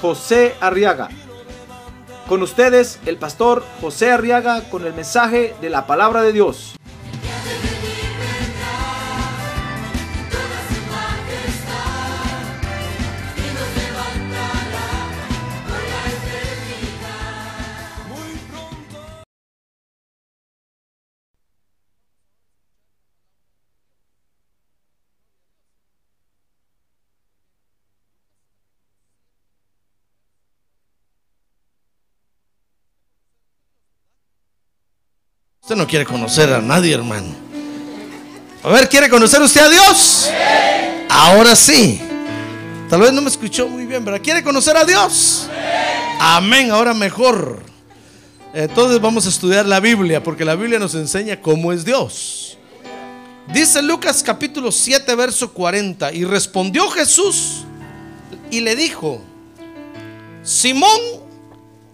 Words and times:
José 0.00 0.54
Arriaga. 0.60 1.08
Con 2.28 2.42
ustedes, 2.42 2.98
el 3.06 3.16
pastor 3.16 3.64
José 3.80 4.10
Arriaga 4.10 4.62
con 4.68 4.84
el 4.84 4.92
mensaje 4.92 5.54
de 5.60 5.70
la 5.70 5.86
palabra 5.86 6.22
de 6.22 6.32
Dios. 6.32 6.76
Usted 35.66 35.74
no 35.74 35.88
quiere 35.88 36.04
conocer 36.04 36.52
a 36.52 36.60
nadie, 36.60 36.94
hermano. 36.94 37.26
A 38.62 38.68
ver, 38.68 38.88
¿quiere 38.88 39.10
conocer 39.10 39.42
usted 39.42 39.62
a 39.62 39.68
Dios? 39.68 40.30
Ahora 41.08 41.56
sí. 41.56 42.00
Tal 42.88 43.00
vez 43.00 43.12
no 43.12 43.20
me 43.20 43.28
escuchó 43.28 43.66
muy 43.66 43.84
bien, 43.84 44.04
pero 44.04 44.22
¿quiere 44.22 44.44
conocer 44.44 44.76
a 44.76 44.84
Dios? 44.84 45.48
Amén, 46.20 46.70
ahora 46.70 46.94
mejor. 46.94 47.64
Entonces 48.54 49.00
vamos 49.00 49.26
a 49.26 49.28
estudiar 49.28 49.66
la 49.66 49.80
Biblia, 49.80 50.22
porque 50.22 50.44
la 50.44 50.54
Biblia 50.54 50.78
nos 50.78 50.94
enseña 50.94 51.40
cómo 51.40 51.72
es 51.72 51.84
Dios. 51.84 52.56
Dice 53.52 53.82
Lucas 53.82 54.22
capítulo 54.22 54.70
7, 54.70 55.16
verso 55.16 55.52
40, 55.52 56.12
y 56.12 56.24
respondió 56.24 56.88
Jesús 56.90 57.64
y 58.52 58.60
le 58.60 58.76
dijo, 58.76 59.20
Simón, 60.44 61.00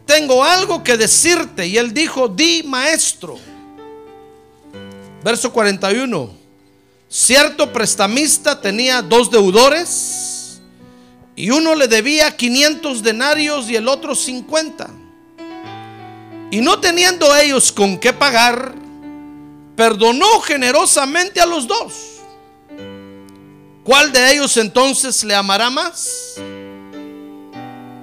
tengo 0.04 0.44
algo 0.44 0.84
que 0.84 0.98
decirte. 0.98 1.66
Y 1.66 1.78
él 1.78 1.94
dijo, 1.94 2.28
di 2.28 2.64
maestro. 2.64 3.38
Verso 5.22 5.52
41. 5.52 6.30
Cierto 7.08 7.72
prestamista 7.72 8.60
tenía 8.60 9.02
dos 9.02 9.30
deudores 9.30 10.60
y 11.36 11.50
uno 11.50 11.74
le 11.74 11.86
debía 11.88 12.34
500 12.36 13.02
denarios 13.02 13.68
y 13.68 13.76
el 13.76 13.88
otro 13.88 14.14
50. 14.14 14.90
Y 16.50 16.60
no 16.60 16.80
teniendo 16.80 17.34
ellos 17.36 17.70
con 17.70 17.98
qué 17.98 18.12
pagar, 18.12 18.74
perdonó 19.76 20.40
generosamente 20.40 21.40
a 21.40 21.46
los 21.46 21.66
dos. 21.66 21.92
¿Cuál 23.84 24.12
de 24.12 24.32
ellos 24.32 24.56
entonces 24.56 25.24
le 25.24 25.34
amará 25.34 25.70
más? 25.70 26.34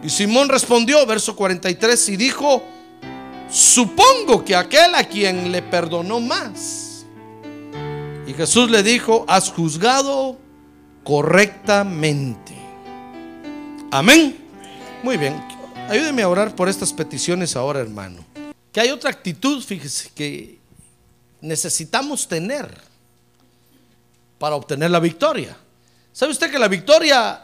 Y 0.04 0.10
Simón 0.10 0.50
respondió, 0.50 1.06
verso 1.06 1.36
43, 1.36 2.10
y 2.10 2.18
dijo, 2.18 2.64
supongo 3.52 4.44
que 4.44 4.56
aquel 4.56 4.96
a 4.96 5.04
quien 5.04 5.52
le 5.52 5.62
perdonó 5.62 6.20
más. 6.20 6.89
Jesús 8.40 8.72
le 8.72 8.84
dijo, 8.84 9.26
has 9.28 9.52
juzgado 9.52 10.38
correctamente. 11.04 12.56
Amén. 13.92 14.38
Muy 15.04 15.18
bien. 15.18 15.44
Ayúdeme 15.90 16.22
a 16.22 16.30
orar 16.30 16.56
por 16.56 16.70
estas 16.70 16.94
peticiones 16.94 17.58
ahora, 17.58 17.82
hermano. 17.82 18.24
Que 18.72 18.80
hay 18.80 18.92
otra 18.92 19.10
actitud, 19.10 19.62
fíjese, 19.62 20.12
que 20.16 20.58
necesitamos 21.42 22.30
tener 22.30 22.74
para 24.38 24.56
obtener 24.56 24.90
la 24.90 25.02
victoria. 25.02 25.58
¿Sabe 26.14 26.32
usted 26.32 26.50
que 26.50 26.60
la 26.60 26.70
victoria 26.70 27.44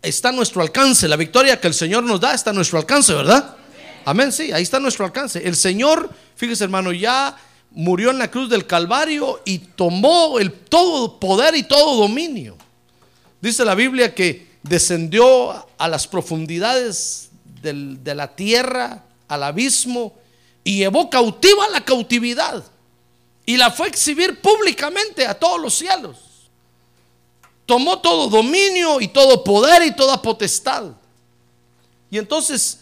está 0.00 0.28
a 0.28 0.32
nuestro 0.32 0.62
alcance? 0.62 1.08
La 1.08 1.16
victoria 1.16 1.60
que 1.60 1.66
el 1.66 1.74
Señor 1.74 2.04
nos 2.04 2.20
da 2.20 2.34
está 2.34 2.50
a 2.50 2.54
nuestro 2.54 2.78
alcance, 2.78 3.12
¿verdad? 3.12 3.56
Amén, 4.04 4.30
sí, 4.30 4.52
ahí 4.52 4.62
está 4.62 4.76
a 4.76 4.80
nuestro 4.80 5.04
alcance. 5.06 5.44
El 5.44 5.56
Señor, 5.56 6.08
fíjese 6.36 6.62
hermano, 6.62 6.92
ya 6.92 7.36
murió 7.76 8.10
en 8.10 8.18
la 8.18 8.30
cruz 8.30 8.48
del 8.48 8.66
Calvario 8.66 9.42
y 9.44 9.58
tomó 9.58 10.38
el 10.38 10.50
todo 10.50 11.20
poder 11.20 11.54
y 11.54 11.62
todo 11.62 11.96
dominio. 11.96 12.56
Dice 13.40 13.66
la 13.66 13.74
Biblia 13.74 14.14
que 14.14 14.46
descendió 14.62 15.66
a 15.76 15.86
las 15.86 16.08
profundidades 16.08 17.28
de 17.60 18.14
la 18.14 18.34
tierra, 18.34 19.04
al 19.28 19.42
abismo, 19.42 20.14
y 20.64 20.78
llevó 20.78 21.10
cautiva 21.10 21.68
la 21.68 21.84
cautividad. 21.84 22.64
Y 23.44 23.58
la 23.58 23.70
fue 23.70 23.86
a 23.86 23.90
exhibir 23.90 24.40
públicamente 24.40 25.26
a 25.26 25.38
todos 25.38 25.60
los 25.60 25.74
cielos. 25.74 26.16
Tomó 27.66 27.98
todo 27.98 28.28
dominio 28.28 29.02
y 29.02 29.08
todo 29.08 29.44
poder 29.44 29.82
y 29.82 29.94
toda 29.94 30.22
potestad. 30.22 30.92
Y 32.10 32.16
entonces 32.16 32.80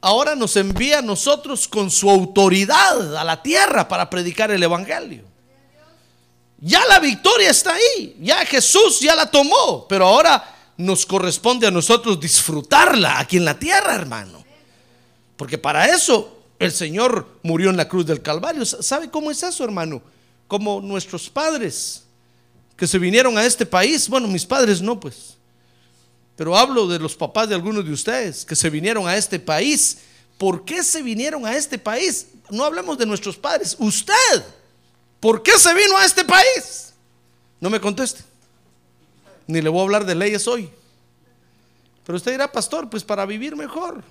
ahora 0.00 0.34
nos 0.34 0.56
envía 0.56 0.98
a 0.98 1.02
nosotros 1.02 1.66
con 1.68 1.90
su 1.90 2.10
autoridad 2.10 3.16
a 3.16 3.24
la 3.24 3.42
tierra 3.42 3.88
para 3.88 4.08
predicar 4.08 4.50
el 4.50 4.62
Evangelio. 4.62 5.24
Ya 6.60 6.84
la 6.86 6.98
victoria 6.98 7.50
está 7.50 7.74
ahí, 7.74 8.16
ya 8.20 8.44
Jesús 8.44 9.00
ya 9.00 9.14
la 9.14 9.30
tomó, 9.30 9.86
pero 9.88 10.06
ahora 10.06 10.56
nos 10.76 11.06
corresponde 11.06 11.66
a 11.66 11.70
nosotros 11.70 12.18
disfrutarla 12.18 13.18
aquí 13.20 13.36
en 13.36 13.44
la 13.44 13.58
tierra, 13.58 13.94
hermano. 13.94 14.44
Porque 15.36 15.56
para 15.56 15.86
eso 15.86 16.36
el 16.58 16.72
Señor 16.72 17.28
murió 17.42 17.70
en 17.70 17.76
la 17.76 17.88
cruz 17.88 18.06
del 18.06 18.22
Calvario. 18.22 18.66
¿Sabe 18.66 19.08
cómo 19.08 19.30
es 19.30 19.42
eso, 19.42 19.62
hermano? 19.62 20.02
Como 20.48 20.80
nuestros 20.80 21.30
padres 21.30 22.04
que 22.76 22.86
se 22.86 22.98
vinieron 22.98 23.38
a 23.38 23.44
este 23.44 23.64
país, 23.64 24.08
bueno, 24.08 24.26
mis 24.26 24.44
padres 24.44 24.80
no, 24.82 24.98
pues. 24.98 25.37
Pero 26.38 26.56
hablo 26.56 26.86
de 26.86 27.00
los 27.00 27.16
papás 27.16 27.48
de 27.48 27.56
algunos 27.56 27.84
de 27.84 27.92
ustedes 27.92 28.44
que 28.44 28.54
se 28.54 28.70
vinieron 28.70 29.08
a 29.08 29.16
este 29.16 29.40
país. 29.40 29.98
¿Por 30.38 30.64
qué 30.64 30.84
se 30.84 31.02
vinieron 31.02 31.44
a 31.44 31.56
este 31.56 31.78
país? 31.78 32.28
No 32.48 32.64
hablemos 32.64 32.96
de 32.96 33.06
nuestros 33.06 33.36
padres. 33.36 33.74
Usted, 33.76 34.44
¿por 35.18 35.42
qué 35.42 35.58
se 35.58 35.74
vino 35.74 35.98
a 35.98 36.04
este 36.04 36.24
país? 36.24 36.92
No 37.58 37.68
me 37.68 37.80
conteste. 37.80 38.22
Ni 39.48 39.60
le 39.60 39.68
voy 39.68 39.80
a 39.80 39.82
hablar 39.82 40.06
de 40.06 40.14
leyes 40.14 40.46
hoy. 40.46 40.70
Pero 42.06 42.16
usted 42.16 42.30
dirá, 42.30 42.52
pastor, 42.52 42.88
pues 42.88 43.02
para 43.02 43.26
vivir 43.26 43.56
mejor. 43.56 44.04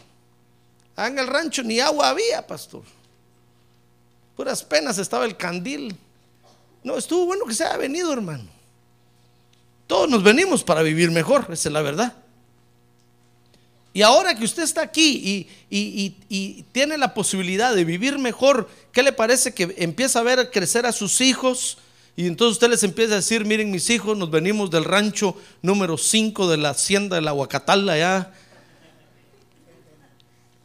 En 0.97 1.17
el 1.17 1.27
rancho 1.27 1.63
ni 1.63 1.79
agua 1.79 2.09
había, 2.09 2.45
pastor. 2.45 2.83
Puras 4.35 4.65
penas 4.65 4.97
estaba 4.97 5.23
el 5.23 5.37
candil. 5.37 5.97
No, 6.83 6.97
estuvo 6.97 7.25
bueno 7.25 7.45
que 7.45 7.53
se 7.53 7.63
haya 7.63 7.77
venido, 7.77 8.11
hermano. 8.11 8.56
Todos 9.87 10.09
nos 10.09 10.21
venimos 10.21 10.63
para 10.63 10.81
vivir 10.83 11.11
mejor, 11.11 11.47
esa 11.51 11.69
es 11.69 11.73
la 11.73 11.81
verdad. 11.81 12.13
Y 13.93 14.03
ahora 14.03 14.35
que 14.35 14.45
usted 14.45 14.61
está 14.63 14.81
aquí 14.81 15.47
y, 15.71 15.75
y- 15.75 16.15
y- 16.29 16.63
tiene 16.71 16.97
la 16.99 17.13
posibilidad 17.15 17.73
de 17.73 17.83
vivir 17.83 18.19
mejor, 18.19 18.69
¿qué 18.91 19.01
le 19.01 19.11
parece 19.11 19.53
que 19.55 19.73
empieza 19.79 20.19
a 20.19 20.23
ver 20.23 20.51
crecer 20.51 20.85
a 20.85 20.91
sus 20.91 21.19
hijos? 21.21 21.79
Y 22.15 22.27
entonces 22.27 22.53
usted 22.53 22.69
les 22.69 22.83
empieza 22.83 23.13
a 23.13 23.17
decir, 23.17 23.45
miren 23.45 23.71
mis 23.71 23.89
hijos, 23.89 24.15
nos 24.17 24.29
venimos 24.29 24.69
del 24.69 24.83
rancho 24.83 25.35
número 25.63 25.97
5 25.97 26.47
de 26.49 26.57
la 26.57 26.71
hacienda 26.71 27.15
de 27.15 27.21
la 27.23 27.33
Huacatala. 27.33 28.31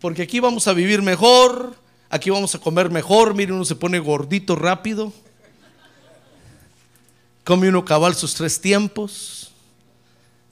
Porque 0.01 0.23
aquí 0.23 0.41
vamos 0.41 0.67
a 0.69 0.73
vivir 0.73 1.01
mejor, 1.01 1.77
aquí 2.11 2.29
vamos 2.29 2.55
a 2.55 2.59
comer 2.59 2.91
mejor, 2.91 3.35
miren 3.35 3.55
uno 3.55 3.65
se 3.65 3.77
pone 3.77 3.99
gordito 3.99 4.57
rápido. 4.57 5.13
Come 7.45 7.69
uno 7.69 7.85
cabal 7.85 8.15
sus 8.15 8.35
tres 8.35 8.61
tiempos. 8.61 9.51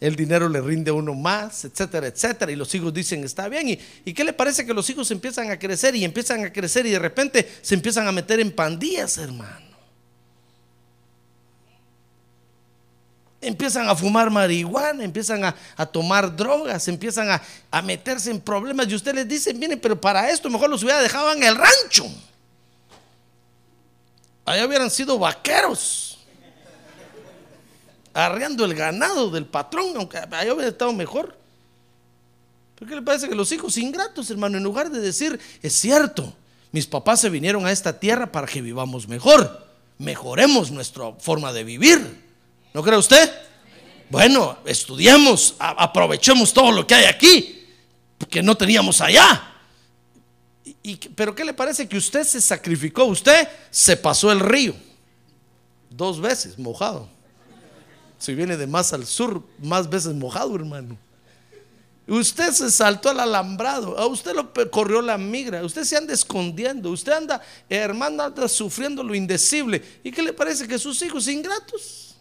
El 0.00 0.16
dinero 0.16 0.48
le 0.48 0.60
rinde 0.60 0.90
a 0.90 0.94
uno 0.94 1.14
más, 1.14 1.64
etcétera, 1.64 2.06
etcétera. 2.06 2.50
Y 2.50 2.56
los 2.56 2.74
hijos 2.74 2.92
dicen, 2.92 3.22
está 3.22 3.48
bien. 3.48 3.68
¿Y, 3.68 3.78
¿Y 4.04 4.14
qué 4.14 4.24
le 4.24 4.32
parece 4.32 4.64
que 4.64 4.72
los 4.72 4.88
hijos 4.88 5.10
empiezan 5.10 5.50
a 5.50 5.58
crecer 5.58 5.94
y 5.94 6.04
empiezan 6.04 6.42
a 6.44 6.52
crecer 6.52 6.86
y 6.86 6.90
de 6.90 6.98
repente 6.98 7.58
se 7.60 7.74
empiezan 7.74 8.08
a 8.08 8.12
meter 8.12 8.40
en 8.40 8.50
pandillas, 8.50 9.18
hermano? 9.18 9.70
Empiezan 13.42 13.88
a 13.88 13.94
fumar 13.94 14.30
marihuana, 14.30 15.04
empiezan 15.04 15.44
a, 15.44 15.86
tomar 15.86 16.34
drogas, 16.34 16.88
empiezan 16.88 17.40
a, 17.70 17.82
meterse 17.82 18.30
en 18.30 18.40
problemas. 18.40 18.88
Y 18.88 18.94
usted 18.94 19.14
les 19.14 19.28
dice, 19.28 19.54
miren, 19.54 19.78
pero 19.80 19.98
para 20.00 20.28
esto 20.30 20.50
mejor 20.50 20.68
los 20.68 20.82
hubiera 20.82 21.00
dejado 21.00 21.32
en 21.32 21.42
el 21.42 21.56
rancho. 21.56 22.06
Allá 24.44 24.66
hubieran 24.66 24.90
sido 24.90 25.18
vaqueros 25.18 26.09
arreando 28.14 28.64
el 28.64 28.74
ganado 28.74 29.30
del 29.30 29.46
patrón, 29.46 29.92
aunque 29.96 30.18
allá 30.18 30.52
hubiera 30.52 30.68
estado 30.68 30.92
mejor. 30.92 31.36
¿Por 32.76 32.88
qué 32.88 32.94
le 32.94 33.02
parece 33.02 33.28
que 33.28 33.34
los 33.34 33.52
hijos 33.52 33.76
ingratos, 33.76 34.30
hermano, 34.30 34.56
en 34.56 34.64
lugar 34.64 34.90
de 34.90 35.00
decir, 35.00 35.38
es 35.62 35.74
cierto, 35.74 36.32
mis 36.72 36.86
papás 36.86 37.20
se 37.20 37.28
vinieron 37.28 37.66
a 37.66 37.72
esta 37.72 37.98
tierra 37.98 38.32
para 38.32 38.46
que 38.46 38.62
vivamos 38.62 39.06
mejor, 39.06 39.66
mejoremos 39.98 40.70
nuestra 40.70 41.12
forma 41.12 41.52
de 41.52 41.64
vivir? 41.64 42.24
¿No 42.72 42.82
cree 42.82 42.98
usted? 42.98 43.30
Bueno, 44.08 44.58
estudiemos, 44.64 45.54
aprovechemos 45.58 46.52
todo 46.52 46.72
lo 46.72 46.86
que 46.86 46.94
hay 46.94 47.04
aquí, 47.04 47.66
que 48.28 48.42
no 48.42 48.56
teníamos 48.56 49.00
allá. 49.00 49.46
Pero 51.14 51.34
¿qué 51.34 51.44
le 51.44 51.52
parece 51.52 51.88
que 51.88 51.96
usted 51.96 52.24
se 52.24 52.40
sacrificó? 52.40 53.04
Usted 53.04 53.46
se 53.70 53.96
pasó 53.96 54.32
el 54.32 54.40
río 54.40 54.74
dos 55.90 56.20
veces 56.20 56.58
mojado. 56.58 57.08
Si 58.20 58.34
viene 58.34 58.58
de 58.58 58.66
más 58.66 58.92
al 58.92 59.06
sur, 59.06 59.42
más 59.62 59.88
veces 59.88 60.14
mojado, 60.14 60.54
hermano. 60.54 60.96
Usted 62.06 62.52
se 62.52 62.70
saltó 62.70 63.08
al 63.08 63.20
alambrado, 63.20 63.98
a 63.98 64.06
usted 64.06 64.34
lo 64.34 64.52
corrió 64.70 65.00
la 65.00 65.16
migra, 65.16 65.64
usted 65.64 65.84
se 65.84 65.96
anda 65.96 66.12
escondiendo, 66.12 66.90
usted 66.90 67.12
anda, 67.12 67.40
hermano, 67.68 68.24
anda 68.24 68.46
sufriendo 68.46 69.02
lo 69.02 69.14
indecible. 69.14 69.82
¿Y 70.04 70.12
qué 70.12 70.22
le 70.22 70.34
parece 70.34 70.68
que 70.68 70.78
sus 70.78 71.00
hijos 71.00 71.28
ingratos? 71.28 72.14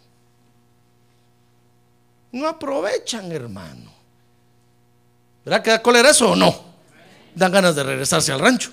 No 2.32 2.48
aprovechan, 2.48 3.30
hermano. 3.30 3.92
¿Verdad 5.44 5.62
que 5.62 5.70
da 5.70 5.82
cólera 5.82 6.10
eso 6.10 6.30
o 6.30 6.36
no? 6.36 6.64
Dan 7.34 7.52
ganas 7.52 7.74
de 7.74 7.82
regresarse 7.82 8.32
al 8.32 8.40
rancho. 8.40 8.72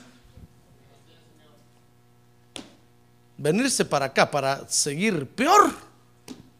Venirse 3.37 3.83
para 3.83 4.05
acá 4.05 4.31
para 4.31 4.65
seguir 4.69 5.27
peor. 5.27 5.86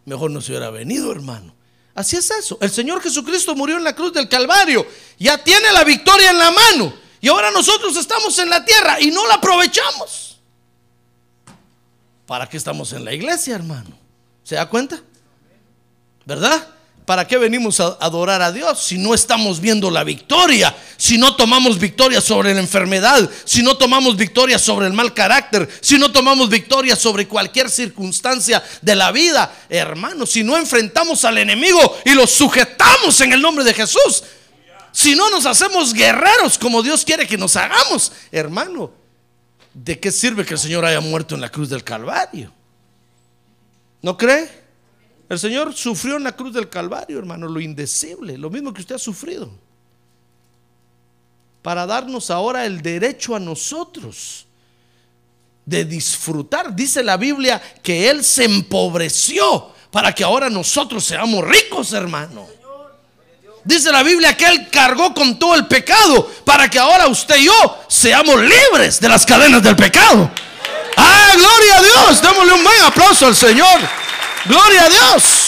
Mejor 0.08 0.32
no 0.32 0.40
se 0.40 0.54
hubiera 0.54 0.70
venido, 0.70 1.12
hermano. 1.12 1.54
Así 1.94 2.16
es 2.16 2.32
eso. 2.32 2.58
El 2.62 2.72
Señor 2.72 3.02
Jesucristo 3.02 3.54
murió 3.56 3.76
en 3.76 3.84
la 3.84 3.94
cruz 3.94 4.14
del 4.14 4.30
Calvario. 4.30 4.88
Ya 5.20 5.44
tiene 5.44 5.70
la 5.74 5.84
victoria 5.84 6.32
en 6.32 6.40
la 6.40 6.50
mano. 6.50 6.94
Y 7.20 7.28
ahora 7.28 7.52
nosotros 7.52 7.98
estamos 7.98 8.40
en 8.40 8.50
la 8.50 8.64
tierra 8.64 9.02
y 9.02 9.12
no 9.12 9.28
la 9.28 9.34
aprovechamos. 9.34 10.40
¿Para 12.26 12.48
qué 12.48 12.56
estamos 12.56 12.94
en 12.94 13.04
la 13.04 13.14
iglesia, 13.14 13.56
hermano? 13.56 14.00
¿Se 14.44 14.56
da 14.56 14.70
cuenta? 14.70 15.02
¿Verdad? 16.26 16.66
¿Para 17.08 17.26
qué 17.26 17.38
venimos 17.38 17.80
a 17.80 17.96
adorar 18.02 18.42
a 18.42 18.52
Dios 18.52 18.84
si 18.84 18.98
no 18.98 19.14
estamos 19.14 19.62
viendo 19.62 19.90
la 19.90 20.04
victoria? 20.04 20.76
Si 20.98 21.18
no 21.18 21.38
tomamos 21.38 21.80
victoria 21.80 22.20
sobre 22.20 22.54
la 22.54 22.60
enfermedad, 22.60 23.30
si 23.46 23.64
no 23.64 23.78
tomamos 23.78 24.18
victoria 24.18 24.60
sobre 24.60 24.88
el 24.88 24.92
mal 24.92 25.14
carácter, 25.14 25.70
si 25.80 25.98
no 25.98 26.12
tomamos 26.12 26.50
victoria 26.50 26.98
sobre 26.98 27.26
cualquier 27.26 27.70
circunstancia 27.70 28.62
de 28.82 28.94
la 28.94 29.14
vida, 29.14 29.56
hermano, 29.70 30.26
si 30.26 30.44
no 30.44 30.58
enfrentamos 30.58 31.24
al 31.24 31.38
enemigo 31.38 31.98
y 32.04 32.12
lo 32.12 32.28
sujetamos 32.28 33.22
en 33.22 33.32
el 33.32 33.42
nombre 33.42 33.64
de 33.64 33.74
Jesús, 33.74 34.26
si 34.92 35.16
no 35.16 35.30
nos 35.30 35.46
hacemos 35.46 35.94
guerreros 35.94 36.58
como 36.58 36.84
Dios 36.84 37.06
quiere 37.06 37.26
que 37.26 37.38
nos 37.38 37.56
hagamos, 37.56 38.12
hermano, 38.34 38.92
¿de 39.74 39.98
qué 39.98 40.12
sirve 40.12 40.46
que 40.46 40.56
el 40.56 40.60
Señor 40.60 40.84
haya 40.84 41.00
muerto 41.00 41.36
en 41.36 41.40
la 41.40 41.48
cruz 41.48 41.70
del 41.70 41.86
Calvario? 41.86 42.52
¿No 44.02 44.18
cree? 44.18 44.67
El 45.30 45.40
Señor 45.40 45.74
sufrió 45.74 46.18
en 46.18 46.24
la 46.24 46.32
cruz 46.32 46.54
del 46.54 46.70
Calvario, 46.70 47.20
hermano, 47.20 47.48
lo 47.48 47.60
indecible, 47.60 48.38
lo 48.38 48.50
mismo 48.50 48.74
que 48.74 48.82
usted 48.82 48.96
ha 48.96 49.00
sufrido. 49.00 49.50
Para 51.62 51.86
darnos 51.86 52.32
ahora 52.32 52.66
el 52.66 52.82
derecho 52.82 53.36
a 53.36 53.40
nosotros 53.40 54.46
de 55.66 55.84
disfrutar. 55.84 56.74
Dice 56.74 57.04
la 57.04 57.18
Biblia 57.18 57.62
que 57.84 58.10
Él 58.10 58.24
se 58.24 58.46
empobreció 58.46 59.70
para 59.92 60.16
que 60.16 60.24
ahora 60.24 60.50
nosotros 60.50 61.04
seamos 61.04 61.44
ricos, 61.46 61.92
hermano. 61.92 62.48
Dice 63.66 63.92
la 63.92 64.02
Biblia 64.02 64.38
que 64.38 64.46
Él 64.46 64.70
cargó 64.72 65.14
con 65.14 65.38
todo 65.38 65.56
el 65.56 65.68
pecado 65.68 66.32
para 66.46 66.70
que 66.70 66.80
ahora 66.80 67.08
usted 67.08 67.36
y 67.36 67.46
yo 67.46 67.84
seamos 67.90 68.40
libres 68.40 69.02
de 69.02 69.10
las 69.10 69.26
cadenas 69.26 69.62
del 69.62 69.76
pecado. 69.76 70.32
¡Ah, 70.96 71.34
gloria 71.36 71.78
a 71.78 71.82
Dios! 71.82 72.22
Démosle 72.22 72.54
un 72.54 72.64
buen 72.64 72.82
aplauso 72.84 73.26
al 73.28 73.36
Señor. 73.36 74.07
Gloria 74.46 74.86
a 74.86 74.90
Dios. 74.90 75.48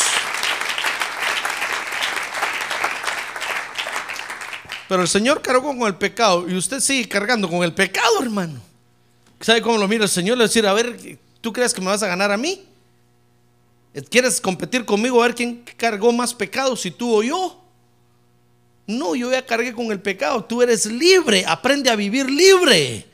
Pero 4.88 5.04
el 5.04 5.08
Señor 5.08 5.42
cargó 5.42 5.78
con 5.78 5.88
el 5.88 5.96
pecado 5.96 6.50
y 6.50 6.56
usted 6.56 6.80
sigue 6.80 7.08
cargando 7.08 7.48
con 7.48 7.64
el 7.64 7.74
pecado, 7.74 8.22
hermano. 8.22 8.60
¿Sabe 9.40 9.62
cómo 9.62 9.78
lo 9.78 9.88
mira 9.88 10.04
el 10.04 10.10
Señor? 10.10 10.38
Le 10.38 10.46
decir, 10.46 10.66
a 10.66 10.74
ver, 10.74 11.20
¿tú 11.42 11.54
crees 11.54 11.74
que 11.74 11.82
me 11.82 11.88
vas 11.88 12.02
a 12.02 12.08
ganar 12.08 12.32
a 12.32 12.38
mí? 12.38 12.66
¿Quieres 14.10 14.42
competir 14.42 14.86
conmigo 14.86 15.22
a 15.22 15.28
ver 15.28 15.36
quién 15.36 15.64
cargó 15.78 16.12
más 16.12 16.34
pecado, 16.34 16.76
si 16.76 16.92
tú 16.92 17.16
o 17.16 17.24
yo? 17.24 17.64
No, 18.88 19.14
yo 19.14 19.32
ya 19.32 19.46
cargué 19.46 19.74
con 19.74 19.92
el 19.92 20.02
pecado. 20.02 20.44
Tú 20.44 20.64
eres 20.64 20.88
libre. 20.88 21.46
Aprende 21.48 21.92
a 21.92 21.96
vivir 21.96 22.30
libre. 22.30 23.09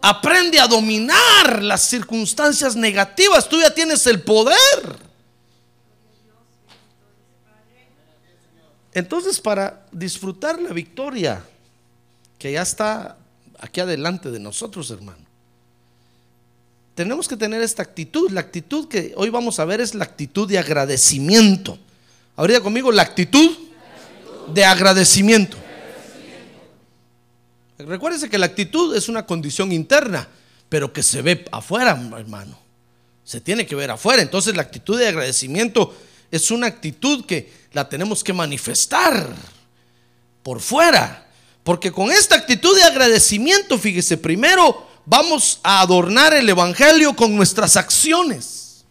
Aprende 0.00 0.60
a 0.60 0.66
dominar 0.66 1.62
las 1.62 1.82
circunstancias 1.82 2.76
negativas. 2.76 3.48
Tú 3.48 3.60
ya 3.60 3.72
tienes 3.72 4.06
el 4.06 4.22
poder. 4.22 4.56
Entonces, 8.92 9.40
para 9.40 9.86
disfrutar 9.92 10.60
la 10.60 10.72
victoria 10.72 11.44
que 12.38 12.52
ya 12.52 12.62
está 12.62 13.18
aquí 13.58 13.80
adelante 13.80 14.30
de 14.30 14.38
nosotros, 14.38 14.90
hermano, 14.90 15.26
tenemos 16.94 17.28
que 17.28 17.36
tener 17.36 17.60
esta 17.60 17.82
actitud. 17.82 18.30
La 18.30 18.40
actitud 18.40 18.88
que 18.88 19.12
hoy 19.16 19.28
vamos 19.28 19.60
a 19.60 19.66
ver 19.66 19.82
es 19.82 19.94
la 19.94 20.04
actitud 20.04 20.48
de 20.48 20.58
agradecimiento. 20.58 21.78
Ahorita 22.36 22.62
conmigo, 22.62 22.90
la 22.90 23.02
actitud 23.02 23.50
de 24.48 24.64
agradecimiento. 24.64 25.58
Recuérdese 27.78 28.30
que 28.30 28.38
la 28.38 28.46
actitud 28.46 28.94
es 28.96 29.08
una 29.08 29.26
condición 29.26 29.70
interna, 29.70 30.28
pero 30.68 30.92
que 30.92 31.02
se 31.02 31.22
ve 31.22 31.44
afuera, 31.52 31.90
hermano. 32.16 32.58
Se 33.24 33.40
tiene 33.40 33.66
que 33.66 33.74
ver 33.74 33.90
afuera. 33.90 34.22
Entonces 34.22 34.56
la 34.56 34.62
actitud 34.62 34.98
de 34.98 35.08
agradecimiento 35.08 35.94
es 36.30 36.50
una 36.50 36.66
actitud 36.66 37.24
que 37.26 37.52
la 37.72 37.88
tenemos 37.88 38.24
que 38.24 38.32
manifestar 38.32 39.34
por 40.42 40.60
fuera. 40.60 41.26
Porque 41.64 41.90
con 41.92 42.10
esta 42.10 42.36
actitud 42.36 42.74
de 42.74 42.84
agradecimiento, 42.84 43.76
fíjese, 43.78 44.16
primero 44.16 44.86
vamos 45.04 45.60
a 45.62 45.80
adornar 45.80 46.32
el 46.34 46.48
Evangelio 46.48 47.14
con 47.14 47.36
nuestras 47.36 47.76
acciones. 47.76 48.84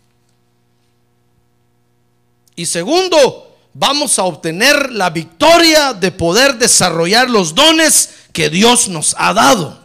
Y 2.56 2.66
segundo, 2.66 3.58
vamos 3.74 4.20
a 4.20 4.24
obtener 4.24 4.92
la 4.92 5.10
victoria 5.10 5.94
de 5.94 6.12
poder 6.12 6.58
desarrollar 6.58 7.30
los 7.30 7.56
dones 7.56 8.10
que 8.36 8.50
Dios 8.50 8.90
nos 8.90 9.16
ha 9.18 9.34
dado. 9.34 9.80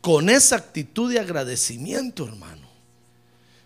Con 0.00 0.30
esa 0.30 0.54
actitud 0.54 1.12
de 1.12 1.18
agradecimiento, 1.18 2.24
hermano. 2.28 2.68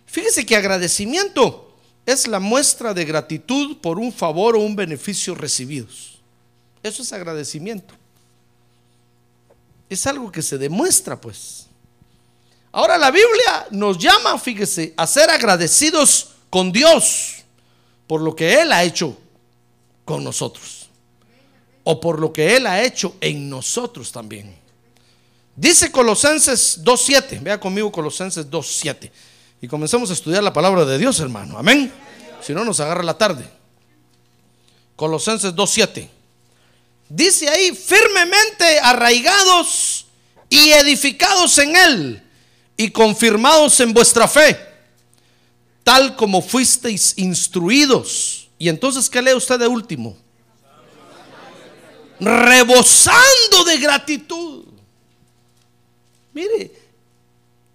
Fíjese 0.07 0.43
que 0.43 0.55
agradecimiento 0.55 1.77
es 2.03 2.27
la 2.27 2.39
muestra 2.39 2.95
de 2.95 3.05
gratitud 3.05 3.77
por 3.77 3.99
un 3.99 4.11
favor 4.11 4.55
o 4.55 4.61
un 4.61 4.75
beneficio 4.75 5.35
recibidos. 5.35 6.19
Eso 6.81 7.03
es 7.03 7.13
agradecimiento. 7.13 7.93
Es 9.87 10.07
algo 10.07 10.31
que 10.31 10.41
se 10.41 10.57
demuestra, 10.57 11.21
pues. 11.21 11.67
Ahora 12.71 12.97
la 12.97 13.11
Biblia 13.11 13.67
nos 13.69 13.99
llama, 13.99 14.39
fíjese, 14.39 14.95
a 14.97 15.05
ser 15.05 15.29
agradecidos 15.29 16.31
con 16.49 16.71
Dios 16.71 17.43
por 18.07 18.19
lo 18.19 18.35
que 18.35 18.61
Él 18.61 18.71
ha 18.71 18.83
hecho 18.83 19.15
con 20.05 20.23
nosotros 20.23 20.80
o 21.83 21.99
por 21.99 22.19
lo 22.19 22.31
que 22.31 22.55
Él 22.55 22.67
ha 22.67 22.83
hecho 22.83 23.15
en 23.21 23.49
nosotros 23.49 24.11
también. 24.11 24.55
Dice 25.55 25.91
Colosenses 25.91 26.83
2.7, 26.83 27.41
vea 27.41 27.59
conmigo 27.59 27.91
Colosenses 27.91 28.49
2.7 28.49 29.11
y 29.61 29.67
comencemos 29.67 30.09
a 30.09 30.13
estudiar 30.13 30.43
la 30.43 30.53
palabra 30.53 30.85
de 30.85 30.97
Dios, 30.97 31.19
hermano. 31.19 31.57
Amén. 31.57 31.91
Si 32.41 32.53
no, 32.53 32.65
nos 32.65 32.79
agarra 32.79 33.03
la 33.03 33.17
tarde. 33.17 33.45
Colosenses 34.95 35.53
2.7. 35.53 36.09
Dice 37.09 37.49
ahí, 37.49 37.75
firmemente 37.75 38.79
arraigados 38.79 40.05
y 40.49 40.71
edificados 40.71 41.57
en 41.57 41.75
Él 41.75 42.23
y 42.77 42.89
confirmados 42.89 43.79
en 43.81 43.93
vuestra 43.93 44.27
fe, 44.27 44.57
tal 45.83 46.15
como 46.15 46.41
fuisteis 46.41 47.13
instruidos. 47.17 48.49
Y 48.57 48.69
entonces, 48.69 49.09
¿qué 49.09 49.21
lee 49.21 49.33
usted 49.33 49.59
de 49.59 49.67
último? 49.67 50.17
Rebosando 52.21 53.63
de 53.65 53.77
gratitud. 53.79 54.65
Mire, 56.33 56.71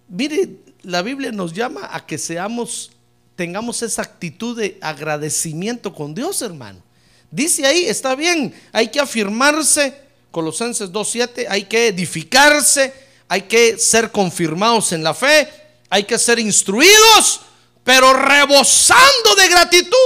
mire, 0.07 0.49
la 0.83 1.01
Biblia 1.01 1.31
nos 1.31 1.53
llama 1.53 1.89
a 1.91 2.05
que 2.05 2.17
seamos, 2.17 2.91
tengamos 3.35 3.81
esa 3.83 4.01
actitud 4.01 4.57
de 4.57 4.77
agradecimiento 4.81 5.93
con 5.93 6.15
Dios, 6.15 6.41
hermano. 6.41 6.81
Dice 7.29 7.65
ahí, 7.65 7.85
está 7.85 8.15
bien, 8.15 8.55
hay 8.71 8.87
que 8.87 9.01
afirmarse, 9.01 9.93
Colosenses 10.31 10.91
2.7, 10.91 11.45
hay 11.49 11.65
que 11.65 11.87
edificarse, 11.87 12.93
hay 13.27 13.41
que 13.43 13.77
ser 13.77 14.11
confirmados 14.11 14.93
en 14.93 15.03
la 15.03 15.13
fe, 15.13 15.49
hay 15.89 16.05
que 16.05 16.17
ser 16.17 16.39
instruidos, 16.39 17.41
pero 17.83 18.13
rebosando 18.13 19.35
de 19.37 19.47
gratitud. 19.49 19.97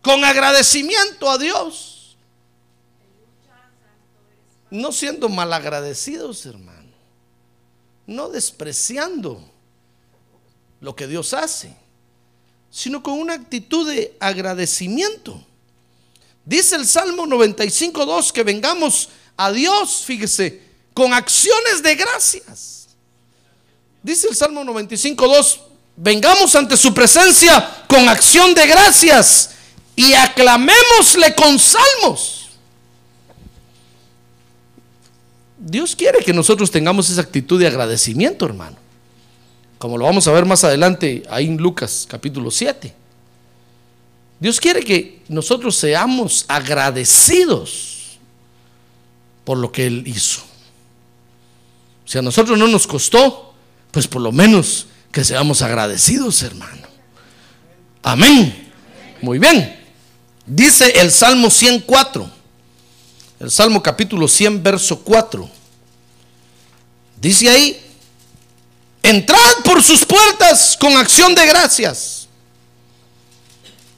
con 0.00 0.24
agradecimiento 0.24 1.28
a 1.28 1.36
Dios. 1.36 1.95
No 4.70 4.92
siendo 4.92 5.28
malagradecidos, 5.28 6.44
hermano. 6.46 6.92
No 8.06 8.28
despreciando 8.28 9.42
lo 10.80 10.94
que 10.94 11.06
Dios 11.06 11.34
hace, 11.34 11.74
sino 12.70 13.02
con 13.02 13.14
una 13.14 13.34
actitud 13.34 13.88
de 13.88 14.16
agradecimiento. 14.20 15.44
Dice 16.44 16.76
el 16.76 16.86
Salmo 16.86 17.26
95.2 17.26 18.30
que 18.30 18.44
vengamos 18.44 19.08
a 19.36 19.50
Dios, 19.50 20.04
fíjese, 20.04 20.62
con 20.94 21.12
acciones 21.12 21.82
de 21.82 21.94
gracias. 21.94 22.88
Dice 24.02 24.28
el 24.28 24.36
Salmo 24.36 24.62
95.2, 24.62 25.60
vengamos 25.96 26.54
ante 26.54 26.76
su 26.76 26.94
presencia 26.94 27.84
con 27.88 28.08
acción 28.08 28.54
de 28.54 28.66
gracias 28.66 29.50
y 29.96 30.12
aclamémosle 30.14 31.34
con 31.34 31.58
salmos. 31.58 32.35
Dios 35.68 35.96
quiere 35.96 36.20
que 36.20 36.32
nosotros 36.32 36.70
tengamos 36.70 37.10
esa 37.10 37.20
actitud 37.20 37.58
de 37.58 37.66
agradecimiento, 37.66 38.46
hermano. 38.46 38.76
Como 39.78 39.98
lo 39.98 40.04
vamos 40.04 40.28
a 40.28 40.32
ver 40.32 40.44
más 40.44 40.62
adelante 40.62 41.24
ahí 41.28 41.46
en 41.46 41.56
Lucas 41.56 42.06
capítulo 42.08 42.52
7. 42.52 42.94
Dios 44.38 44.60
quiere 44.60 44.84
que 44.84 45.22
nosotros 45.26 45.74
seamos 45.74 46.44
agradecidos 46.46 48.16
por 49.44 49.58
lo 49.58 49.72
que 49.72 49.88
Él 49.88 50.04
hizo. 50.06 50.42
Si 52.04 52.16
a 52.16 52.22
nosotros 52.22 52.56
no 52.56 52.68
nos 52.68 52.86
costó, 52.86 53.52
pues 53.90 54.06
por 54.06 54.22
lo 54.22 54.30
menos 54.30 54.86
que 55.10 55.24
seamos 55.24 55.62
agradecidos, 55.62 56.44
hermano. 56.44 56.86
Amén. 58.04 58.70
Muy 59.20 59.40
bien. 59.40 59.80
Dice 60.46 61.00
el 61.00 61.10
Salmo 61.10 61.50
104, 61.50 62.35
el 63.38 63.50
Salmo 63.50 63.82
capítulo 63.82 64.26
100, 64.26 64.62
verso 64.62 64.98
4. 65.00 65.48
Dice 67.20 67.48
ahí, 67.48 67.80
entrad 69.02 69.56
por 69.64 69.82
sus 69.82 70.04
puertas 70.04 70.76
con 70.78 70.96
acción 70.96 71.34
de 71.34 71.46
gracias 71.46 72.28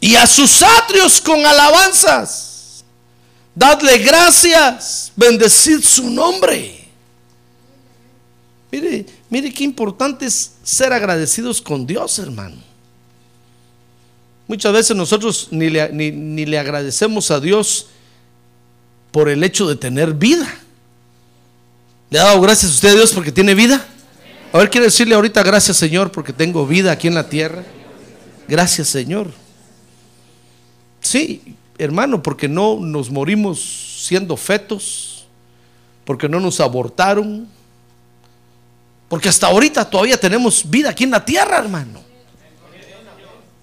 y 0.00 0.14
a 0.16 0.26
sus 0.26 0.62
atrios 0.62 1.20
con 1.20 1.44
alabanzas. 1.44 2.84
Dadle 3.54 3.98
gracias, 3.98 5.12
bendecid 5.16 5.82
su 5.82 6.08
nombre. 6.10 6.88
Mire, 8.70 9.06
mire 9.30 9.52
qué 9.52 9.64
importante 9.64 10.26
es 10.26 10.52
ser 10.62 10.92
agradecidos 10.92 11.60
con 11.60 11.86
Dios, 11.86 12.18
hermano. 12.18 12.56
Muchas 14.46 14.72
veces 14.72 14.96
nosotros 14.96 15.48
ni 15.50 15.70
le, 15.70 15.90
ni 15.92 16.46
le 16.46 16.58
agradecemos 16.58 17.30
a 17.30 17.40
Dios 17.40 17.88
por 19.10 19.28
el 19.28 19.42
hecho 19.44 19.68
de 19.68 19.76
tener 19.76 20.14
vida. 20.14 20.46
¿Le 22.10 22.18
ha 22.18 22.24
dado 22.24 22.40
gracias 22.40 22.70
a 22.70 22.74
usted 22.74 22.88
a 22.90 22.94
Dios 22.94 23.12
porque 23.12 23.32
tiene 23.32 23.54
vida? 23.54 23.84
A 24.52 24.58
ver, 24.58 24.70
quiere 24.70 24.86
decirle 24.86 25.14
ahorita 25.14 25.42
gracias 25.42 25.76
Señor 25.76 26.10
porque 26.10 26.32
tengo 26.32 26.66
vida 26.66 26.92
aquí 26.92 27.06
en 27.08 27.14
la 27.14 27.28
tierra. 27.28 27.64
Gracias 28.46 28.88
Señor. 28.88 29.28
Sí, 31.00 31.56
hermano, 31.76 32.22
porque 32.22 32.48
no 32.48 32.78
nos 32.80 33.10
morimos 33.10 33.98
siendo 34.02 34.36
fetos, 34.36 35.26
porque 36.04 36.28
no 36.28 36.40
nos 36.40 36.60
abortaron, 36.60 37.46
porque 39.08 39.28
hasta 39.28 39.46
ahorita 39.46 39.88
todavía 39.88 40.18
tenemos 40.18 40.68
vida 40.68 40.90
aquí 40.90 41.04
en 41.04 41.10
la 41.10 41.24
tierra, 41.24 41.58
hermano. 41.58 42.00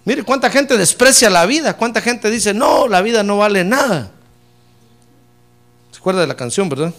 Mire 0.05 0.23
cuánta 0.23 0.51
gente 0.51 0.77
desprecia 0.77 1.31
la 1.31 1.45
vida, 1.47 1.75
cuánta 1.75 1.99
gente 1.99 2.29
dice, 2.29 2.53
no, 2.53 2.87
la 2.87 3.01
vida 3.01 3.23
no 3.23 3.37
vale 3.37 3.63
nada. 3.63 4.11
¿Se 6.05 6.09
acuerda 6.09 6.21
de 6.21 6.27
la 6.27 6.37
canción, 6.37 6.69
verdad? 6.69 6.93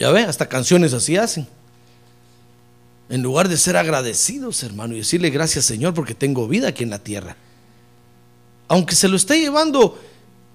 Ya 0.00 0.10
ve, 0.10 0.24
hasta 0.24 0.48
canciones 0.48 0.92
así 0.92 1.16
hacen. 1.16 1.46
En 3.08 3.22
lugar 3.22 3.48
de 3.48 3.56
ser 3.56 3.76
agradecidos, 3.76 4.64
hermano, 4.64 4.94
y 4.94 4.98
decirle 4.98 5.30
gracias 5.30 5.64
Señor 5.64 5.94
porque 5.94 6.12
tengo 6.12 6.48
vida 6.48 6.66
aquí 6.66 6.82
en 6.82 6.90
la 6.90 6.98
tierra. 6.98 7.36
Aunque 8.66 8.96
se 8.96 9.06
lo 9.06 9.16
esté 9.16 9.38
llevando 9.38 9.96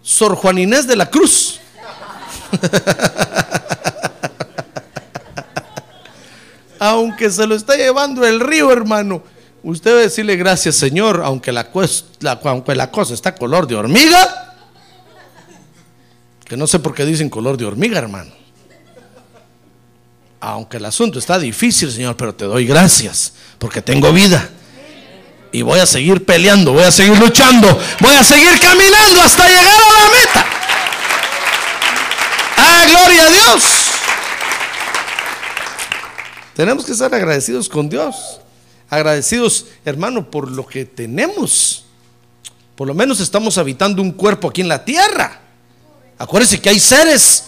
Sor 0.01 0.35
Juan 0.35 0.57
Inés 0.57 0.85
de 0.85 0.97
la 0.97 1.09
Cruz. 1.09 1.61
aunque 6.77 7.29
se 7.29 7.47
lo 7.47 7.55
esté 7.55 7.77
llevando 7.77 8.27
el 8.27 8.41
río, 8.41 8.69
hermano. 8.73 9.23
Usted 9.63 9.91
debe 9.91 10.01
decirle 10.01 10.35
gracias 10.35 10.75
Señor, 10.75 11.21
aunque 11.23 11.53
aunque 12.43 12.75
la 12.75 12.91
cosa 12.91 13.13
está 13.13 13.33
color 13.33 13.65
de 13.65 13.75
hormiga. 13.75 14.40
Que 16.51 16.57
no 16.57 16.67
sé 16.67 16.79
por 16.79 16.93
qué 16.93 17.05
dicen 17.05 17.29
color 17.29 17.55
de 17.55 17.63
hormiga, 17.63 17.97
hermano 17.97 18.29
aunque 20.41 20.75
el 20.77 20.85
asunto 20.85 21.17
está 21.17 21.39
difícil, 21.39 21.89
Señor, 21.89 22.17
pero 22.17 22.35
te 22.35 22.43
doy 22.43 22.65
gracias 22.65 23.33
porque 23.57 23.81
tengo 23.81 24.11
vida. 24.11 24.49
Y 25.53 25.61
voy 25.61 25.79
a 25.79 25.85
seguir 25.85 26.25
peleando, 26.25 26.73
voy 26.73 26.83
a 26.83 26.91
seguir 26.91 27.17
luchando, 27.17 27.67
voy 28.01 28.15
a 28.15 28.23
seguir 28.23 28.59
caminando 28.59 29.21
hasta 29.21 29.47
llegar 29.47 29.65
a 29.65 29.93
la 29.93 30.09
meta. 30.09 30.45
¡Ah, 32.57 32.85
gloria 32.89 33.23
a 33.23 33.29
Dios! 33.29 33.63
Tenemos 36.53 36.83
que 36.83 36.91
estar 36.91 37.15
agradecidos 37.15 37.69
con 37.69 37.87
Dios. 37.87 38.41
Agradecidos, 38.89 39.67
hermano, 39.85 40.29
por 40.29 40.51
lo 40.51 40.67
que 40.67 40.83
tenemos. 40.83 41.85
Por 42.75 42.87
lo 42.87 42.93
menos 42.93 43.21
estamos 43.21 43.57
habitando 43.57 44.01
un 44.01 44.11
cuerpo 44.11 44.49
aquí 44.49 44.59
en 44.59 44.67
la 44.67 44.83
tierra. 44.83 45.41
Acuérdense 46.21 46.61
que 46.61 46.69
hay 46.69 46.79
seres 46.79 47.45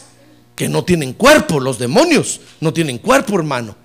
que 0.55 0.67
no 0.67 0.83
tienen 0.83 1.13
cuerpo, 1.13 1.59
los 1.59 1.77
demonios 1.77 2.41
no 2.59 2.73
tienen 2.73 2.97
cuerpo, 2.97 3.35
hermano. 3.35 3.75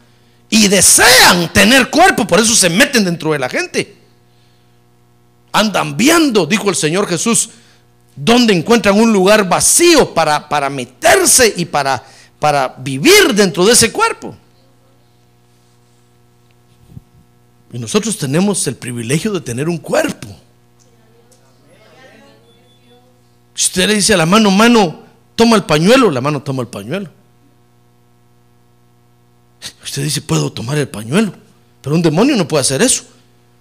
Y 0.49 0.67
desean 0.67 1.53
tener 1.53 1.91
cuerpo, 1.91 2.27
por 2.27 2.41
eso 2.41 2.55
se 2.55 2.71
meten 2.71 3.05
dentro 3.05 3.33
de 3.33 3.39
la 3.39 3.51
gente. 3.51 3.99
Andan 5.53 5.95
viendo, 5.95 6.47
dijo 6.47 6.71
el 6.71 6.75
Señor 6.75 7.07
Jesús, 7.07 7.51
donde 8.17 8.55
encuentran 8.55 8.99
un 8.99 9.13
lugar 9.13 9.47
vacío 9.47 10.15
para, 10.15 10.49
para 10.49 10.71
meterse 10.71 11.53
y 11.55 11.67
para, 11.67 12.03
para 12.41 12.75
vivir 12.79 13.35
dentro 13.35 13.67
de 13.67 13.75
ese 13.75 13.93
cuerpo. 13.93 14.35
Y 17.75 17.79
nosotros 17.79 18.17
tenemos 18.17 18.67
el 18.67 18.77
privilegio 18.77 19.33
de 19.33 19.43
tener 19.43 19.69
un 19.69 19.77
cuerpo. 19.77 20.35
Si 23.59 23.65
usted 23.65 23.89
le 23.89 23.97
dice 23.97 24.15
a 24.15 24.17
la 24.17 24.25
mano, 24.25 24.53
mano, 24.53 25.03
toma 25.35 25.57
el 25.57 25.65
pañuelo, 25.65 26.13
la 26.13 26.21
mano 26.21 26.41
toma 26.41 26.63
el 26.63 26.69
pañuelo. 26.69 27.11
Usted 29.83 30.05
dice, 30.05 30.23
puedo 30.23 30.53
tomar 30.53 30.79
el 30.79 30.87
pañuelo, 30.87 31.33
pero 31.83 31.97
un 31.97 32.03
demonio 32.03 32.37
no 32.37 32.47
puede 32.47 32.61
hacer 32.61 32.83
eso. 32.83 33.03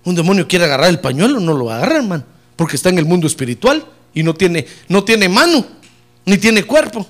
Un 0.04 0.13
demonio 0.13 0.48
quiere 0.48 0.66
agarrar 0.66 0.89
el 0.89 1.00
pañuelo, 1.00 1.39
no 1.39 1.51
lo 1.54 1.66
va 1.66 1.74
a 1.74 1.77
agarrar, 1.77 2.04
hermano, 2.04 2.24
porque 2.56 2.75
está 2.75 2.89
en 2.89 3.00
el 3.00 3.06
mundo 3.06 3.25
espiritual 3.25 3.84
y 4.13 4.22
no 4.22 4.36
tiene, 4.36 4.68
no 4.88 5.04
tiene 5.04 5.30
mano, 5.30 5.66
ni 6.25 6.38
tiene 6.38 6.62
cuerpo. 6.63 7.08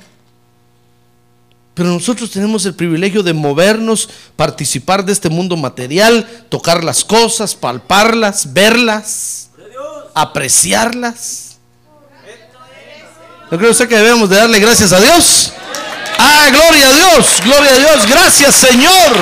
Pero 1.74 1.90
nosotros 1.90 2.32
tenemos 2.32 2.66
el 2.66 2.74
privilegio 2.74 3.22
de 3.22 3.34
movernos, 3.34 4.10
participar 4.38 5.04
de 5.04 5.12
este 5.12 5.28
mundo 5.28 5.58
material, 5.58 6.26
tocar 6.48 6.86
las 6.86 7.04
cosas, 7.04 7.54
palparlas, 7.54 8.54
verlas, 8.54 9.50
apreciarlas. 10.14 11.47
¿No 13.50 13.58
cree 13.58 13.70
usted 13.70 13.88
que 13.88 13.96
debemos 13.96 14.30
de 14.30 14.36
darle 14.36 14.60
gracias 14.60 14.92
a 14.92 15.00
Dios? 15.00 15.54
Ah, 16.20 16.50
gloria 16.52 16.90
a 16.90 16.94
Dios, 16.94 17.42
gloria 17.46 17.72
a 17.72 17.78
Dios, 17.78 18.10
gracias 18.10 18.56
Señor. 18.56 19.16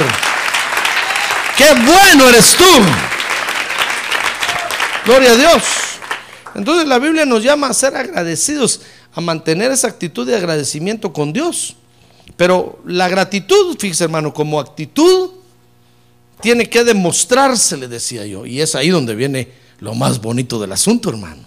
Qué 1.55 1.73
bueno 1.85 2.29
eres 2.29 2.55
tú. 2.55 2.65
Gloria 5.05 5.31
a 5.31 5.35
Dios. 5.35 5.63
Entonces 6.55 6.87
la 6.87 6.97
Biblia 6.97 7.25
nos 7.25 7.43
llama 7.43 7.67
a 7.67 7.73
ser 7.73 7.95
agradecidos, 7.95 8.81
a 9.13 9.21
mantener 9.21 9.71
esa 9.71 9.89
actitud 9.89 10.25
de 10.25 10.35
agradecimiento 10.35 11.13
con 11.13 11.31
Dios. 11.31 11.75
Pero 12.35 12.79
la 12.83 13.07
gratitud, 13.07 13.77
fíjese 13.77 14.05
hermano, 14.05 14.33
como 14.33 14.59
actitud, 14.59 15.29
tiene 16.41 16.67
que 16.67 16.83
demostrarse, 16.83 17.77
le 17.77 17.87
decía 17.87 18.25
yo. 18.25 18.47
Y 18.47 18.59
es 18.59 18.73
ahí 18.73 18.89
donde 18.89 19.13
viene 19.13 19.49
lo 19.79 19.93
más 19.93 20.19
bonito 20.19 20.59
del 20.59 20.71
asunto, 20.71 21.09
hermano. 21.09 21.44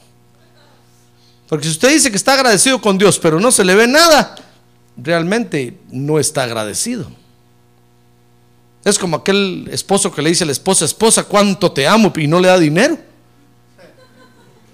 Porque 1.48 1.64
si 1.64 1.70
usted 1.70 1.90
dice 1.90 2.10
que 2.10 2.16
está 2.16 2.34
agradecido 2.34 2.80
con 2.80 2.98
Dios, 2.98 3.18
pero 3.18 3.40
no 3.40 3.50
se 3.50 3.64
le 3.64 3.74
ve 3.74 3.86
nada, 3.86 4.36
realmente 4.96 5.78
no 5.90 6.18
está 6.18 6.44
agradecido. 6.44 7.10
Es 8.84 8.98
como 8.98 9.16
aquel 9.16 9.68
esposo 9.70 10.12
que 10.12 10.22
le 10.22 10.30
dice 10.30 10.44
a 10.44 10.46
la 10.46 10.52
esposa, 10.52 10.84
esposa, 10.84 11.24
¿cuánto 11.24 11.72
te 11.72 11.86
amo? 11.86 12.12
Y 12.16 12.26
no 12.26 12.40
le 12.40 12.48
da 12.48 12.58
dinero. 12.58 12.98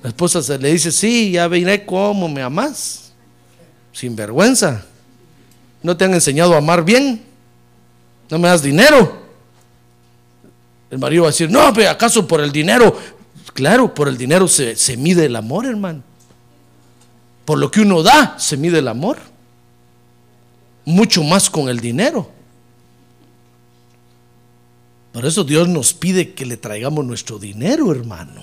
La 0.03 0.09
esposa 0.09 0.43
se 0.43 0.59
le 0.59 0.73
dice, 0.73 0.93
sí, 0.93 1.33
ya 1.33 1.49
veré 1.49 1.87
cómo 1.87 2.29
me 2.29 2.43
amas. 2.43 3.13
Sin 3.93 4.15
vergüenza. 4.15 4.85
No 5.83 5.97
te 5.97 6.05
han 6.05 6.15
enseñado 6.15 6.55
a 6.55 6.59
amar 6.59 6.85
bien. 6.85 7.25
No 8.29 8.39
me 8.39 8.49
das 8.49 8.63
dinero. 8.63 9.23
El 10.91 10.99
marido 10.99 11.23
va 11.23 11.29
a 11.29 11.33
decir, 11.33 11.51
no, 11.51 11.73
pero 11.73 11.91
acaso 11.91 12.27
por 12.27 12.41
el 12.41 12.53
dinero 12.53 12.97
Claro, 13.55 13.95
por 13.95 14.09
el 14.09 14.19
dinero 14.19 14.49
se, 14.49 14.75
se 14.75 14.97
mide 14.97 15.27
el 15.27 15.37
amor, 15.37 15.65
hermano. 15.65 16.03
Por 17.45 17.59
lo 17.59 17.71
que 17.71 17.81
uno 17.81 18.03
da 18.03 18.39
se 18.39 18.57
mide 18.57 18.79
el 18.79 18.89
amor. 18.89 19.19
Mucho 20.85 21.23
más 21.23 21.51
con 21.51 21.69
el 21.69 21.81
dinero. 21.81 22.31
Por 25.13 25.25
eso 25.25 25.45
Dios 25.45 25.69
nos 25.69 25.95
pide 25.95 26.35
que 26.35 26.45
le 26.45 26.57
traigamos 26.57 27.05
nuestro 27.05 27.39
dinero, 27.39 27.93
hermano. 27.93 28.43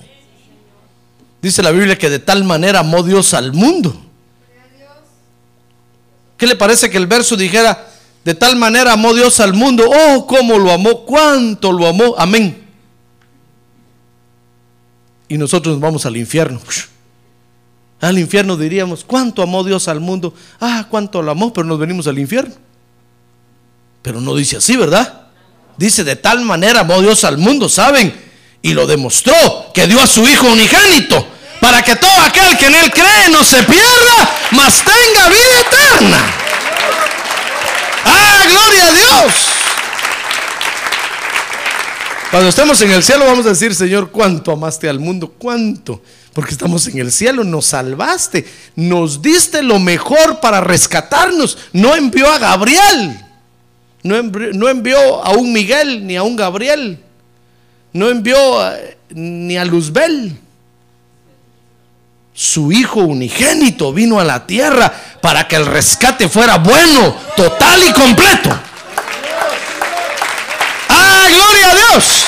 Dice 1.42 1.62
la 1.62 1.70
Biblia 1.70 1.98
que 1.98 2.08
de 2.08 2.18
tal 2.18 2.44
manera 2.44 2.80
amó 2.80 3.02
Dios 3.02 3.34
al 3.34 3.52
mundo. 3.52 3.94
¿Qué 6.38 6.46
le 6.46 6.56
parece 6.56 6.88
que 6.88 6.96
el 6.96 7.06
verso 7.06 7.36
dijera, 7.36 7.88
de 8.24 8.34
tal 8.34 8.56
manera 8.56 8.94
amó 8.94 9.12
Dios 9.12 9.38
al 9.40 9.52
mundo? 9.52 9.84
Oh, 9.88 10.26
cómo 10.26 10.58
lo 10.58 10.72
amó, 10.72 11.04
cuánto 11.04 11.72
lo 11.72 11.86
amó. 11.86 12.14
Amén. 12.16 12.64
Y 15.28 15.36
nosotros 15.38 15.74
nos 15.74 15.80
vamos 15.80 16.06
al 16.06 16.16
infierno. 16.16 16.60
Al 18.02 18.18
infierno 18.18 18.56
diríamos, 18.56 19.04
¿cuánto 19.04 19.42
amó 19.42 19.62
Dios 19.62 19.86
al 19.86 20.00
mundo? 20.00 20.34
Ah, 20.60 20.86
cuánto 20.90 21.22
lo 21.22 21.30
amó, 21.30 21.52
pero 21.52 21.64
nos 21.64 21.78
venimos 21.78 22.08
al 22.08 22.18
infierno. 22.18 22.52
Pero 24.02 24.20
no 24.20 24.34
dice 24.34 24.56
así, 24.56 24.76
¿verdad? 24.76 25.28
Dice, 25.76 26.02
de 26.02 26.16
tal 26.16 26.40
manera 26.40 26.80
amó 26.80 27.00
Dios 27.00 27.22
al 27.22 27.38
mundo, 27.38 27.68
¿saben? 27.68 28.12
Y 28.60 28.74
lo 28.74 28.88
demostró, 28.88 29.32
que 29.72 29.86
dio 29.86 30.00
a 30.00 30.08
su 30.08 30.28
Hijo 30.28 30.48
unigénito, 30.48 31.24
para 31.60 31.82
que 31.82 31.94
todo 31.94 32.10
aquel 32.26 32.58
que 32.58 32.66
en 32.66 32.74
Él 32.74 32.90
cree 32.90 33.28
no 33.30 33.44
se 33.44 33.62
pierda, 33.62 34.36
mas 34.50 34.78
tenga 34.78 35.28
vida 35.28 35.60
eterna. 35.60 36.18
¡Ah, 38.04 38.42
gloria 38.50 38.86
a 38.88 38.92
Dios! 38.92 39.32
Cuando 42.32 42.48
estemos 42.48 42.80
en 42.80 42.90
el 42.90 43.02
cielo 43.04 43.26
vamos 43.26 43.46
a 43.46 43.50
decir, 43.50 43.76
Señor, 43.76 44.10
¿cuánto 44.10 44.50
amaste 44.50 44.88
al 44.88 44.98
mundo? 44.98 45.32
¿Cuánto? 45.38 46.02
Porque 46.32 46.52
estamos 46.52 46.86
en 46.86 46.98
el 46.98 47.12
cielo, 47.12 47.44
nos 47.44 47.66
salvaste, 47.66 48.46
nos 48.74 49.20
diste 49.20 49.62
lo 49.62 49.78
mejor 49.78 50.40
para 50.40 50.60
rescatarnos. 50.60 51.58
No 51.72 51.94
envió 51.94 52.30
a 52.30 52.38
Gabriel. 52.38 53.20
No 54.02 54.68
envió, 54.68 55.24
a 55.24 55.30
un 55.30 55.52
Miguel 55.52 56.06
ni 56.06 56.16
a 56.16 56.22
un 56.22 56.34
Gabriel. 56.34 56.98
No 57.92 58.08
envió 58.08 58.36
ni 59.10 59.56
a 59.56 59.64
Luzbel. 59.64 60.38
Su 62.34 62.72
hijo 62.72 63.00
unigénito 63.00 63.92
vino 63.92 64.18
a 64.18 64.24
la 64.24 64.46
tierra 64.46 64.90
para 65.20 65.46
que 65.46 65.56
el 65.56 65.66
rescate 65.66 66.30
fuera 66.30 66.56
bueno, 66.56 67.14
total 67.36 67.80
y 67.86 67.92
completo. 67.92 68.50
¡Ah, 70.88 71.26
gloria 71.28 71.70
a 71.70 71.74
Dios! 71.74 72.21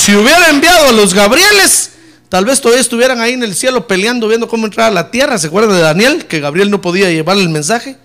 Si 0.00 0.16
hubiera 0.16 0.48
enviado 0.48 0.88
a 0.88 0.92
los 0.92 1.12
Gabrieles, 1.12 1.90
Tal 2.30 2.44
vez 2.44 2.60
todavía 2.60 2.80
estuvieran 2.80 3.20
ahí 3.20 3.32
en 3.32 3.42
el 3.42 3.56
cielo 3.56 3.88
peleando, 3.88 4.28
viendo 4.28 4.46
cómo 4.46 4.64
entrar 4.64 4.86
a 4.86 4.94
la 4.94 5.10
tierra. 5.10 5.36
¿Se 5.36 5.48
acuerdan 5.48 5.74
de 5.74 5.80
Daniel? 5.80 6.26
Que 6.26 6.38
Gabriel 6.38 6.70
no 6.70 6.80
podía 6.80 7.10
llevarle 7.10 7.42
el 7.42 7.48
mensaje. 7.48 7.96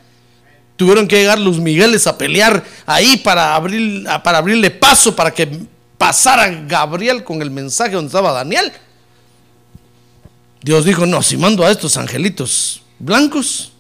Tuvieron 0.77 1.07
que 1.07 1.17
llegar 1.17 1.39
los 1.39 1.59
Migueles 1.59 2.07
a 2.07 2.17
pelear 2.17 2.65
ahí 2.87 3.17
para, 3.17 3.53
abrir, 3.53 4.03
para 4.23 4.39
abrirle 4.39 4.71
paso 4.71 5.15
para 5.15 5.31
que 5.31 5.67
pasara 5.99 6.49
Gabriel 6.49 7.23
con 7.23 7.39
el 7.43 7.51
mensaje 7.51 7.91
donde 7.91 8.07
estaba 8.07 8.31
Daniel. 8.31 8.73
Dios 10.63 10.85
dijo, 10.85 11.05
no, 11.05 11.21
si 11.21 11.37
mando 11.37 11.63
a 11.63 11.69
estos 11.69 11.95
angelitos 11.95 12.81
blancos, 12.97 13.73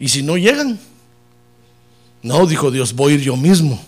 y 0.00 0.08
si 0.08 0.24
no 0.24 0.36
llegan, 0.36 0.80
no, 2.22 2.44
dijo 2.44 2.72
Dios, 2.72 2.92
voy 2.92 3.12
ir 3.12 3.20
yo 3.20 3.36
mismo 3.36 3.80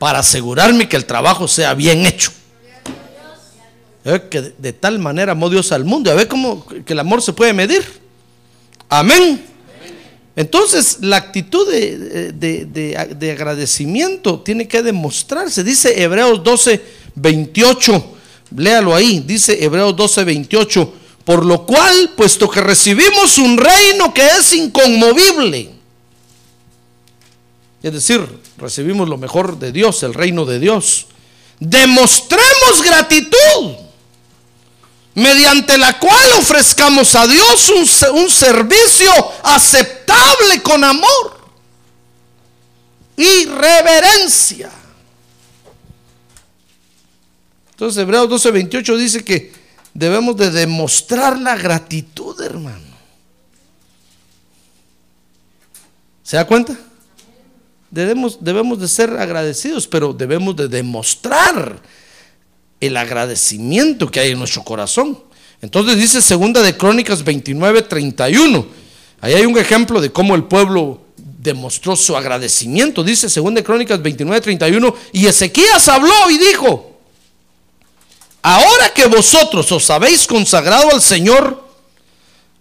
para 0.00 0.20
asegurarme 0.20 0.88
que 0.88 0.96
el 0.96 1.04
trabajo 1.04 1.46
sea 1.46 1.74
bien 1.74 2.06
hecho. 2.06 2.32
¿Eh? 4.02 4.22
Que 4.30 4.40
de, 4.56 4.72
tal 4.72 4.98
manera 4.98 5.32
amó 5.32 5.50
Dios 5.50 5.72
al 5.72 5.84
mundo. 5.84 6.10
A 6.10 6.14
ver 6.14 6.26
cómo 6.26 6.66
que 6.66 6.94
el 6.94 6.98
amor 6.98 7.20
se 7.20 7.34
puede 7.34 7.52
medir. 7.52 7.84
Amén. 8.88 9.44
Entonces, 10.34 11.00
la 11.02 11.16
actitud 11.16 11.70
de, 11.70 12.32
de, 12.32 13.30
agradecimiento 13.30 14.40
tiene 14.40 14.66
que 14.66 14.82
demostrarse. 14.82 15.62
Dice 15.62 16.02
Hebreos 16.02 16.42
12, 16.42 16.82
28. 17.16 18.14
Léalo 18.56 18.94
ahí. 18.94 19.22
Dice 19.26 19.62
Hebreos 19.62 19.94
12, 19.94 20.24
28. 20.24 20.94
Por 21.26 21.44
lo 21.44 21.66
cual, 21.66 22.12
puesto 22.16 22.48
que 22.48 22.62
recibimos 22.62 23.36
un 23.36 23.58
reino 23.58 24.14
que 24.14 24.26
es 24.26 24.54
inconmovible. 24.54 25.79
Es 27.82 27.92
decir, 27.92 28.26
recibimos 28.58 29.08
lo 29.08 29.16
mejor 29.16 29.58
de 29.58 29.72
Dios, 29.72 30.02
el 30.02 30.12
reino 30.12 30.44
de 30.44 30.58
Dios. 30.58 31.06
Demostremos 31.58 32.82
gratitud 32.84 33.76
mediante 35.14 35.76
la 35.78 35.98
cual 35.98 36.32
ofrezcamos 36.38 37.14
a 37.14 37.26
Dios 37.26 37.68
un, 37.70 38.30
servicio 38.30 39.10
aceptable 39.42 40.62
con 40.62 40.84
amor 40.84 41.40
y 43.16 43.46
reverencia. 43.46 44.70
Entonces 47.70 48.02
Hebreos 48.02 48.28
12:28 48.28 48.96
dice 48.96 49.24
que 49.24 49.52
debemos 49.94 50.36
de 50.36 50.50
demostrar 50.50 51.38
la 51.38 51.56
gratitud, 51.56 52.38
hermano. 52.42 52.90
¿Se 56.22 56.36
da 56.36 56.46
cuenta? 56.46 56.78
Debemos, 57.90 58.38
debemos 58.40 58.78
de 58.78 58.86
ser 58.86 59.10
agradecidos, 59.10 59.86
pero 59.86 60.12
debemos 60.12 60.54
de 60.54 60.68
demostrar 60.68 61.82
el 62.80 62.96
agradecimiento 62.96 64.10
que 64.10 64.20
hay 64.20 64.30
en 64.30 64.38
nuestro 64.38 64.62
corazón. 64.62 65.18
Entonces 65.60 65.96
dice 65.96 66.22
segunda 66.22 66.62
de 66.62 66.76
Crónicas 66.76 67.22
29, 67.24 67.82
31. 67.82 68.66
Ahí 69.20 69.34
hay 69.34 69.44
un 69.44 69.58
ejemplo 69.58 70.00
de 70.00 70.10
cómo 70.10 70.34
el 70.34 70.44
pueblo 70.44 71.02
demostró 71.16 71.96
su 71.96 72.16
agradecimiento. 72.16 73.02
Dice 73.02 73.28
segunda 73.28 73.60
de 73.60 73.64
Crónicas 73.64 74.00
29, 74.00 74.40
31. 74.40 74.94
Y 75.12 75.26
Ezequías 75.26 75.88
habló 75.88 76.30
y 76.30 76.38
dijo, 76.38 76.98
ahora 78.40 78.94
que 78.94 79.06
vosotros 79.06 79.70
os 79.72 79.90
habéis 79.90 80.26
consagrado 80.26 80.90
al 80.92 81.02
Señor, 81.02 81.68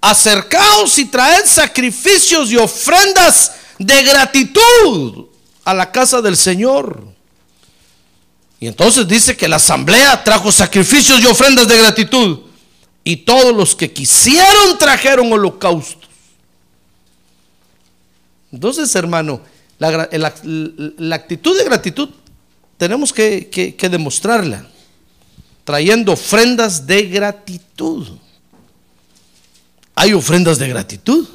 acercaos 0.01 0.97
y 0.97 1.05
traed 1.05 1.45
sacrificios 1.45 2.51
y 2.51 2.57
ofrendas 2.57 3.53
de 3.79 4.03
gratitud 4.03 5.25
a 5.63 5.73
la 5.73 5.91
casa 5.91 6.21
del 6.21 6.37
Señor. 6.37 7.07
Y 8.59 8.67
entonces 8.67 9.07
dice 9.07 9.37
que 9.37 9.47
la 9.47 9.55
asamblea 9.55 10.23
trajo 10.23 10.51
sacrificios 10.51 11.21
y 11.21 11.25
ofrendas 11.25 11.67
de 11.67 11.77
gratitud. 11.77 12.39
Y 13.03 13.17
todos 13.17 13.55
los 13.55 13.75
que 13.75 13.91
quisieron 13.91 14.77
trajeron 14.77 15.31
holocaustos. 15.31 16.09
Entonces, 18.51 18.93
hermano, 18.95 19.41
la, 19.77 21.15
actitud 21.15 21.57
de 21.57 21.63
gratitud 21.63 22.09
tenemos 22.77 23.13
que, 23.13 23.77
demostrarla. 23.89 24.67
Trayendo 25.63 26.11
ofrendas 26.11 26.85
de 26.85 27.03
gratitud. 27.03 28.07
Hay 29.95 30.13
ofrendas 30.13 30.57
de 30.57 30.67
gratitud. 30.67 31.27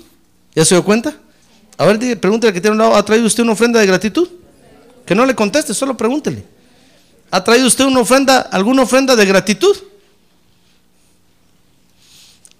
¿Ya 0.54 0.64
se 0.64 0.74
dio 0.74 0.84
cuenta? 0.84 1.16
A 1.76 1.86
ver, 1.86 2.20
pregúntale 2.20 2.52
que 2.52 2.60
tiene 2.60 2.72
un 2.72 2.78
lado, 2.78 2.94
¿ha 2.94 3.04
traído 3.04 3.26
usted 3.26 3.42
una 3.42 3.52
ofrenda 3.52 3.80
de 3.80 3.86
gratitud? 3.86 4.28
Que 5.04 5.14
no 5.14 5.26
le 5.26 5.34
conteste, 5.34 5.74
solo 5.74 5.96
pregúntele. 5.96 6.44
¿Ha 7.30 7.42
traído 7.42 7.66
usted 7.66 7.84
una 7.84 8.00
ofrenda, 8.00 8.40
alguna 8.40 8.82
ofrenda 8.82 9.16
de 9.16 9.26
gratitud? 9.26 9.76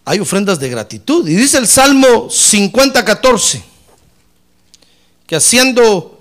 Hay 0.04 0.18
ofrendas 0.18 0.58
de 0.58 0.68
gratitud. 0.68 1.26
Y 1.28 1.34
dice 1.34 1.58
el 1.58 1.68
Salmo 1.68 2.28
50, 2.28 3.04
14, 3.04 3.62
que 5.26 5.36
haciendo, 5.36 6.20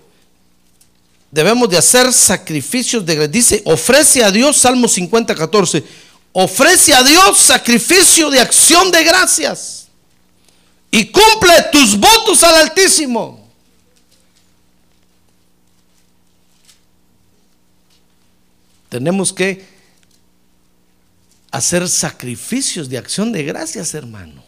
debemos 1.32 1.70
de 1.70 1.78
hacer 1.78 2.14
sacrificios 2.14 3.04
de 3.06 3.16
gratitud. 3.16 3.34
Dice, 3.34 3.62
ofrece 3.66 4.24
a 4.24 4.30
Dios, 4.30 4.58
Salmo 4.58 4.88
50, 4.88 5.34
14, 5.34 5.84
ofrece 6.32 6.94
a 6.94 7.04
Dios 7.04 7.40
sacrificio 7.40 8.30
de 8.30 8.40
acción 8.40 8.92
de 8.92 9.04
gracias 9.04 9.83
y 10.96 11.12
cumple 11.12 11.54
tus 11.72 12.00
votos 12.00 12.44
al 12.44 12.54
Altísimo. 12.54 13.50
Tenemos 18.90 19.34
que 19.34 19.66
hacer 21.50 21.90
sacrificios 21.90 22.88
de 22.88 23.00
acción 23.00 23.32
de 23.32 23.42
gracias, 23.42 23.96
hermano. 23.96 24.44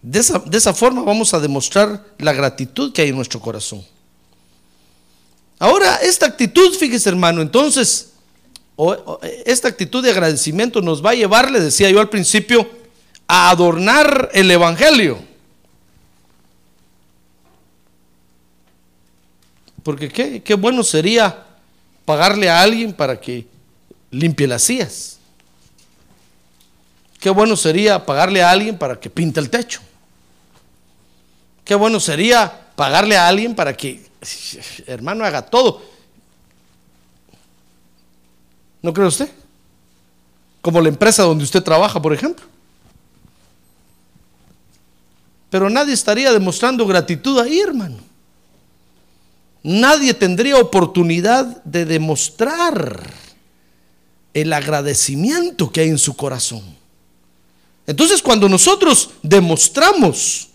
De 0.00 0.18
esa, 0.18 0.72
forma 0.72 1.02
vamos 1.02 1.34
a 1.34 1.38
demostrar 1.38 2.02
la 2.16 2.32
gratitud 2.32 2.94
que 2.94 3.02
hay 3.02 3.10
en 3.10 3.16
nuestro 3.16 3.40
corazón. 3.40 3.84
Ahora, 5.58 5.96
esta 5.96 6.24
actitud, 6.24 6.74
fíjese 6.74 7.10
hermano, 7.10 7.42
entonces, 7.42 8.12
esta 9.44 9.68
actitud 9.68 10.02
de 10.02 10.12
agradecimiento 10.12 10.80
nos 10.80 11.04
va 11.04 11.10
a 11.10 11.14
llevar, 11.14 11.50
le 11.50 11.60
decía 11.60 11.90
yo 11.90 12.00
al 12.00 12.08
principio, 12.08 12.85
a 13.28 13.50
adornar 13.50 14.30
el 14.32 14.50
Evangelio. 14.50 15.18
Porque 19.82 20.08
qué, 20.08 20.42
qué 20.42 20.54
bueno 20.54 20.82
sería 20.82 21.44
pagarle 22.04 22.50
a 22.50 22.60
alguien 22.60 22.92
para 22.92 23.20
que 23.20 23.46
limpie 24.10 24.46
las 24.46 24.62
sillas. 24.62 25.18
Qué 27.20 27.30
bueno 27.30 27.56
sería 27.56 28.04
pagarle 28.04 28.42
a 28.42 28.50
alguien 28.50 28.78
para 28.78 28.98
que 28.98 29.10
pinte 29.10 29.40
el 29.40 29.50
techo. 29.50 29.80
Qué 31.64 31.74
bueno 31.74 31.98
sería 31.98 32.68
pagarle 32.76 33.16
a 33.16 33.26
alguien 33.26 33.54
para 33.54 33.76
que, 33.76 34.08
hermano, 34.86 35.24
haga 35.24 35.42
todo. 35.42 35.82
¿No 38.82 38.92
cree 38.92 39.08
usted? 39.08 39.28
Como 40.60 40.80
la 40.80 40.88
empresa 40.88 41.24
donde 41.24 41.42
usted 41.42 41.62
trabaja, 41.62 42.00
por 42.00 42.12
ejemplo. 42.12 42.46
Pero 45.56 45.70
nadie 45.70 45.94
estaría 45.94 46.34
demostrando 46.34 46.86
gratitud 46.86 47.38
ahí, 47.38 47.60
hermano. 47.60 47.96
Nadie 49.62 50.12
tendría 50.12 50.58
oportunidad 50.58 51.64
de 51.64 51.86
demostrar 51.86 53.10
el 54.34 54.52
agradecimiento 54.52 55.72
que 55.72 55.80
hay 55.80 55.88
en 55.88 55.96
su 55.96 56.14
corazón. 56.14 56.62
Entonces, 57.86 58.20
cuando 58.20 58.50
nosotros 58.50 59.08
demostramos 59.22 60.48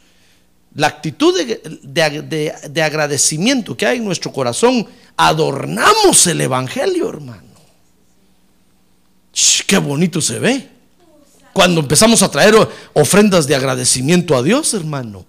la 0.76 0.86
actitud 0.86 1.34
de, 1.82 2.84
agradecimiento 2.84 3.76
que 3.76 3.88
hay 3.88 3.98
en 3.98 4.06
nuestro 4.06 4.32
corazón, 4.32 4.86
adornamos 5.18 6.28
el 6.28 6.42
Evangelio, 6.42 7.10
hermano. 7.10 7.56
qué 9.66 9.80
bonito 9.80 10.22
se 10.22 10.38
ve. 10.38 10.70
Cuando 11.54 11.82
empezamos 11.82 12.24
a 12.24 12.32
traer 12.32 12.56
ofrendas 12.94 13.48
de 13.48 13.56
agradecimiento 13.56 14.36
a 14.36 14.44
Dios, 14.44 14.74
hermano, 14.74 15.26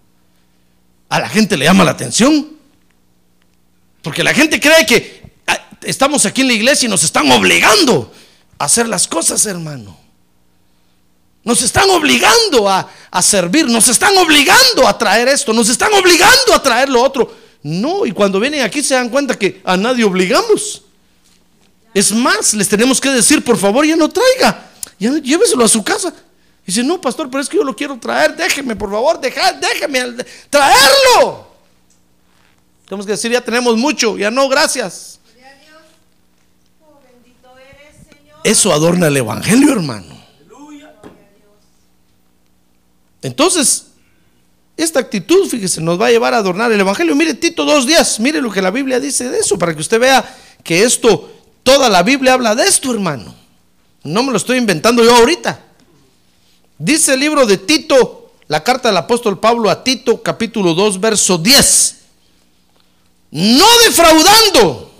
a 1.09 1.21
la 1.21 1.29
gente 1.29 1.57
le 1.57 1.65
llama 1.65 1.85
la 1.85 1.91
atención. 1.91 2.49
Porque 4.03 4.25
la 4.25 4.35
gente 4.35 4.61
cree 4.61 4.87
que 4.87 5.33
ah, 5.47 5.59
estamos 5.83 6.27
aquí 6.27 6.41
en 6.41 6.49
la 6.49 6.55
iglesia 6.55 6.87
y 6.87 6.91
nos 6.91 7.05
están 7.05 7.31
obligando 7.31 8.13
a 8.59 8.65
hacer 8.65 8.89
las 8.89 9.07
cosas, 9.07 9.45
hermano. 9.47 10.03
Nos 11.45 11.63
están 11.63 11.91
obligando 11.91 12.69
a, 12.69 12.89
servir, 13.21 13.67
nos 13.69 13.89
están 13.89 14.17
obligando 14.17 14.87
a 14.87 14.97
traer 14.97 15.29
esto, 15.29 15.53
nos 15.53 15.69
están 15.69 15.93
obligando 15.93 16.55
a 16.55 16.63
traer 16.63 16.89
lo 16.89 17.03
otro. 17.03 17.35
No, 17.65 18.07
y 18.07 18.13
cuando 18.13 18.39
vienen 18.39 18.63
aquí 18.63 18.83
se 18.83 18.95
dan 18.95 19.09
cuenta 19.09 19.39
que 19.39 19.61
a 19.65 19.77
nadie 19.77 20.05
obligamos. 20.05 20.83
Es 21.95 22.13
más, 22.13 22.55
les 22.55 22.69
tenemos 22.69 23.01
que 23.01 23.11
decir, 23.11 23.45
por 23.45 23.59
favor, 23.59 23.85
ya 23.85 23.97
no 23.97 24.09
traiga, 24.09 24.71
ya 24.99 25.12
lléveselo 25.18 25.64
a 25.64 25.68
su 25.68 25.83
casa. 25.83 26.14
dice, 26.66 26.83
no, 26.83 27.01
pastor, 27.01 27.31
pero 27.31 27.42
es 27.42 27.49
que 27.49 27.57
yo 27.57 27.64
lo 27.64 27.75
quiero 27.75 27.99
traer, 27.99 28.37
déjeme, 28.37 28.77
por 28.77 28.90
favor, 28.90 29.21
deja, 29.21 29.53
déjeme 29.53 30.25
traerlo. 30.49 31.49
Tenemos 32.87 33.07
que 33.07 33.12
decir, 33.12 33.31
ya 33.31 33.40
tenemos 33.40 33.77
mucho, 33.77 34.16
ya 34.18 34.31
no, 34.31 34.49
gracias. 34.49 35.18
Eso 38.45 38.73
adorna 38.73 39.07
el 39.07 39.16
Evangelio, 39.16 39.73
hermano. 39.73 40.21
Entonces, 43.23 43.87
esta 44.77 44.99
actitud, 44.99 45.49
fíjese, 45.49 45.81
nos 45.81 46.01
va 46.01 46.07
a 46.07 46.11
llevar 46.11 46.35
a 46.35 46.38
adornar 46.38 46.73
el 46.73 46.81
Evangelio. 46.81 47.14
Mire 47.14 47.35
Tito 47.35 47.64
dos 47.64 47.87
días, 47.87 48.18
mire 48.18 48.40
lo 48.40 48.51
que 48.51 48.61
la 48.61 48.71
Biblia 48.71 48.99
dice 48.99 49.31
de 49.31 49.38
eso, 49.38 49.57
para 49.59 49.75
que 49.75 49.81
usted 49.81 50.01
vea 50.01 50.37
que 50.64 50.83
esto, 50.83 51.33
toda 51.62 51.88
la 51.88 52.03
Biblia 52.03 52.33
habla 52.33 52.55
de 52.55 52.64
esto, 52.64 52.92
hermano. 52.92 53.41
No 54.05 54.23
me 54.23 54.33
lo 54.33 54.37
estoy 54.37 54.59
inventando 54.59 55.05
yo 55.05 55.15
ahorita. 55.15 55.61
Dice 56.79 57.15
el 57.15 57.21
libro 57.21 57.47
de 57.47 57.59
Tito, 57.59 58.33
la 58.49 58.65
carta 58.65 58.88
del 58.88 58.97
apóstol 58.97 59.38
Pablo 59.38 59.71
a 59.71 59.85
Tito, 59.85 60.23
capítulo 60.23 60.75
2, 60.75 61.01
verso 61.01 61.38
10. 61.38 61.97
No 63.31 63.67
defraudando, 63.87 64.93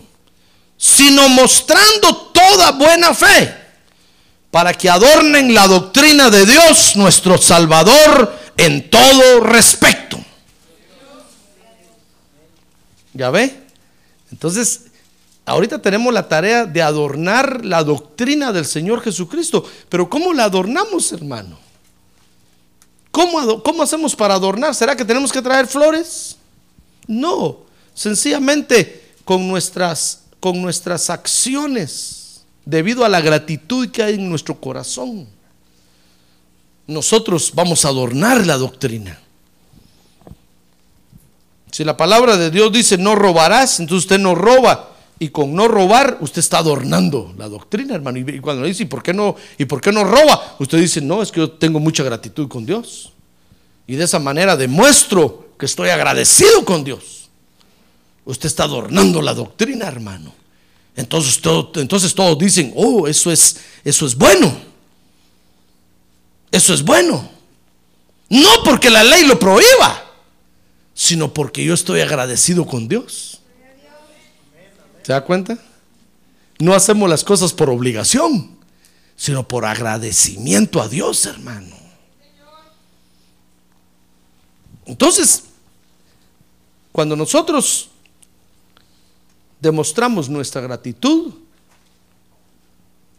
sino 0.77 1.29
mostrando 1.29 2.17
toda 2.33 2.73
buena 2.73 3.15
fe 3.15 3.63
para 4.51 4.75
que 4.75 4.89
adornen 4.89 5.55
la 5.55 5.67
doctrina 5.67 6.31
de 6.31 6.47
Dios, 6.47 6.95
nuestro 6.95 7.39
Salvador, 7.39 8.39
en 8.57 8.91
todo 8.91 9.41
respecto. 9.41 10.19
¿Ya 13.15 13.31
ve? 13.31 13.63
Entonces, 14.31 14.83
ahorita 15.47 15.81
tenemos 15.81 16.13
la 16.13 16.29
tarea 16.29 16.67
de 16.67 16.83
adornar 16.83 17.65
la 17.65 17.83
doctrina 17.85 18.53
del 18.53 18.65
Señor 18.65 19.03
Jesucristo. 19.03 19.65
Pero 19.89 20.09
¿cómo 20.09 20.33
la 20.33 20.45
adornamos, 20.45 21.13
hermano? 21.13 21.59
¿Cómo, 23.11 23.63
¿Cómo 23.63 23.83
hacemos 23.83 24.17
para 24.17 24.35
adornar? 24.35 24.75
¿Será 24.75 24.97
que 24.97 25.05
tenemos 25.05 25.31
que 25.31 25.43
traer 25.43 25.67
flores? 25.67 26.37
No, 27.07 27.59
sencillamente 27.95 29.15
con 29.25 29.47
nuestras, 29.47 30.23
con 30.41 30.63
nuestras 30.63 31.11
acciones 31.11 32.43
debido 32.65 33.05
a 33.05 33.09
la 33.09 33.21
gratitud 33.21 33.91
que 33.91 34.03
hay 34.03 34.15
en 34.15 34.29
nuestro 34.29 34.59
corazón. 34.59 35.29
Nosotros 36.87 37.53
vamos 37.55 37.85
a 37.85 37.89
adornar 37.89 38.47
la 38.47 38.57
doctrina. 38.57 39.19
Si 41.71 41.85
la 41.85 41.97
palabra 41.97 42.37
de 42.37 42.51
Dios 42.51 42.71
dice 42.73 42.99
no 42.99 43.15
robarás, 43.15 43.81
entonces 43.81 44.05
usted 44.05 44.19
no 44.19 44.35
roba. 44.35 44.91
Y 45.23 45.29
con 45.29 45.55
no 45.55 45.69
robar, 45.69 46.19
usted 46.21 46.41
está 46.41 46.59
adornando 46.59 47.33
la 47.39 47.49
doctrina, 47.49 47.95
hermano. 47.95 48.19
Y 48.19 48.41
cuando 48.41 48.63
le 48.63 48.71
dice, 48.71 48.83
¿y 48.83 48.87
por 48.87 49.05
qué 49.05 49.15
no, 49.15 49.37
y 49.57 49.67
por 49.67 49.81
qué 49.81 49.93
no 49.93 50.03
roba? 50.03 50.57
Usted 50.59 50.79
dice, 50.79 51.01
no, 51.01 51.23
es 51.23 51.31
que 51.31 51.39
yo 51.39 51.49
tengo 51.49 51.79
mucha 51.79 52.03
gratitud 52.03 52.49
con 52.49 52.67
Dios. 52.67 53.13
Y 53.87 53.95
de 53.95 54.03
esa 54.03 54.19
manera 54.19 54.57
demuestro 54.57 55.51
que 55.57 55.67
estoy 55.67 55.91
agradecido 55.91 56.65
con 56.65 56.83
Dios. 56.83 57.29
Usted 58.25 58.49
está 58.49 58.65
adornando 58.65 59.23
la 59.23 59.33
doctrina, 59.33 59.87
hermano. 59.87 60.35
Entonces, 60.97 61.41
entonces 61.77 62.13
todos 62.17 62.37
dicen, 62.37 62.73
oh, 62.75 63.07
eso 63.07 63.31
es, 63.31 63.61
eso 63.85 64.07
es 64.07 64.17
bueno. 64.17 64.53
Eso 66.51 66.75
es 66.75 66.83
bueno. 66.83 67.31
No 68.29 68.65
porque 68.65 68.91
la 68.91 69.05
ley 69.05 69.25
lo 69.25 69.39
prohíba, 69.39 70.03
sino 70.95 71.33
porque 71.33 71.65
yo 71.65 71.75
estoy 71.75 72.01
agradecido 72.01 72.67
con 72.67 72.89
Dios. 72.89 73.42
¿Se 75.03 75.13
da 75.13 75.25
cuenta? 75.25 75.59
No 76.59 76.75
hacemos 76.75 77.09
las 77.09 77.25
cosas 77.25 77.53
por 77.53 77.71
obligación, 77.71 78.57
sino 79.17 79.47
por 79.47 79.65
agradecimiento 79.65 80.81
a 80.81 80.89
Dios, 80.89 81.27
hermano. 81.27 81.77
Entonces, 84.87 85.45
cuando 86.93 87.17
nosotros 87.17 87.89
demostramos 89.61 90.29
nuestra 90.29 90.61
gratitud, 90.61 91.33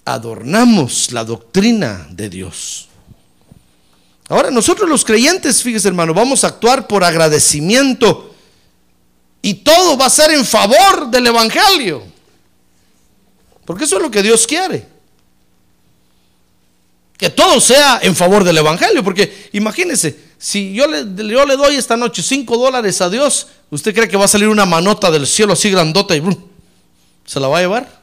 adornamos 0.06 1.12
la 1.12 1.24
doctrina 1.24 2.08
de 2.12 2.30
Dios. 2.30 2.90
Ahora 4.30 4.52
nosotros 4.52 4.90
los 4.90 5.04
creyentes, 5.04 5.62
fíjese 5.64 5.88
hermano, 5.88 6.14
vamos 6.14 6.44
a 6.44 6.48
actuar 6.48 6.88
por 6.88 7.04
agradecimiento 7.04 8.33
y 9.46 9.56
todo 9.56 9.98
va 9.98 10.06
a 10.06 10.10
ser 10.10 10.32
en 10.32 10.46
favor 10.46 11.12
del 11.12 11.28
Evangelio. 11.28 12.02
Porque 13.66 13.84
eso 13.84 13.98
es 13.98 14.02
lo 14.02 14.10
que 14.10 14.24
Dios 14.24 14.48
quiere. 14.48 14.88
Que 17.18 17.30
todo 17.30 17.60
sea 17.60 18.00
en 18.02 18.16
favor 18.16 18.46
del 18.46 18.58
Evangelio. 18.58 19.04
Porque 19.04 19.50
imagínense, 19.52 20.18
si 20.38 20.74
yo 20.74 20.88
le, 20.88 21.06
yo 21.28 21.46
le 21.46 21.58
doy 21.58 21.76
esta 21.76 21.98
noche 21.98 22.24
5 22.24 22.58
dólares 22.58 23.02
a 23.02 23.10
Dios, 23.10 23.48
¿usted 23.70 23.94
cree 23.94 24.08
que 24.08 24.16
va 24.16 24.26
a 24.26 24.30
salir 24.30 24.48
una 24.48 24.66
manota 24.66 25.12
del 25.12 25.28
cielo 25.28 25.52
así 25.52 25.70
grandota 25.70 26.16
y 26.16 26.24
se 27.26 27.42
la 27.42 27.50
va 27.50 27.58
a 27.58 27.62
llevar? 27.62 28.02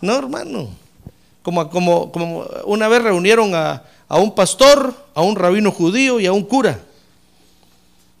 No, 0.00 0.16
hermano. 0.16 0.70
Como, 1.44 1.70
como, 1.70 2.10
como 2.10 2.40
una 2.64 2.88
vez 2.88 3.00
reunieron 3.00 3.54
a, 3.54 3.84
a 4.08 4.18
un 4.18 4.34
pastor, 4.34 4.92
a 5.14 5.22
un 5.22 5.36
rabino 5.36 5.70
judío 5.70 6.18
y 6.18 6.26
a 6.26 6.32
un 6.32 6.42
cura. 6.42 6.80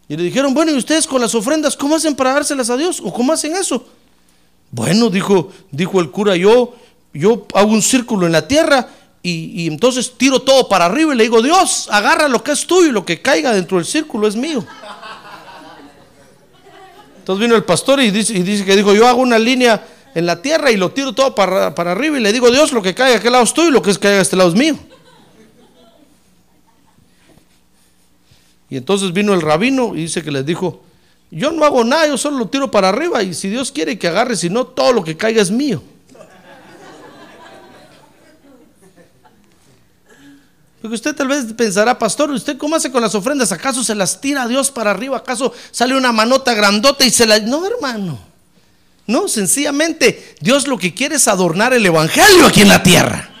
Y 0.08 0.16
le 0.16 0.22
dijeron, 0.22 0.54
bueno, 0.54 0.72
¿y 0.72 0.76
ustedes 0.76 1.06
con 1.06 1.20
las 1.20 1.34
ofrendas 1.34 1.76
cómo 1.76 1.96
hacen 1.96 2.14
para 2.14 2.32
dárselas 2.32 2.70
a 2.70 2.76
Dios? 2.76 3.00
¿O 3.04 3.12
cómo 3.12 3.32
hacen 3.32 3.56
eso? 3.56 3.84
Bueno, 4.70 5.10
dijo, 5.10 5.50
dijo 5.70 6.00
el 6.00 6.10
cura, 6.10 6.36
yo, 6.36 6.74
yo 7.12 7.46
hago 7.54 7.72
un 7.72 7.82
círculo 7.82 8.26
en 8.26 8.32
la 8.32 8.46
tierra 8.46 8.88
y, 9.22 9.66
entonces 9.66 10.12
tiro 10.16 10.40
todo 10.40 10.68
para 10.68 10.84
arriba 10.84 11.12
y 11.12 11.16
le 11.16 11.24
digo, 11.24 11.42
Dios, 11.42 11.88
agarra 11.90 12.28
lo 12.28 12.44
que 12.44 12.52
es 12.52 12.64
tuyo 12.64 12.90
y 12.90 12.92
lo 12.92 13.04
que 13.04 13.20
caiga 13.20 13.52
dentro 13.52 13.78
del 13.78 13.86
círculo 13.86 14.28
es 14.28 14.36
mío. 14.36 14.64
Entonces 17.18 17.40
vino 17.40 17.56
el 17.56 17.64
pastor 17.64 18.00
y 18.00 18.12
dice, 18.12 18.34
y 18.34 18.42
dice 18.42 18.64
que 18.64 18.76
dijo, 18.76 18.94
yo 18.94 19.08
hago 19.08 19.20
una 19.20 19.38
línea 19.38 19.84
en 20.14 20.26
la 20.26 20.40
tierra 20.40 20.70
y 20.70 20.76
lo 20.76 20.92
tiro 20.92 21.12
todo 21.12 21.34
para, 21.34 21.74
para 21.74 21.90
arriba 21.90 22.18
y 22.18 22.20
le 22.20 22.32
digo, 22.32 22.52
Dios, 22.52 22.72
lo 22.72 22.80
que 22.80 22.94
caiga 22.94 23.16
a 23.16 23.18
aquel 23.18 23.32
lado 23.32 23.42
es 23.42 23.52
tuyo 23.52 23.68
y 23.68 23.72
lo 23.72 23.82
que 23.82 23.92
caiga 23.98 24.20
a 24.20 24.22
este 24.22 24.36
lado 24.36 24.50
es 24.50 24.54
mío. 24.54 24.78
Y 28.68 28.76
entonces 28.76 29.12
vino 29.12 29.32
el 29.32 29.42
rabino 29.42 29.94
y 29.94 30.02
dice 30.02 30.22
que 30.22 30.30
les 30.30 30.44
dijo, 30.44 30.82
yo 31.30 31.52
no 31.52 31.64
hago 31.64 31.84
nada, 31.84 32.06
yo 32.06 32.16
solo 32.16 32.38
lo 32.38 32.48
tiro 32.48 32.70
para 32.70 32.88
arriba 32.88 33.22
y 33.22 33.34
si 33.34 33.48
Dios 33.48 33.72
quiere 33.72 33.98
que 33.98 34.08
agarre, 34.08 34.36
si 34.36 34.50
no, 34.50 34.66
todo 34.66 34.92
lo 34.92 35.04
que 35.04 35.16
caiga 35.16 35.42
es 35.42 35.50
mío. 35.50 35.82
Porque 40.80 40.94
usted 40.94 41.16
tal 41.16 41.26
vez 41.26 41.52
pensará, 41.54 41.98
pastor, 41.98 42.30
¿usted 42.30 42.56
cómo 42.56 42.76
hace 42.76 42.92
con 42.92 43.02
las 43.02 43.14
ofrendas? 43.14 43.50
¿Acaso 43.50 43.82
se 43.82 43.94
las 43.94 44.20
tira 44.20 44.42
a 44.42 44.48
Dios 44.48 44.70
para 44.70 44.92
arriba? 44.92 45.16
¿Acaso 45.16 45.52
sale 45.72 45.96
una 45.96 46.12
manota 46.12 46.54
grandota 46.54 47.04
y 47.04 47.10
se 47.10 47.26
la... 47.26 47.40
No, 47.40 47.66
hermano. 47.66 48.18
No, 49.06 49.26
sencillamente 49.26 50.36
Dios 50.40 50.68
lo 50.68 50.78
que 50.78 50.94
quiere 50.94 51.16
es 51.16 51.26
adornar 51.26 51.72
el 51.72 51.84
Evangelio 51.86 52.46
aquí 52.46 52.62
en 52.62 52.68
la 52.68 52.82
tierra. 52.82 53.35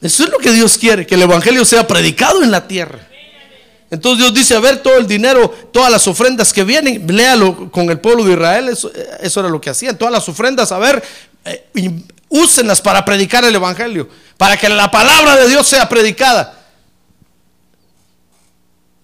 Eso 0.00 0.24
es 0.24 0.30
lo 0.30 0.38
que 0.38 0.52
Dios 0.52 0.78
quiere, 0.78 1.06
que 1.06 1.16
el 1.16 1.22
Evangelio 1.22 1.64
sea 1.64 1.86
predicado 1.86 2.42
en 2.42 2.50
la 2.50 2.66
tierra. 2.68 3.08
Entonces 3.90 4.18
Dios 4.18 4.34
dice, 4.34 4.54
a 4.54 4.60
ver, 4.60 4.82
todo 4.82 4.98
el 4.98 5.06
dinero, 5.06 5.48
todas 5.72 5.90
las 5.90 6.06
ofrendas 6.06 6.52
que 6.52 6.62
vienen, 6.62 7.06
léalo 7.06 7.70
con 7.70 7.88
el 7.90 7.98
pueblo 7.98 8.22
de 8.24 8.32
Israel, 8.32 8.68
eso, 8.68 8.92
eso 9.20 9.40
era 9.40 9.48
lo 9.48 9.60
que 9.60 9.70
hacían, 9.70 9.96
todas 9.96 10.12
las 10.12 10.28
ofrendas, 10.28 10.70
a 10.72 10.78
ver, 10.78 11.02
eh, 11.44 11.64
úsenlas 12.28 12.82
para 12.82 13.04
predicar 13.04 13.44
el 13.44 13.54
Evangelio, 13.54 14.08
para 14.36 14.56
que 14.56 14.68
la 14.68 14.90
palabra 14.90 15.36
de 15.36 15.48
Dios 15.48 15.66
sea 15.66 15.88
predicada. 15.88 16.66